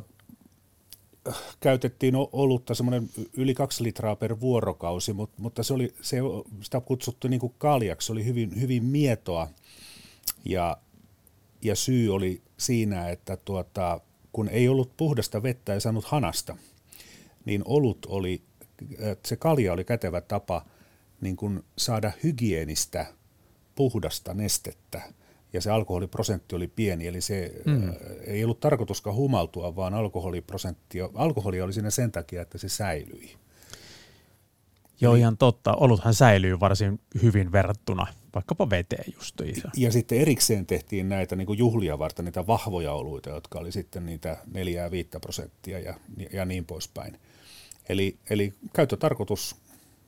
käytettiin 1.59 2.15
olutta 2.15 2.75
semmoinen 2.75 3.09
yli 3.33 3.53
kaksi 3.53 3.83
litraa 3.83 4.15
per 4.15 4.39
vuorokausi, 4.39 5.13
mutta, 5.13 5.41
mutta 5.41 5.63
se 5.63 5.73
oli, 5.73 5.93
se, 6.01 6.17
sitä 6.61 6.81
kutsuttu 6.81 7.27
niin 7.27 7.39
kuin 7.39 7.53
kaljaksi, 7.57 8.05
se 8.05 8.11
oli 8.11 8.25
hyvin, 8.25 8.61
hyvin 8.61 8.83
mietoa. 8.83 9.47
Ja, 10.45 10.77
ja 11.61 11.75
syy 11.75 12.13
oli 12.13 12.41
siinä, 12.57 13.09
että 13.09 13.37
tuota, 13.37 14.01
kun 14.31 14.49
ei 14.49 14.67
ollut 14.67 14.97
puhdasta 14.97 15.43
vettä 15.43 15.73
ja 15.73 15.79
saanut 15.79 16.05
hanasta, 16.05 16.57
niin 17.45 17.61
olut 17.65 18.05
oli, 18.05 18.41
se 19.25 19.35
kalja 19.35 19.73
oli 19.73 19.83
kätevä 19.83 20.21
tapa 20.21 20.65
niin 21.21 21.35
kuin 21.35 21.63
saada 21.77 22.11
hygienistä 22.23 23.05
puhdasta 23.75 24.33
nestettä– 24.33 25.01
ja 25.53 25.61
se 25.61 25.71
alkoholiprosentti 25.71 26.55
oli 26.55 26.67
pieni, 26.67 27.07
eli 27.07 27.21
se 27.21 27.51
mm. 27.65 27.89
Äh, 27.89 27.95
ei 28.27 28.43
ollut 28.43 28.59
tarkoituskaan 28.59 29.15
humaltua, 29.15 29.75
vaan 29.75 29.93
alkoholiprosentti, 29.93 30.97
alkoholi 31.13 31.61
oli 31.61 31.73
siinä 31.73 31.89
sen 31.89 32.11
takia, 32.11 32.41
että 32.41 32.57
se 32.57 32.69
säilyi. 32.69 33.35
Joo, 35.01 35.15
ihan 35.15 35.37
totta. 35.37 35.75
Oluthan 35.75 36.13
säilyy 36.13 36.59
varsin 36.59 36.99
hyvin 37.23 37.51
verrattuna 37.51 38.07
vaikkapa 38.35 38.69
veteen 38.69 39.13
justiinsa. 39.13 39.69
Ja 39.77 39.91
sitten 39.91 40.17
erikseen 40.17 40.65
tehtiin 40.65 41.09
näitä 41.09 41.35
niin 41.35 41.45
kuin 41.45 41.59
juhlia 41.59 41.99
varten, 41.99 42.25
niitä 42.25 42.47
vahvoja 42.47 42.93
oluita, 42.93 43.29
jotka 43.29 43.59
oli 43.59 43.71
sitten 43.71 44.05
niitä 44.05 44.37
4-5 44.51 45.19
prosenttia 45.21 45.79
ja, 45.79 45.93
ja 46.33 46.45
niin 46.45 46.65
poispäin. 46.65 47.19
Eli, 47.89 48.17
eli 48.29 48.53
käyttötarkoitus, 48.73 49.55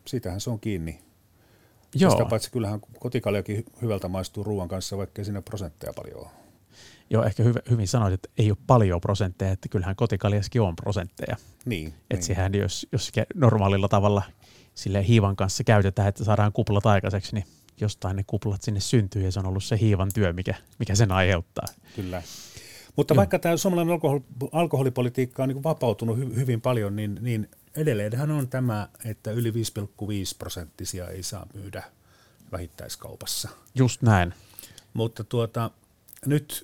siitähän 0.08 0.42
se 0.42 0.50
on 0.50 0.60
kiinni. 0.60 1.00
Joo. 1.96 2.12
Sitä 2.12 2.26
paitsi 2.26 2.52
kyllähän 2.52 2.80
kotikaljakin 3.00 3.66
hyvältä 3.82 4.08
maistuu 4.08 4.44
ruoan 4.44 4.68
kanssa, 4.68 4.98
vaikka 4.98 5.24
siinä 5.24 5.42
prosentteja 5.42 5.94
paljon 5.94 6.20
ole. 6.20 6.28
Joo, 7.10 7.24
ehkä 7.24 7.44
hyv- 7.44 7.70
hyvin 7.70 7.88
sanoit, 7.88 8.14
että 8.14 8.30
ei 8.38 8.52
ole 8.52 8.58
paljon 8.68 9.02
prosentteja, 9.02 9.52
että 9.52 9.70
kyllähän 9.70 9.96
kotikaljaskin 9.96 10.62
on 10.62 10.76
prosentteja. 10.76 11.36
Niin. 11.66 11.88
Että 11.88 12.16
niin. 12.16 12.24
sehän, 12.24 12.54
jos, 12.56 12.88
jos 12.92 13.12
normaalilla 13.36 13.88
tavalla 13.88 14.24
sille 14.76 15.08
hiivan 15.08 15.36
kanssa 15.36 15.64
käytetään, 15.64 16.08
että 16.08 16.24
saadaan 16.24 16.52
kuplat 16.52 16.86
aikaiseksi, 16.86 17.36
niin 17.36 17.46
jostain 17.82 18.16
ne 18.16 18.24
kuplat 18.28 18.62
sinne 18.62 18.80
syntyy 18.80 19.24
ja 19.24 19.32
se 19.32 19.40
on 19.40 19.46
ollut 19.46 19.64
se 19.64 19.80
hiivan 19.80 20.10
työ, 20.14 20.34
mikä, 20.34 20.56
mikä 20.80 20.96
sen 20.96 21.12
aiheuttaa. 21.12 21.66
Kyllä. 21.96 22.22
Mutta 22.96 23.14
Joo. 23.14 23.18
vaikka 23.18 23.40
tämä 23.40 23.58
suomalainen 23.58 23.94
alkohol, 23.94 24.20
alkoholipolitiikka 24.52 25.44
on 25.44 25.50
niin 25.50 25.64
vapautunut 25.64 26.18
hy, 26.18 26.36
hyvin 26.36 26.62
paljon, 26.62 26.96
niin, 26.96 27.18
niin 27.22 27.50
edelleenhän 27.76 28.32
on 28.32 28.48
tämä, 28.48 28.90
että 29.06 29.32
yli 29.32 29.52
5,5 29.52 29.56
prosenttisia 30.38 31.08
ei 31.08 31.24
saa 31.24 31.48
myydä 31.54 31.84
vähittäiskaupassa. 32.52 33.50
Just 33.76 34.02
näin. 34.02 34.34
Mutta 34.94 35.24
tuota, 35.24 35.72
nyt 36.26 36.64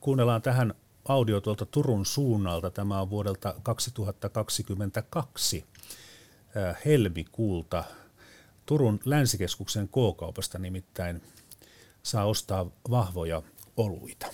kuunnellaan 0.00 0.42
tähän 0.42 0.74
audio 1.08 1.40
tuolta 1.40 1.66
Turun 1.66 2.06
suunnalta. 2.06 2.70
Tämä 2.70 3.00
on 3.00 3.10
vuodelta 3.10 3.54
2022 3.62 5.64
helmikuulta. 6.84 7.84
Turun 8.66 9.00
länsikeskuksen 9.04 9.88
K-kaupasta 9.88 10.58
nimittäin 10.58 11.22
saa 12.02 12.24
ostaa 12.24 12.70
vahvoja 12.90 13.42
oluita. 13.76 14.26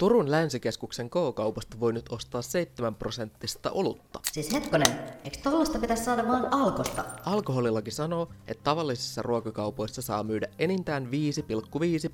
Turun 0.00 0.30
länsikeskuksen 0.30 1.10
K-kaupasta 1.10 1.80
voi 1.80 1.92
nyt 1.92 2.12
ostaa 2.12 2.42
7 2.42 2.94
prosenttista 2.94 3.70
olutta. 3.70 4.20
Siis 4.32 4.52
hetkonen, 4.52 5.00
eikö 5.24 5.36
tollasta 5.42 5.78
pitäisi 5.78 6.04
saada 6.04 6.28
vaan 6.28 6.52
alkosta? 6.52 7.04
Alkoholilaki 7.24 7.90
sanoo, 7.90 8.28
että 8.48 8.64
tavallisissa 8.64 9.22
ruokakaupoissa 9.22 10.02
saa 10.02 10.22
myydä 10.22 10.48
enintään 10.58 11.06
5,5 11.06 11.10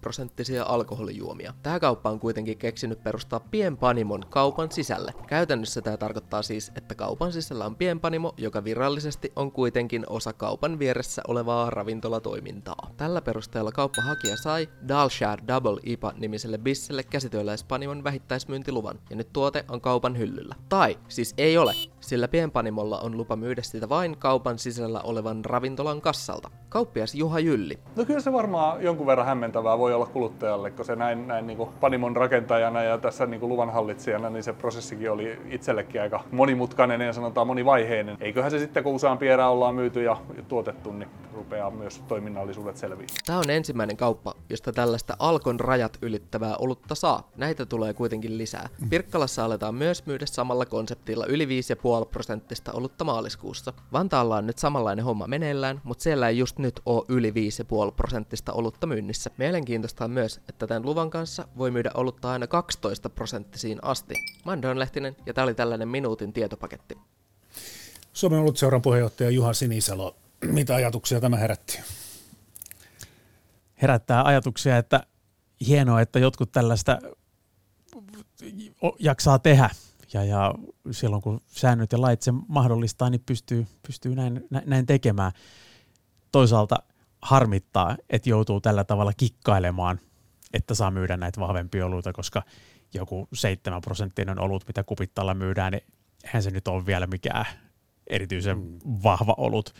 prosenttisia 0.01 0.64
alkoholijuomia. 0.64 1.55
Tämä 1.62 1.80
kauppa 1.80 2.11
on 2.11 2.20
kuitenkin 2.20 2.59
keksinyt 2.59 3.03
perustaa 3.03 3.41
pienpanimon 3.41 4.22
kaupan 4.30 4.72
sisälle. 4.72 5.14
Käytännössä 5.26 5.82
tämä 5.82 5.97
tarkoittaa 5.97 6.43
siis, 6.43 6.72
että 6.76 6.95
kaupan 6.95 7.32
sisällä 7.32 7.66
on 7.66 7.76
pienpanimo, 7.76 8.34
joka 8.37 8.64
virallisesti 8.64 9.32
on 9.37 9.53
kuitenkin 9.53 10.05
osa 10.09 10.32
kaupan 10.32 10.78
vieressä 10.78 11.22
olevaa 11.28 11.70
ravintolatoimintaa. 11.70 12.91
Tällä 12.97 13.22
perusteella 13.22 13.72
kauppahakija 13.72 14.37
sai 14.37 14.68
Dalshad 14.89 15.39
Double 15.49 15.80
IPA-nimiselle 15.82 16.59
bisselle 16.59 17.03
käsityöläispanimon 17.76 18.04
vähittäismyyntiluvan, 18.04 18.98
ja 19.10 19.16
nyt 19.16 19.32
tuote 19.32 19.64
on 19.68 19.80
kaupan 19.80 20.18
hyllyllä. 20.18 20.54
Tai 20.68 20.98
siis 21.08 21.34
ei 21.38 21.58
ole, 21.58 21.74
sillä 22.09 22.28
pienpanimolla 22.28 23.00
on 23.00 23.16
lupa 23.16 23.36
myydä 23.36 23.62
sitä 23.62 23.88
vain 23.88 24.16
kaupan 24.16 24.59
sisällä 24.59 25.00
olevan 25.00 25.44
ravintolan 25.44 26.00
kassalta. 26.00 26.50
Kauppias 26.68 27.14
Juha 27.14 27.40
Jylli. 27.40 27.78
No 27.96 28.04
kyllä 28.04 28.20
se 28.20 28.32
varmaan 28.32 28.82
jonkun 28.82 29.07
verran 29.07 29.26
hämmentävää 29.26 29.78
voi 29.78 29.94
olla 29.94 30.07
kuluttajalle, 30.07 30.70
kun 30.70 30.84
se 30.84 30.96
näin, 30.96 31.28
näin 31.28 31.46
niin 31.46 31.57
kuin 31.57 31.70
panimon 31.80 32.16
rakentajana 32.16 32.82
ja 32.82 32.98
tässä 32.98 33.26
niin 33.26 33.40
kuin 33.40 33.50
luvanhallitsijana, 33.50 34.30
niin 34.30 34.42
se 34.42 34.52
prosessikin 34.52 35.11
oli 35.11 35.38
itsellekin 35.50 36.02
aika 36.02 36.24
monimutkainen 36.32 37.00
ja 37.00 37.12
sanotaan 37.12 37.46
monivaiheinen. 37.46 38.16
Eiköhän 38.20 38.50
se 38.50 38.59
sitten, 38.59 38.84
kun 38.84 38.94
useampi 38.94 39.28
erä 39.28 39.48
ollaan 39.48 39.74
myyty 39.74 40.02
ja 40.02 40.16
tuotettu, 40.48 40.92
niin 40.92 41.09
rupeaa 41.34 41.70
myös 41.70 42.02
toiminnallisuudet 42.09 42.76
selviä. 42.76 43.07
Tämä 43.26 43.38
on 43.38 43.50
ensimmäinen 43.50 43.96
kauppa, 43.96 44.34
josta 44.50 44.72
tällaista 44.72 45.16
Alkon 45.18 45.61
rajat 45.61 45.98
ylittävää 46.02 46.57
olutta 46.57 46.94
saa. 46.94 47.30
Näitä 47.36 47.66
tulee 47.66 47.94
kuitenkin 47.94 48.38
lisää. 48.38 48.68
Pirkkalassa 48.90 49.44
aletaan 49.44 49.74
myös 49.74 50.07
myydä 50.07 50.26
samalla 50.26 50.66
konseptilla 50.66 51.26
yli 51.26 51.46
5,5 51.46 51.95
prosenttista 52.05 52.72
olutta 52.72 53.05
maaliskuussa. 53.05 53.72
Vantaalla 53.92 54.36
on 54.36 54.47
nyt 54.47 54.59
samanlainen 54.59 55.05
homma 55.05 55.26
meneillään, 55.26 55.80
mutta 55.84 56.03
siellä 56.03 56.28
ei 56.28 56.38
just 56.38 56.59
nyt 56.59 56.80
ole 56.86 57.05
yli 57.09 57.30
5,5 57.30 57.92
prosenttista 57.97 58.53
olutta 58.53 58.86
myynnissä. 58.86 59.30
Mielenkiintoista 59.38 60.05
on 60.05 60.11
myös, 60.11 60.40
että 60.49 60.66
tämän 60.66 60.86
luvan 60.86 61.11
kanssa 61.11 61.49
voi 61.59 61.70
myydä 61.70 61.90
olutta 61.94 62.30
aina 62.30 62.47
12 62.47 63.11
prosenttisiin 63.11 63.78
asti. 63.82 64.14
Mä 64.44 64.53
oon 64.53 64.78
Lehtinen 64.78 65.16
ja 65.26 65.34
tämä 65.34 65.42
oli 65.42 65.55
tällainen 65.55 65.88
minuutin 65.88 66.32
tietopaketti. 66.32 66.99
Suomen 68.12 68.38
ollut 68.38 68.57
seuran 68.57 68.82
puheenjohtaja 68.82 69.30
Juha 69.30 69.53
Sinisalo. 69.53 70.16
Mitä 70.44 70.74
ajatuksia 70.74 71.20
tämä 71.20 71.36
herätti? 71.36 71.80
Herättää 73.82 74.24
ajatuksia, 74.24 74.78
että 74.78 75.07
hienoa, 75.66 76.01
että 76.01 76.18
jotkut 76.18 76.53
tällaista 76.53 76.99
jaksaa 78.99 79.38
tehdä. 79.38 79.70
Ja, 80.16 80.24
ja 80.24 80.54
silloin 80.90 81.22
kun 81.22 81.40
säännöt 81.46 81.92
ja 81.92 82.00
lait 82.00 82.22
sen 82.22 82.34
mahdollistaa, 82.48 83.10
niin 83.10 83.22
pystyy, 83.26 83.66
pystyy 83.86 84.14
näin, 84.14 84.44
näin 84.66 84.86
tekemään. 84.86 85.32
Toisaalta 86.32 86.76
harmittaa, 87.22 87.96
että 88.10 88.30
joutuu 88.30 88.60
tällä 88.60 88.84
tavalla 88.84 89.12
kikkailemaan, 89.16 90.00
että 90.52 90.74
saa 90.74 90.90
myydä 90.90 91.16
näitä 91.16 91.40
vahvempia 91.40 91.86
oluita, 91.86 92.12
koska 92.12 92.42
joku 92.94 93.28
7 93.32 93.80
prosenttinen 93.80 94.40
olut, 94.40 94.66
mitä 94.66 94.84
kupittalla 94.84 95.34
myydään, 95.34 95.72
niin 95.72 95.84
eihän 96.24 96.42
se 96.42 96.50
nyt 96.50 96.68
ole 96.68 96.86
vielä 96.86 97.06
mikään 97.06 97.46
erityisen 98.06 98.58
mm. 98.58 98.78
vahva 98.84 99.34
olut. 99.36 99.74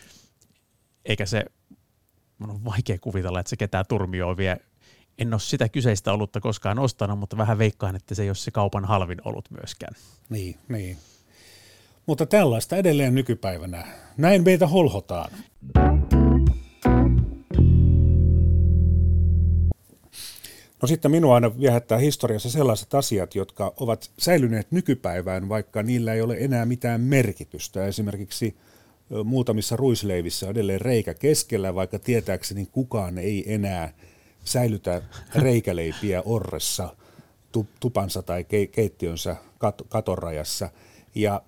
Eikä 1.05 1.26
se, 1.26 1.45
mun 2.39 2.51
on 2.51 2.64
vaikea 2.64 2.99
kuvitella, 3.01 3.41
että 3.41 3.51
se 3.51 3.57
ketään 3.57 3.84
turmioon 3.89 4.37
vie. 4.37 4.57
En 5.19 5.35
ole 5.35 5.41
sitä 5.41 5.69
kyseistä 5.69 6.12
olutta 6.12 6.41
koskaan 6.41 6.79
ostanut, 6.79 7.19
mutta 7.19 7.37
vähän 7.37 7.59
veikkaan, 7.59 7.97
että 7.97 8.14
se 8.14 8.23
ei 8.23 8.29
ole 8.29 8.35
se 8.35 8.51
kaupan 8.51 8.85
halvin 8.85 9.19
olut 9.25 9.51
myöskään. 9.51 9.95
Niin, 10.29 10.57
niin. 10.69 10.97
Mutta 12.07 12.27
tällaista 12.27 12.77
edelleen 12.77 13.14
nykypäivänä. 13.14 13.87
Näin 14.17 14.45
meitä 14.45 14.67
holhotaan. 14.67 15.31
No 20.83 20.89
sitten 20.89 21.11
minua 21.11 21.35
aina 21.35 21.59
viehättää 21.61 21.99
historiassa 21.99 22.51
sellaiset 22.51 22.95
asiat, 22.95 23.35
jotka 23.35 23.75
ovat 23.77 24.11
säilyneet 24.19 24.73
nykypäivään, 24.73 25.49
vaikka 25.49 25.83
niillä 25.83 26.14
ei 26.14 26.21
ole 26.21 26.37
enää 26.41 26.67
mitään 26.67 27.01
merkitystä. 27.01 27.87
Esimerkiksi 27.87 28.57
muutamissa 29.25 29.77
ruisleivissä 29.77 30.47
on 30.47 30.51
edelleen 30.51 30.81
reikä 30.81 31.14
keskellä, 31.14 31.75
vaikka 31.75 31.99
tietääkseni 31.99 32.67
kukaan 32.73 33.19
ei 33.19 33.55
enää 33.55 33.93
säilytä 34.47 35.03
reikäleipiä 35.34 36.22
orressa 36.24 36.97
tupansa 37.80 38.22
tai 38.22 38.44
keittiönsä 38.72 39.36
kat- 39.55 39.86
katorajassa. 39.88 40.70
Ja, 41.14 41.42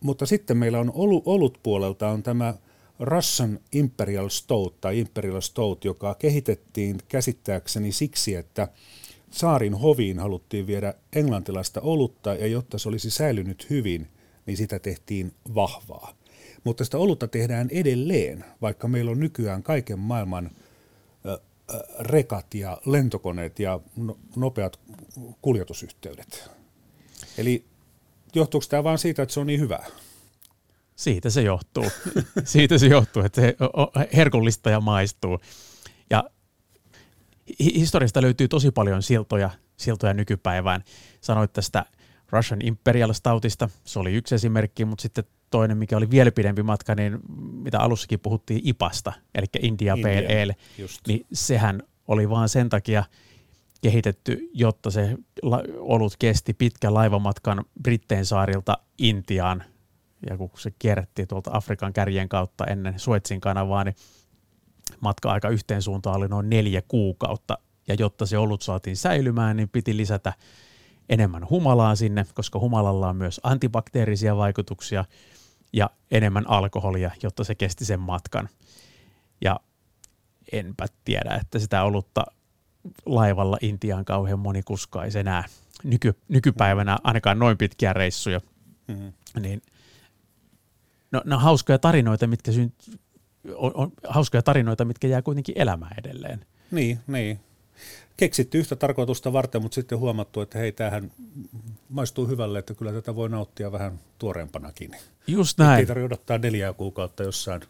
mutta 0.00 0.26
sitten 0.26 0.56
meillä 0.56 0.78
on 0.78 0.92
ollut 1.24 1.58
puolelta 1.62 2.08
on 2.08 2.22
tämä 2.22 2.54
Russian 3.00 3.60
Imperial 3.72 4.28
Stout 4.28 4.80
tai 4.80 4.98
Imperial 4.98 5.40
Stout, 5.40 5.84
joka 5.84 6.14
kehitettiin 6.14 6.98
käsittääkseni 7.08 7.92
siksi, 7.92 8.34
että 8.34 8.68
saarin 9.30 9.74
hoviin 9.74 10.18
haluttiin 10.18 10.66
viedä 10.66 10.94
englantilaista 11.12 11.80
olutta 11.80 12.34
ja 12.34 12.46
jotta 12.46 12.78
se 12.78 12.88
olisi 12.88 13.10
säilynyt 13.10 13.70
hyvin, 13.70 14.08
niin 14.46 14.56
sitä 14.56 14.78
tehtiin 14.78 15.32
vahvaa. 15.54 16.14
Mutta 16.64 16.84
sitä 16.84 16.98
olutta 16.98 17.28
tehdään 17.28 17.68
edelleen, 17.70 18.44
vaikka 18.62 18.88
meillä 18.88 19.10
on 19.10 19.20
nykyään 19.20 19.62
kaiken 19.62 19.98
maailman 19.98 20.50
rekat 22.00 22.54
ja 22.54 22.80
lentokoneet 22.86 23.58
ja 23.58 23.80
no, 23.96 24.18
nopeat 24.36 24.80
kuljetusyhteydet. 25.42 26.50
Eli 27.38 27.64
johtuuko 28.34 28.66
tämä 28.68 28.84
vain 28.84 28.98
siitä, 28.98 29.22
että 29.22 29.32
se 29.32 29.40
on 29.40 29.46
niin 29.46 29.60
hyvää? 29.60 29.86
Siitä 30.96 31.30
se 31.30 31.42
johtuu. 31.42 31.84
Siitä 32.44 32.78
se 32.78 32.86
johtuu, 32.86 33.22
että 33.22 33.40
se 33.40 33.56
herkullista 34.16 34.70
ja 34.70 34.80
maistuu. 34.80 35.38
Ja 36.10 36.30
historiasta 37.60 38.22
löytyy 38.22 38.48
tosi 38.48 38.70
paljon 38.70 39.02
siltoja, 39.02 39.50
siltoja 39.76 40.14
nykypäivään. 40.14 40.84
Sanoit 41.20 41.52
tästä 41.52 41.84
Russian 42.30 42.62
Imperial 42.62 43.12
Stoutista, 43.12 43.68
se 43.84 43.98
oli 43.98 44.14
yksi 44.14 44.34
esimerkki, 44.34 44.84
mutta 44.84 45.02
sitten 45.02 45.24
toinen, 45.50 45.76
mikä 45.76 45.96
oli 45.96 46.10
vielä 46.10 46.30
pidempi 46.32 46.62
matka, 46.62 46.94
niin 46.94 47.18
mitä 47.52 47.80
alussakin 47.80 48.20
puhuttiin 48.20 48.60
IPasta, 48.64 49.12
eli 49.34 49.46
India, 49.62 49.94
India 49.94 50.08
Pale 50.10 50.42
Ale, 50.42 50.56
niin 51.06 51.26
sehän 51.32 51.82
oli 52.08 52.30
vaan 52.30 52.48
sen 52.48 52.68
takia 52.68 53.04
kehitetty, 53.82 54.50
jotta 54.54 54.90
se 54.90 55.16
olut 55.78 56.12
kesti 56.18 56.54
pitkän 56.54 56.94
laivamatkan 56.94 57.64
Britteen 57.82 58.26
saarilta 58.26 58.78
Intiaan. 58.98 59.64
Ja 60.30 60.36
kun 60.36 60.50
se 60.58 60.72
kierrettiin 60.78 61.28
tuolta 61.28 61.50
Afrikan 61.54 61.92
kärjen 61.92 62.28
kautta 62.28 62.64
ennen 62.64 62.98
Suetsin 62.98 63.40
kanavaa, 63.40 63.84
niin 63.84 63.94
matka-aika 65.00 65.48
yhteen 65.48 65.82
suuntaan 65.82 66.16
oli 66.16 66.28
noin 66.28 66.50
neljä 66.50 66.82
kuukautta, 66.88 67.58
ja 67.88 67.94
jotta 67.98 68.26
se 68.26 68.38
olut 68.38 68.62
saatiin 68.62 68.96
säilymään, 68.96 69.56
niin 69.56 69.68
piti 69.68 69.96
lisätä 69.96 70.32
enemmän 71.08 71.50
humalaa 71.50 71.96
sinne, 71.96 72.26
koska 72.34 72.58
humalalla 72.58 73.08
on 73.08 73.16
myös 73.16 73.40
antibakteerisia 73.42 74.36
vaikutuksia 74.36 75.04
ja 75.72 75.90
enemmän 76.10 76.50
alkoholia, 76.50 77.10
jotta 77.22 77.44
se 77.44 77.54
kesti 77.54 77.84
sen 77.84 78.00
matkan. 78.00 78.48
Ja 79.40 79.60
enpä 80.52 80.86
tiedä, 81.04 81.38
että 81.40 81.58
sitä 81.58 81.82
olutta 81.82 82.24
laivalla 83.06 83.58
Intiaan 83.60 84.04
kauhean 84.04 84.38
moni 84.38 84.62
kuskaisi 84.62 85.18
enää 85.18 85.44
nyky, 85.84 86.14
nykypäivänä 86.28 86.98
ainakaan 87.04 87.38
noin 87.38 87.58
pitkiä 87.58 87.92
reissuja. 87.92 88.40
Mm-hmm. 88.88 89.12
Niin– 89.42 89.62
no, 91.12 91.22
no 91.24 91.38
hauskoja 91.38 91.78
tarinoita, 91.78 92.26
mitkä 92.26 92.52
synt, 92.52 92.74
on, 93.54 93.72
on, 93.74 93.92
hauskoja 94.08 94.42
tarinoita, 94.42 94.84
mitkä 94.84 95.08
jää 95.08 95.22
kuitenkin 95.22 95.58
elämään 95.58 95.94
edelleen. 95.98 96.46
Niin, 96.70 97.00
niin. 97.06 97.40
Keksitty 98.18 98.58
yhtä 98.58 98.76
tarkoitusta 98.76 99.32
varten, 99.32 99.62
mutta 99.62 99.74
sitten 99.74 99.98
huomattu, 99.98 100.40
että 100.40 100.58
hei, 100.58 100.72
tämähän 100.72 101.12
maistuu 101.88 102.26
hyvälle, 102.26 102.58
että 102.58 102.74
kyllä 102.74 102.92
tätä 102.92 103.14
voi 103.14 103.28
nauttia 103.28 103.72
vähän 103.72 104.00
tuoreempanakin. 104.18 104.96
Just 105.26 105.58
näin. 105.58 105.80
Ei 105.80 105.86
tarvitse 105.86 106.06
odottaa 106.06 106.38
neljää 106.38 106.72
kuukautta 106.72 107.22
jossain 107.22 107.60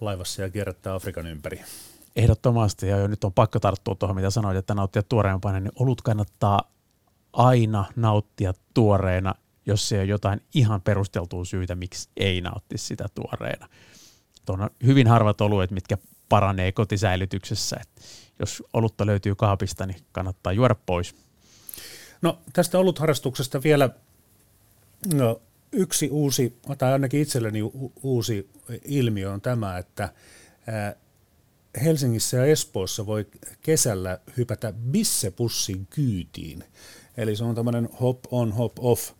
laivassa 0.00 0.42
ja 0.42 0.50
kierrättää 0.50 0.94
Afrikan 0.94 1.26
ympäri. 1.26 1.60
Ehdottomasti, 2.16 2.88
ja 2.88 2.96
jo 2.96 3.06
nyt 3.06 3.24
on 3.24 3.32
pakko 3.32 3.60
tarttua 3.60 3.94
tuohon, 3.94 4.16
mitä 4.16 4.30
sanoit, 4.30 4.56
että 4.56 4.74
nauttia 4.74 5.02
tuoreempana, 5.02 5.60
niin 5.60 5.72
olut 5.78 6.02
kannattaa 6.02 6.72
aina 7.32 7.84
nauttia 7.96 8.52
tuoreena 8.74 9.34
jos 9.66 9.88
se 9.88 10.00
on 10.00 10.08
jotain 10.08 10.40
ihan 10.54 10.80
perusteltua 10.80 11.44
syytä, 11.44 11.74
miksi 11.74 12.08
ei 12.16 12.40
nautti 12.40 12.78
sitä 12.78 13.06
tuoreena. 13.14 13.68
Tuon 14.46 14.60
on 14.60 14.70
hyvin 14.84 15.06
harvat 15.06 15.40
oluet, 15.40 15.70
mitkä 15.70 15.98
paranee 16.30 16.72
kotisäilytyksessä. 16.72 17.76
Et 17.80 17.88
jos 18.38 18.62
olutta 18.72 19.06
löytyy 19.06 19.34
kaapista, 19.34 19.86
niin 19.86 20.00
kannattaa 20.12 20.52
juoda 20.52 20.74
pois. 20.86 21.14
No 22.22 22.38
tästä 22.52 22.78
olutharrastuksesta 22.78 23.62
vielä 23.62 23.90
no, 25.14 25.40
yksi 25.72 26.08
uusi, 26.10 26.56
tai 26.78 26.92
ainakin 26.92 27.20
itselleni 27.20 27.60
uusi 28.02 28.50
ilmiö 28.84 29.32
on 29.32 29.40
tämä, 29.40 29.78
että 29.78 30.12
Helsingissä 31.84 32.36
ja 32.36 32.44
Espoossa 32.44 33.06
voi 33.06 33.26
kesällä 33.62 34.18
hypätä 34.36 34.72
bissepussin 34.72 35.86
kyytiin 35.86 36.64
Eli 37.20 37.36
se 37.36 37.44
on 37.44 37.54
tämmöinen 37.54 37.88
hop 38.00 38.18
on, 38.30 38.52
hop 38.52 38.72
off 38.78 39.10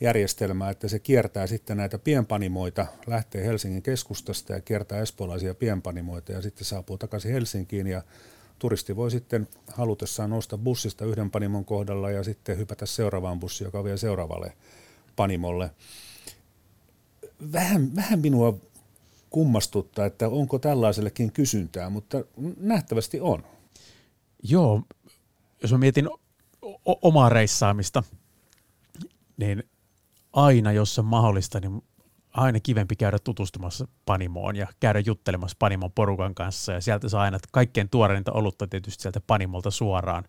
järjestelmä, 0.00 0.70
että 0.70 0.88
se 0.88 0.98
kiertää 0.98 1.46
sitten 1.46 1.76
näitä 1.76 1.98
pienpanimoita, 1.98 2.86
lähtee 3.06 3.46
Helsingin 3.46 3.82
keskustasta 3.82 4.52
ja 4.52 4.60
kiertää 4.60 5.00
espoolaisia 5.00 5.54
pienpanimoita 5.54 6.32
ja 6.32 6.42
sitten 6.42 6.64
saapuu 6.64 6.98
takaisin 6.98 7.32
Helsinkiin 7.32 7.86
ja 7.86 8.02
turisti 8.58 8.96
voi 8.96 9.10
sitten 9.10 9.48
halutessaan 9.72 10.30
nousta 10.30 10.58
bussista 10.58 11.04
yhden 11.04 11.30
panimon 11.30 11.64
kohdalla 11.64 12.10
ja 12.10 12.24
sitten 12.24 12.58
hypätä 12.58 12.86
seuraavaan 12.86 13.40
bussiin, 13.40 13.66
joka 13.66 13.84
vie 13.84 13.96
seuraavalle 13.96 14.52
panimolle. 15.16 15.70
Vähän, 17.52 17.96
vähän 17.96 18.18
minua 18.18 18.58
kummastuttaa, 19.30 20.06
että 20.06 20.28
onko 20.28 20.58
tällaisellekin 20.58 21.32
kysyntää, 21.32 21.90
mutta 21.90 22.24
nähtävästi 22.56 23.20
on. 23.20 23.44
Joo, 24.42 24.82
jos 25.62 25.72
mä 25.72 25.78
mietin 25.78 26.08
o- 26.62 26.98
omaa 27.02 27.28
reissaamista, 27.28 28.02
niin 29.36 29.64
aina, 30.36 30.72
jos 30.72 30.94
se 30.94 31.00
on 31.00 31.06
mahdollista, 31.06 31.60
niin 31.60 31.82
aina 32.32 32.60
kivempi 32.60 32.96
käydä 32.96 33.18
tutustumassa 33.18 33.88
Panimoon 34.04 34.56
ja 34.56 34.66
käydä 34.80 35.00
juttelemassa 35.00 35.56
Panimon 35.58 35.92
porukan 35.92 36.34
kanssa 36.34 36.72
ja 36.72 36.80
sieltä 36.80 37.08
saa 37.08 37.22
aina 37.22 37.38
kaikkein 37.52 37.88
tuoreinta 37.88 38.32
olutta 38.32 38.66
tietysti 38.66 39.02
sieltä 39.02 39.20
Panimolta 39.26 39.70
suoraan. 39.70 40.24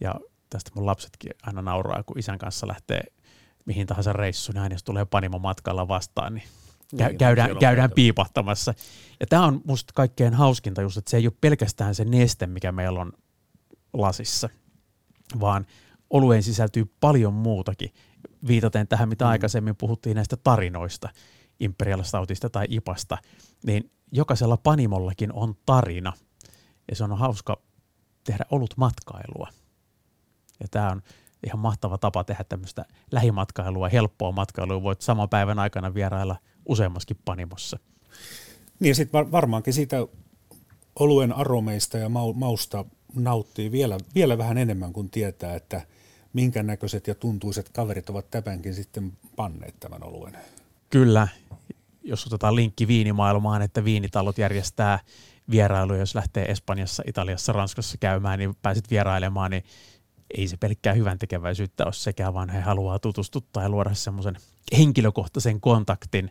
Ja 0.00 0.14
tästä 0.50 0.70
mun 0.74 0.86
lapsetkin 0.86 1.32
aina 1.42 1.62
nauraa, 1.62 2.02
kun 2.02 2.18
isän 2.18 2.38
kanssa 2.38 2.68
lähtee 2.68 3.02
mihin 3.64 3.86
tahansa 3.86 4.12
reissuun, 4.12 4.54
niin 4.54 4.62
aina 4.62 4.74
jos 4.74 4.82
tulee 4.82 5.04
Panimo 5.04 5.38
matkalla 5.38 5.88
vastaan, 5.88 6.34
niin 6.34 6.48
niin, 6.92 7.18
käydään, 7.18 7.56
käydään 7.56 7.90
piipahtamassa. 7.90 8.74
Ja 9.20 9.26
tämä 9.26 9.46
on 9.46 9.60
musta 9.64 9.92
kaikkein 9.94 10.34
hauskinta 10.34 10.82
just, 10.82 10.96
että 10.96 11.10
se 11.10 11.16
ei 11.16 11.26
ole 11.26 11.34
pelkästään 11.40 11.94
se 11.94 12.04
neste, 12.04 12.46
mikä 12.46 12.72
meillä 12.72 13.00
on 13.00 13.12
lasissa, 13.92 14.48
vaan 15.40 15.66
olueen 16.10 16.42
sisältyy 16.42 16.92
paljon 17.00 17.32
muutakin. 17.34 17.90
Viitaten 18.46 18.88
tähän, 18.88 19.08
mitä 19.08 19.24
mm. 19.24 19.30
aikaisemmin 19.30 19.76
puhuttiin 19.76 20.14
näistä 20.14 20.36
tarinoista, 20.36 21.08
Imperial 21.60 22.02
Stoutista 22.02 22.50
tai 22.50 22.66
Ipasta, 22.68 23.18
niin 23.66 23.90
jokaisella 24.12 24.56
panimollakin 24.56 25.32
on 25.32 25.54
tarina. 25.66 26.12
Ja 26.90 26.96
se 26.96 27.04
on 27.04 27.18
hauska 27.18 27.60
tehdä 28.24 28.44
olut 28.50 28.74
matkailua. 28.76 29.48
Ja 30.60 30.68
tämä 30.70 30.90
on 30.90 31.02
ihan 31.46 31.58
mahtava 31.58 31.98
tapa 31.98 32.24
tehdä 32.24 32.44
tämmöistä 32.44 32.84
lähimatkailua, 33.12 33.88
helppoa 33.88 34.32
matkailua. 34.32 34.82
Voit 34.82 35.00
saman 35.00 35.28
päivän 35.28 35.58
aikana 35.58 35.94
vierailla– 35.94 36.36
useammaskin 36.66 37.16
panimossa. 37.24 37.78
Niin 38.80 38.94
sitten 38.94 39.32
varmaankin 39.32 39.74
siitä 39.74 39.96
oluen 40.98 41.32
aromeista 41.32 41.98
ja 41.98 42.08
mausta 42.34 42.84
nauttii 43.14 43.72
vielä, 43.72 43.98
vielä 44.14 44.38
vähän 44.38 44.58
enemmän 44.58 44.92
kuin 44.92 45.10
tietää, 45.10 45.54
että 45.54 45.86
minkä 46.32 46.62
näköiset 46.62 47.06
ja 47.06 47.14
tuntuiset 47.14 47.68
kaverit 47.68 48.10
ovat 48.10 48.30
tämänkin 48.30 48.74
sitten 48.74 49.12
panneet 49.36 49.80
tämän 49.80 50.04
oluen. 50.04 50.36
Kyllä, 50.90 51.28
jos 52.02 52.26
otetaan 52.26 52.56
linkki 52.56 52.88
viinimaailmaan, 52.88 53.62
että 53.62 53.84
viinitalot 53.84 54.38
järjestää 54.38 54.98
vierailuja, 55.50 56.00
jos 56.00 56.14
lähtee 56.14 56.44
Espanjassa, 56.44 57.02
Italiassa, 57.06 57.52
Ranskassa 57.52 57.98
käymään, 57.98 58.38
niin 58.38 58.54
pääset 58.62 58.90
vierailemaan, 58.90 59.50
niin 59.50 59.64
ei 60.36 60.48
se 60.48 60.56
pelkkää 60.56 60.92
hyvän 60.92 61.18
tekeväisyyttä 61.18 61.84
ole 61.84 61.92
sekä, 61.92 62.34
vaan 62.34 62.48
he 62.48 62.60
haluaa 62.60 62.98
tutustuttaa 62.98 63.62
ja 63.62 63.68
luoda 63.68 63.94
semmoisen 63.94 64.36
henkilökohtaisen 64.78 65.60
kontaktin 65.60 66.30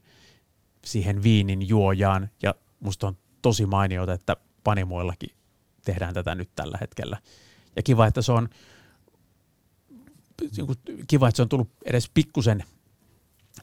siihen 0.86 1.24
viinin 1.24 1.68
juojaan. 1.68 2.30
Ja 2.44 2.56
musta 2.80 3.08
on 3.08 3.18
tosi 3.42 3.66
mainiota, 3.66 4.14
että 4.14 4.36
panimoillakin 4.64 5.30
tehdään 5.86 6.14
tätä 6.14 6.36
nyt 6.36 6.50
tällä 6.56 6.78
hetkellä. 6.82 7.18
Ja 7.76 7.84
kiva, 7.84 8.08
että 8.08 8.22
se 8.22 8.32
on, 8.32 8.50
kiva, 11.08 11.28
että 11.28 11.36
se 11.36 11.42
on 11.42 11.50
tullut 11.50 11.70
edes 11.86 12.10
pikkusen 12.14 12.64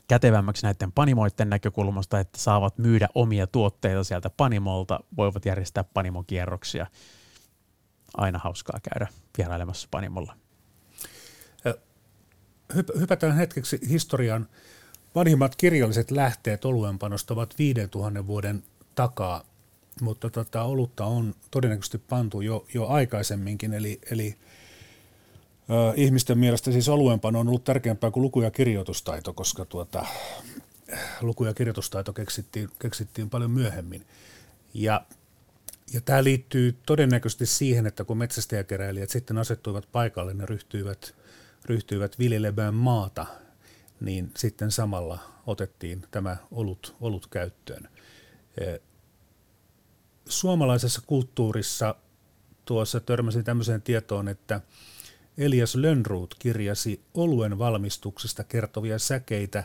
kätevämmäksi 0.08 0.66
näiden 0.66 0.92
panimoiden 0.92 1.50
näkökulmasta, 1.50 2.20
että 2.20 2.38
saavat 2.38 2.78
myydä 2.78 3.08
omia 3.14 3.46
tuotteita 3.46 4.04
sieltä 4.04 4.30
panimolta, 4.30 5.00
voivat 5.16 5.46
järjestää 5.46 5.84
panimokierroksia. 5.84 6.86
Aina 8.16 8.38
hauskaa 8.38 8.80
käydä 8.90 9.06
vierailemassa 9.38 9.88
panimolla. 9.90 10.36
Hypätään 12.98 13.36
hetkeksi 13.36 13.80
historian 13.88 14.48
Vanhimmat 15.14 15.56
kirjalliset 15.56 16.10
lähteet 16.10 16.64
oluenpanosta 16.64 17.34
ovat 17.34 17.58
5000 17.58 18.26
vuoden 18.26 18.62
takaa, 18.94 19.44
mutta 20.00 20.30
tota, 20.30 20.62
olutta 20.62 21.04
on 21.04 21.34
todennäköisesti 21.50 21.98
pantu 21.98 22.40
jo, 22.40 22.66
jo 22.74 22.86
aikaisemminkin, 22.86 23.74
eli, 23.74 24.00
eli 24.10 24.36
ihmisten 25.96 26.38
mielestä 26.38 26.72
siis 26.72 26.88
oluenpano 26.88 27.40
on 27.40 27.48
ollut 27.48 27.64
tärkeämpää 27.64 28.10
kuin 28.10 28.22
luku- 28.22 28.42
ja 28.42 28.50
kirjoitustaito, 28.50 29.32
koska 29.32 29.64
tuota, 29.64 30.06
luku- 31.20 31.44
ja 31.44 31.54
kirjoitustaito 31.54 32.12
keksittiin, 32.12 32.68
keksittiin 32.78 33.30
paljon 33.30 33.50
myöhemmin. 33.50 34.06
Ja, 34.74 35.04
ja 35.92 36.00
tämä 36.00 36.24
liittyy 36.24 36.76
todennäköisesti 36.86 37.46
siihen, 37.46 37.86
että 37.86 38.04
kun 38.04 38.18
metsästäjäkeräilijät 38.18 39.10
sitten 39.10 39.38
asettuivat 39.38 39.88
paikalle, 39.92 40.34
ne 40.34 40.46
ryhtyivät, 40.46 41.14
ryhtyivät 41.64 42.18
viljelemään 42.18 42.74
maata– 42.74 43.26
niin 44.00 44.30
sitten 44.36 44.70
samalla 44.70 45.18
otettiin 45.46 46.04
tämä 46.10 46.36
olut, 46.50 46.96
olut 47.00 47.26
käyttöön. 47.26 47.88
Suomalaisessa 50.28 51.02
kulttuurissa 51.06 51.94
tuossa 52.64 53.00
törmäsin 53.00 53.44
tämmöiseen 53.44 53.82
tietoon, 53.82 54.28
että 54.28 54.60
Elias 55.38 55.74
Lönnruut 55.74 56.34
kirjasi 56.38 57.00
oluen 57.14 57.58
valmistuksesta 57.58 58.44
kertovia 58.44 58.98
säkeitä 58.98 59.64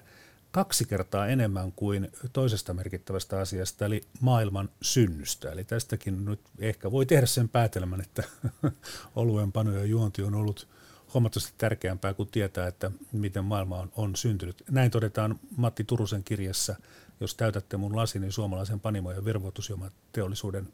kaksi 0.52 0.86
kertaa 0.86 1.28
enemmän 1.28 1.72
kuin 1.72 2.12
toisesta 2.34 2.74
merkittävästä 2.74 3.40
asiasta, 3.40 3.86
eli 3.86 4.02
maailman 4.20 4.70
synnystä. 4.82 5.52
Eli 5.52 5.64
tästäkin 5.64 6.26
nyt 6.26 6.40
ehkä 6.60 6.92
voi 6.92 7.06
tehdä 7.06 7.26
sen 7.26 7.50
päätelmän, 7.50 8.02
että 8.02 8.24
oluen 9.16 9.52
pano 9.52 9.72
ja 9.72 9.86
juonti 9.86 10.24
on 10.24 10.36
ollut 10.36 10.68
huomattavasti 11.14 11.54
tärkeämpää 11.58 12.14
kuin 12.14 12.30
tietää, 12.30 12.68
että 12.68 12.92
miten 13.12 13.46
maailma 13.46 13.80
on, 13.80 13.92
on 13.96 14.16
syntynyt. 14.16 14.64
Näin 14.72 14.92
todetaan 14.92 15.40
Matti 15.58 15.84
Turusen 15.84 16.24
kirjassa, 16.24 16.76
jos 17.20 17.36
täytätte 17.36 17.78
mun 17.78 17.96
lasini 17.96 18.26
niin 18.26 18.32
suomalaisen 18.32 18.82
panimo- 18.82 19.12
ja 19.12 19.26
virvoitusjuomateollisuuden 19.26 20.68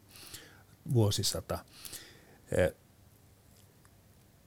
vuosisata. 0.94 1.60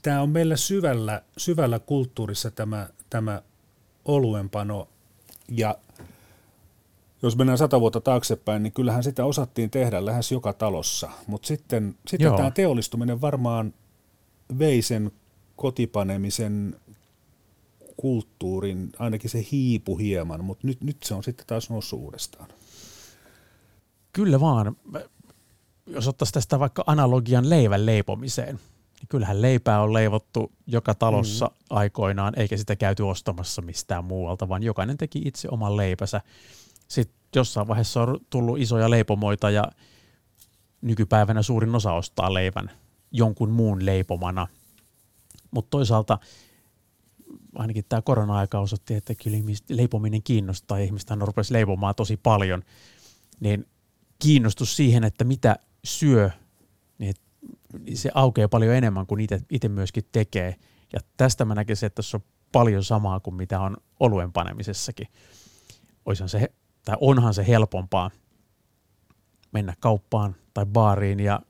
Tämä 0.03 0.23
on 0.23 0.31
meillä 0.31 0.57
syvällä, 0.57 1.23
syvällä 1.37 1.79
kulttuurissa 1.79 2.51
tämä, 2.51 2.89
tämä 3.11 3.43
oluenpano 4.05 4.89
ja 5.49 5.79
jos 7.23 7.37
mennään 7.37 7.59
sata 7.59 7.81
vuotta 7.81 8.01
taaksepäin, 8.01 8.63
niin 8.63 8.73
kyllähän 8.73 9.05
sitä 9.05 9.25
osattiin 9.25 9.71
tehdä 9.71 10.05
lähes 10.05 10.33
joka 10.33 10.53
talossa, 10.53 11.11
mutta 11.27 11.47
sitten, 11.49 11.95
sitten 12.07 12.35
tämä 12.37 12.51
teollistuminen 12.51 13.21
varmaan 13.21 13.75
vei 14.59 14.83
sen 14.83 15.13
kotipanemisen 15.57 16.77
kulttuurin, 17.97 18.93
ainakin 18.99 19.31
se 19.31 19.47
hiipu 19.53 19.97
hieman, 19.99 20.45
mutta 20.45 20.67
nyt, 20.67 20.81
nyt 20.81 21.03
se 21.03 21.15
on 21.15 21.25
sitten 21.25 21.47
taas 21.47 21.71
noussut 21.71 22.01
uudestaan. 22.01 22.49
Kyllä 24.13 24.41
vaan. 24.41 24.77
Jos 25.87 26.09
ottaisiin 26.09 26.35
tästä 26.35 26.59
vaikka 26.59 26.85
analogian 26.87 27.51
leivän 27.51 27.87
leipomiseen, 27.87 28.61
niin 29.03 29.09
kyllähän 29.09 29.43
leipää 29.43 29.83
on 29.83 29.93
leivottu 29.93 30.53
joka 30.67 30.95
talossa 30.95 31.47
mm. 31.47 31.53
aikoinaan, 31.71 32.33
eikä 32.37 32.57
sitä 32.57 32.77
käyty 32.77 33.03
ostamassa 33.03 33.63
mistään 33.63 34.05
muualta, 34.05 34.49
vaan 34.49 34.63
jokainen 34.63 34.97
teki 34.97 35.23
itse 35.25 35.49
oman 35.51 35.77
leipänsä. 35.77 36.21
Sitten 36.89 37.17
jossain 37.37 37.69
vaiheessa 37.69 38.03
on 38.03 38.21
tullut 38.31 38.59
isoja 38.59 38.91
leipomoita 38.91 39.51
ja 39.51 39.65
nykypäivänä 40.81 41.43
suurin 41.43 41.75
osa 41.75 41.93
ostaa 41.93 42.35
leivän 42.35 42.71
jonkun 43.13 43.51
muun 43.51 43.87
leipomana– 43.87 44.47
mutta 45.53 45.71
toisaalta 45.71 46.19
ainakin 47.55 47.85
tämä 47.89 48.03
korona-aika 48.03 48.61
osoitti, 48.61 48.95
että 48.95 49.15
kyllä 49.15 49.37
leipominen 49.69 50.23
kiinnostaa 50.23 50.79
ja 50.79 50.85
ihmistä 50.85 51.17
rupesi 51.21 51.53
leipomaan 51.53 51.95
tosi 51.95 52.17
paljon, 52.17 52.63
niin 53.41 53.67
kiinnostus 54.19 54.77
siihen, 54.77 55.05
että 55.05 55.25
mitä 55.25 55.57
syö, 55.85 56.31
niin 56.99 57.15
se 57.95 58.11
aukeaa 58.15 58.49
paljon 58.49 58.75
enemmän 58.75 59.07
kuin 59.07 59.29
itse 59.51 59.69
myöskin 59.69 60.05
tekee. 60.13 60.57
Ja 60.93 61.01
tästä 61.17 61.45
mä 61.45 61.55
näkisin, 61.55 61.87
että 61.87 61.97
tässä 61.97 62.17
on 62.17 62.23
paljon 62.53 62.85
samaa 62.85 63.21
kuin 63.21 63.35
mitä 63.35 63.61
on 63.61 63.77
oluen 64.01 64.33
panemisessakin. 64.33 65.09
Oishan 66.07 66.29
se, 66.29 66.53
tai 66.85 66.97
onhan 67.01 67.35
se 67.35 67.47
helpompaa 67.47 68.11
mennä 69.53 69.75
kauppaan 69.81 70.37
tai 70.55 70.67
baariin 70.67 71.21
ja 71.21 71.41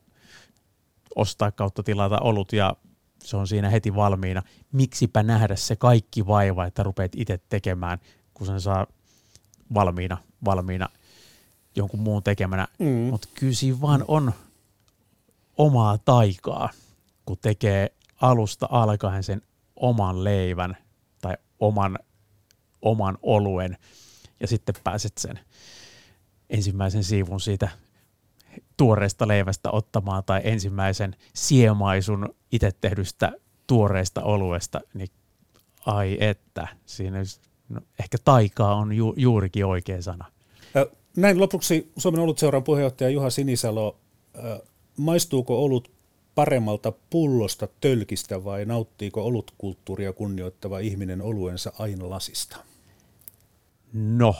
ostaa 1.16 1.52
kautta 1.52 1.82
tilata 1.82 2.18
olut 2.18 2.52
ja 2.52 2.76
se 3.22 3.36
on 3.36 3.46
siinä 3.46 3.70
heti 3.70 3.94
valmiina. 3.94 4.42
Miksipä 4.72 5.22
nähdä 5.22 5.56
se 5.56 5.76
kaikki 5.76 6.26
vaiva, 6.26 6.66
että 6.66 6.82
rupeat 6.82 7.12
itse 7.16 7.40
tekemään, 7.48 7.98
kun 8.34 8.46
sen 8.46 8.60
saa 8.60 8.86
valmiina, 9.74 10.18
valmiina 10.44 10.88
jonkun 11.76 12.00
muun 12.00 12.22
tekemänä. 12.22 12.68
Mm. 12.78 12.86
Mutta 12.86 13.28
kyllä 13.34 13.52
siinä 13.52 13.80
vaan 13.80 14.04
on 14.08 14.32
omaa 15.58 15.98
taikaa, 15.98 16.70
kun 17.26 17.38
tekee 17.42 17.92
alusta 18.20 18.68
alkaen 18.70 19.22
sen 19.22 19.42
oman 19.76 20.24
leivän 20.24 20.76
tai 21.20 21.36
oman, 21.60 21.98
oman 22.82 23.18
oluen 23.22 23.76
ja 24.40 24.46
sitten 24.46 24.74
pääset 24.84 25.18
sen 25.18 25.40
ensimmäisen 26.50 27.04
siivun 27.04 27.40
siitä 27.40 27.68
tuoreesta 28.76 29.28
leivästä 29.28 29.70
ottamaan 29.70 30.24
tai 30.24 30.40
ensimmäisen 30.44 31.16
siemaisun 31.34 32.34
itse 32.52 32.70
tehdystä 32.80 33.32
tuoreesta 33.66 34.22
oluesta, 34.22 34.80
niin 34.94 35.08
ai 35.86 36.16
että, 36.20 36.68
siinä 36.86 37.18
no, 37.68 37.80
ehkä 38.00 38.18
taikaa 38.24 38.74
on 38.74 38.92
ju, 38.92 39.14
juurikin 39.16 39.66
oikea 39.66 40.02
sana. 40.02 40.24
Näin 41.16 41.40
lopuksi 41.40 41.92
Suomen 41.96 42.20
olutseuran 42.20 42.64
puheenjohtaja 42.64 43.10
Juha 43.10 43.30
Sinisalo, 43.30 43.96
maistuuko 44.96 45.64
olut 45.64 45.90
paremmalta 46.34 46.92
pullosta 47.10 47.68
tölkistä 47.80 48.44
vai 48.44 48.64
nauttiiko 48.64 49.24
olutkulttuuria 49.24 50.12
kunnioittava 50.12 50.78
ihminen 50.78 51.22
oluensa 51.22 51.72
aina 51.78 52.10
lasista? 52.10 52.56
No, 53.92 54.34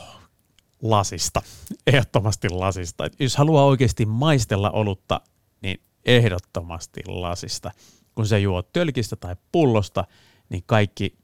lasista. 0.83 1.43
Ehdottomasti 1.87 2.49
lasista. 2.49 3.07
Et 3.07 3.21
jos 3.21 3.37
haluaa 3.37 3.65
oikeasti 3.65 4.07
maistella 4.07 4.71
olutta, 4.71 5.21
niin 5.63 5.81
ehdottomasti 6.05 7.01
lasista. 7.07 7.71
Kun 8.15 8.27
se 8.27 8.39
juo 8.39 8.63
tölkistä 8.63 9.17
tai 9.17 9.37
pullosta, 9.53 10.05
niin 10.49 10.63
kaikki 10.67 11.15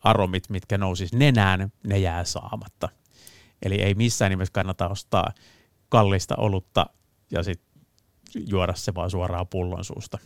aromit, 0.00 0.50
mitkä 0.50 0.78
nousis 0.78 1.12
nenään, 1.12 1.72
ne 1.86 1.98
jää 1.98 2.24
saamatta. 2.24 2.88
Eli 3.62 3.82
ei 3.82 3.94
missään 3.94 4.30
nimessä 4.30 4.52
kannata 4.52 4.88
ostaa 4.88 5.32
kallista 5.88 6.36
olutta 6.36 6.86
ja 7.30 7.42
sitten 7.42 7.71
juoda 8.34 8.74
se 8.74 8.94
vaan 8.94 9.10
suoraan 9.10 9.46
pullon 9.46 9.84
suusta. 9.84 10.18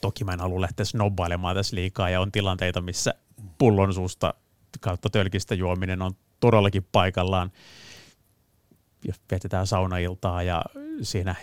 Toki 0.00 0.24
mä 0.24 0.32
en 0.32 0.40
halua 0.40 0.60
lähteä 0.60 0.84
snobbailemaan 0.84 1.56
tässä 1.56 1.76
liikaa 1.76 2.10
ja 2.10 2.20
on 2.20 2.32
tilanteita, 2.32 2.80
missä 2.80 3.14
pullon 3.58 3.94
suusta 3.94 4.34
kautta 4.80 5.10
tölkistä 5.10 5.54
juominen 5.54 6.02
on 6.02 6.12
todellakin 6.40 6.86
paikallaan. 6.92 7.52
Jos 9.04 9.16
vietetään 9.30 9.66
saunailtaa 9.66 10.42
ja 10.42 10.64
siinä 11.02 11.34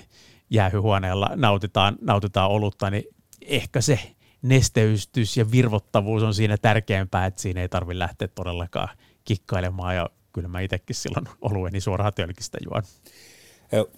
jäähyhuoneella 0.49 1.29
nautitaan, 1.35 1.97
nautitaan 2.01 2.51
olutta, 2.51 2.89
niin 2.89 3.03
ehkä 3.41 3.81
se 3.81 3.99
nesteystys 4.41 5.37
ja 5.37 5.51
virvottavuus 5.51 6.23
on 6.23 6.33
siinä 6.33 6.57
tärkeämpää, 6.57 7.25
että 7.25 7.41
siinä 7.41 7.61
ei 7.61 7.69
tarvitse 7.69 7.99
lähteä 7.99 8.27
todellakaan 8.27 8.89
kikkailemaan 9.23 9.95
ja 9.95 10.09
kyllä 10.33 10.47
mä 10.47 10.59
itsekin 10.59 10.95
silloin 10.95 11.25
olueni 11.41 11.81
suoraan 11.81 12.13
tölkistä 12.13 12.57
juon. 12.65 12.83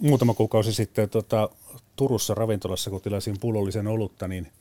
Muutama 0.00 0.34
kuukausi 0.34 0.72
sitten 0.72 1.10
tota, 1.10 1.48
Turussa 1.96 2.34
ravintolassa, 2.34 2.90
kun 2.90 3.00
tilasin 3.00 3.40
pullollisen 3.40 3.86
olutta, 3.86 4.28
niin, 4.28 4.52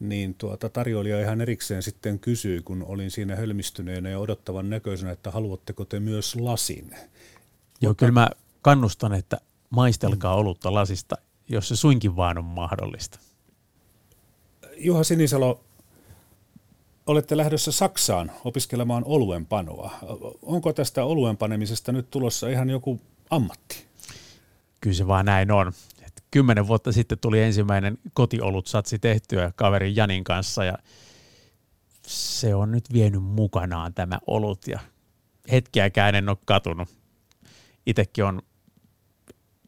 niin 0.00 0.34
tuota, 0.34 0.68
tarjoilija 0.68 1.20
ihan 1.20 1.40
erikseen 1.40 1.82
sitten 1.82 2.18
kysyi, 2.18 2.62
kun 2.62 2.84
olin 2.88 3.10
siinä 3.10 3.36
hölmistyneenä 3.36 4.08
ja 4.08 4.18
odottavan 4.18 4.70
näköisenä, 4.70 5.12
että 5.12 5.30
haluatteko 5.30 5.84
te 5.84 6.00
myös 6.00 6.36
lasin. 6.36 6.90
Joo, 7.80 7.90
Mutta... 7.90 7.94
kyllä 7.94 8.12
mä 8.12 8.28
kannustan, 8.62 9.14
että 9.14 9.40
maistelkaa 9.70 10.34
olutta 10.34 10.74
lasista, 10.74 11.16
jos 11.48 11.68
se 11.68 11.76
suinkin 11.76 12.16
vaan 12.16 12.38
on 12.38 12.44
mahdollista. 12.44 13.18
Juha 14.76 15.04
Sinisalo, 15.04 15.60
olette 17.06 17.36
lähdössä 17.36 17.72
Saksaan 17.72 18.32
opiskelemaan 18.44 19.04
oluenpanoa. 19.06 19.90
Onko 20.42 20.72
tästä 20.72 21.04
oluenpanemisesta 21.04 21.92
nyt 21.92 22.10
tulossa 22.10 22.48
ihan 22.48 22.70
joku 22.70 23.00
ammatti? 23.30 23.87
Kyllä 24.80 24.96
se 24.96 25.06
vaan 25.06 25.26
näin 25.26 25.50
on. 25.50 25.72
Et 26.06 26.24
kymmenen 26.30 26.68
vuotta 26.68 26.92
sitten 26.92 27.18
tuli 27.18 27.42
ensimmäinen 27.42 27.98
kotiolut 28.12 28.66
satsi 28.66 28.98
tehtyä 28.98 29.52
kaverin 29.56 29.96
Janin 29.96 30.24
kanssa 30.24 30.64
ja 30.64 30.78
se 32.06 32.54
on 32.54 32.72
nyt 32.72 32.92
vienyt 32.92 33.22
mukanaan 33.22 33.94
tämä 33.94 34.18
olut 34.26 34.66
ja 34.66 34.80
hetkeäkään 35.52 36.14
en 36.14 36.28
ole 36.28 36.36
katunut. 36.44 36.88
Itekin 37.86 38.24
on 38.24 38.42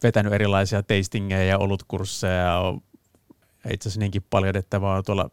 vetänyt 0.03 0.33
erilaisia 0.33 0.83
tastingeja 0.83 1.45
ja 1.45 1.57
olutkursseja 1.57 2.73
ja 3.63 3.73
itse 3.73 3.89
asiassa 3.89 3.99
niinkin 3.99 4.25
paljon, 4.29 4.57
että 4.57 4.79
mä 4.79 4.93
oon 4.93 5.03
tuolla 5.03 5.29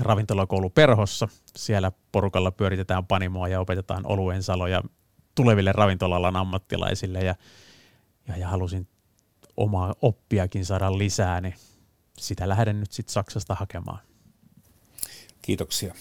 ravintolakoulu 0.00 0.70
Perhossa. 0.70 1.28
Siellä 1.56 1.92
porukalla 2.12 2.50
pyöritetään 2.50 3.06
panimoa 3.06 3.48
ja 3.48 3.60
opetetaan 3.60 4.06
oluen 4.06 4.42
saloja 4.42 4.82
tuleville 5.34 5.72
ravintolalan 5.72 6.36
ammattilaisille 6.36 7.18
ja, 7.20 7.34
ja, 8.28 8.36
ja 8.36 8.48
halusin 8.48 8.88
omaa 9.60 9.94
oppiakin 10.02 10.64
saada 10.64 10.98
lisää, 10.98 11.40
niin 11.40 11.54
sitä 12.18 12.48
lähden 12.48 12.80
nyt 12.80 12.92
sitten 12.92 13.12
Saksasta 13.12 13.54
hakemaan. 13.54 14.00
Kiitoksia. 15.42 15.94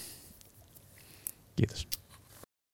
Kiitos. 1.55 1.87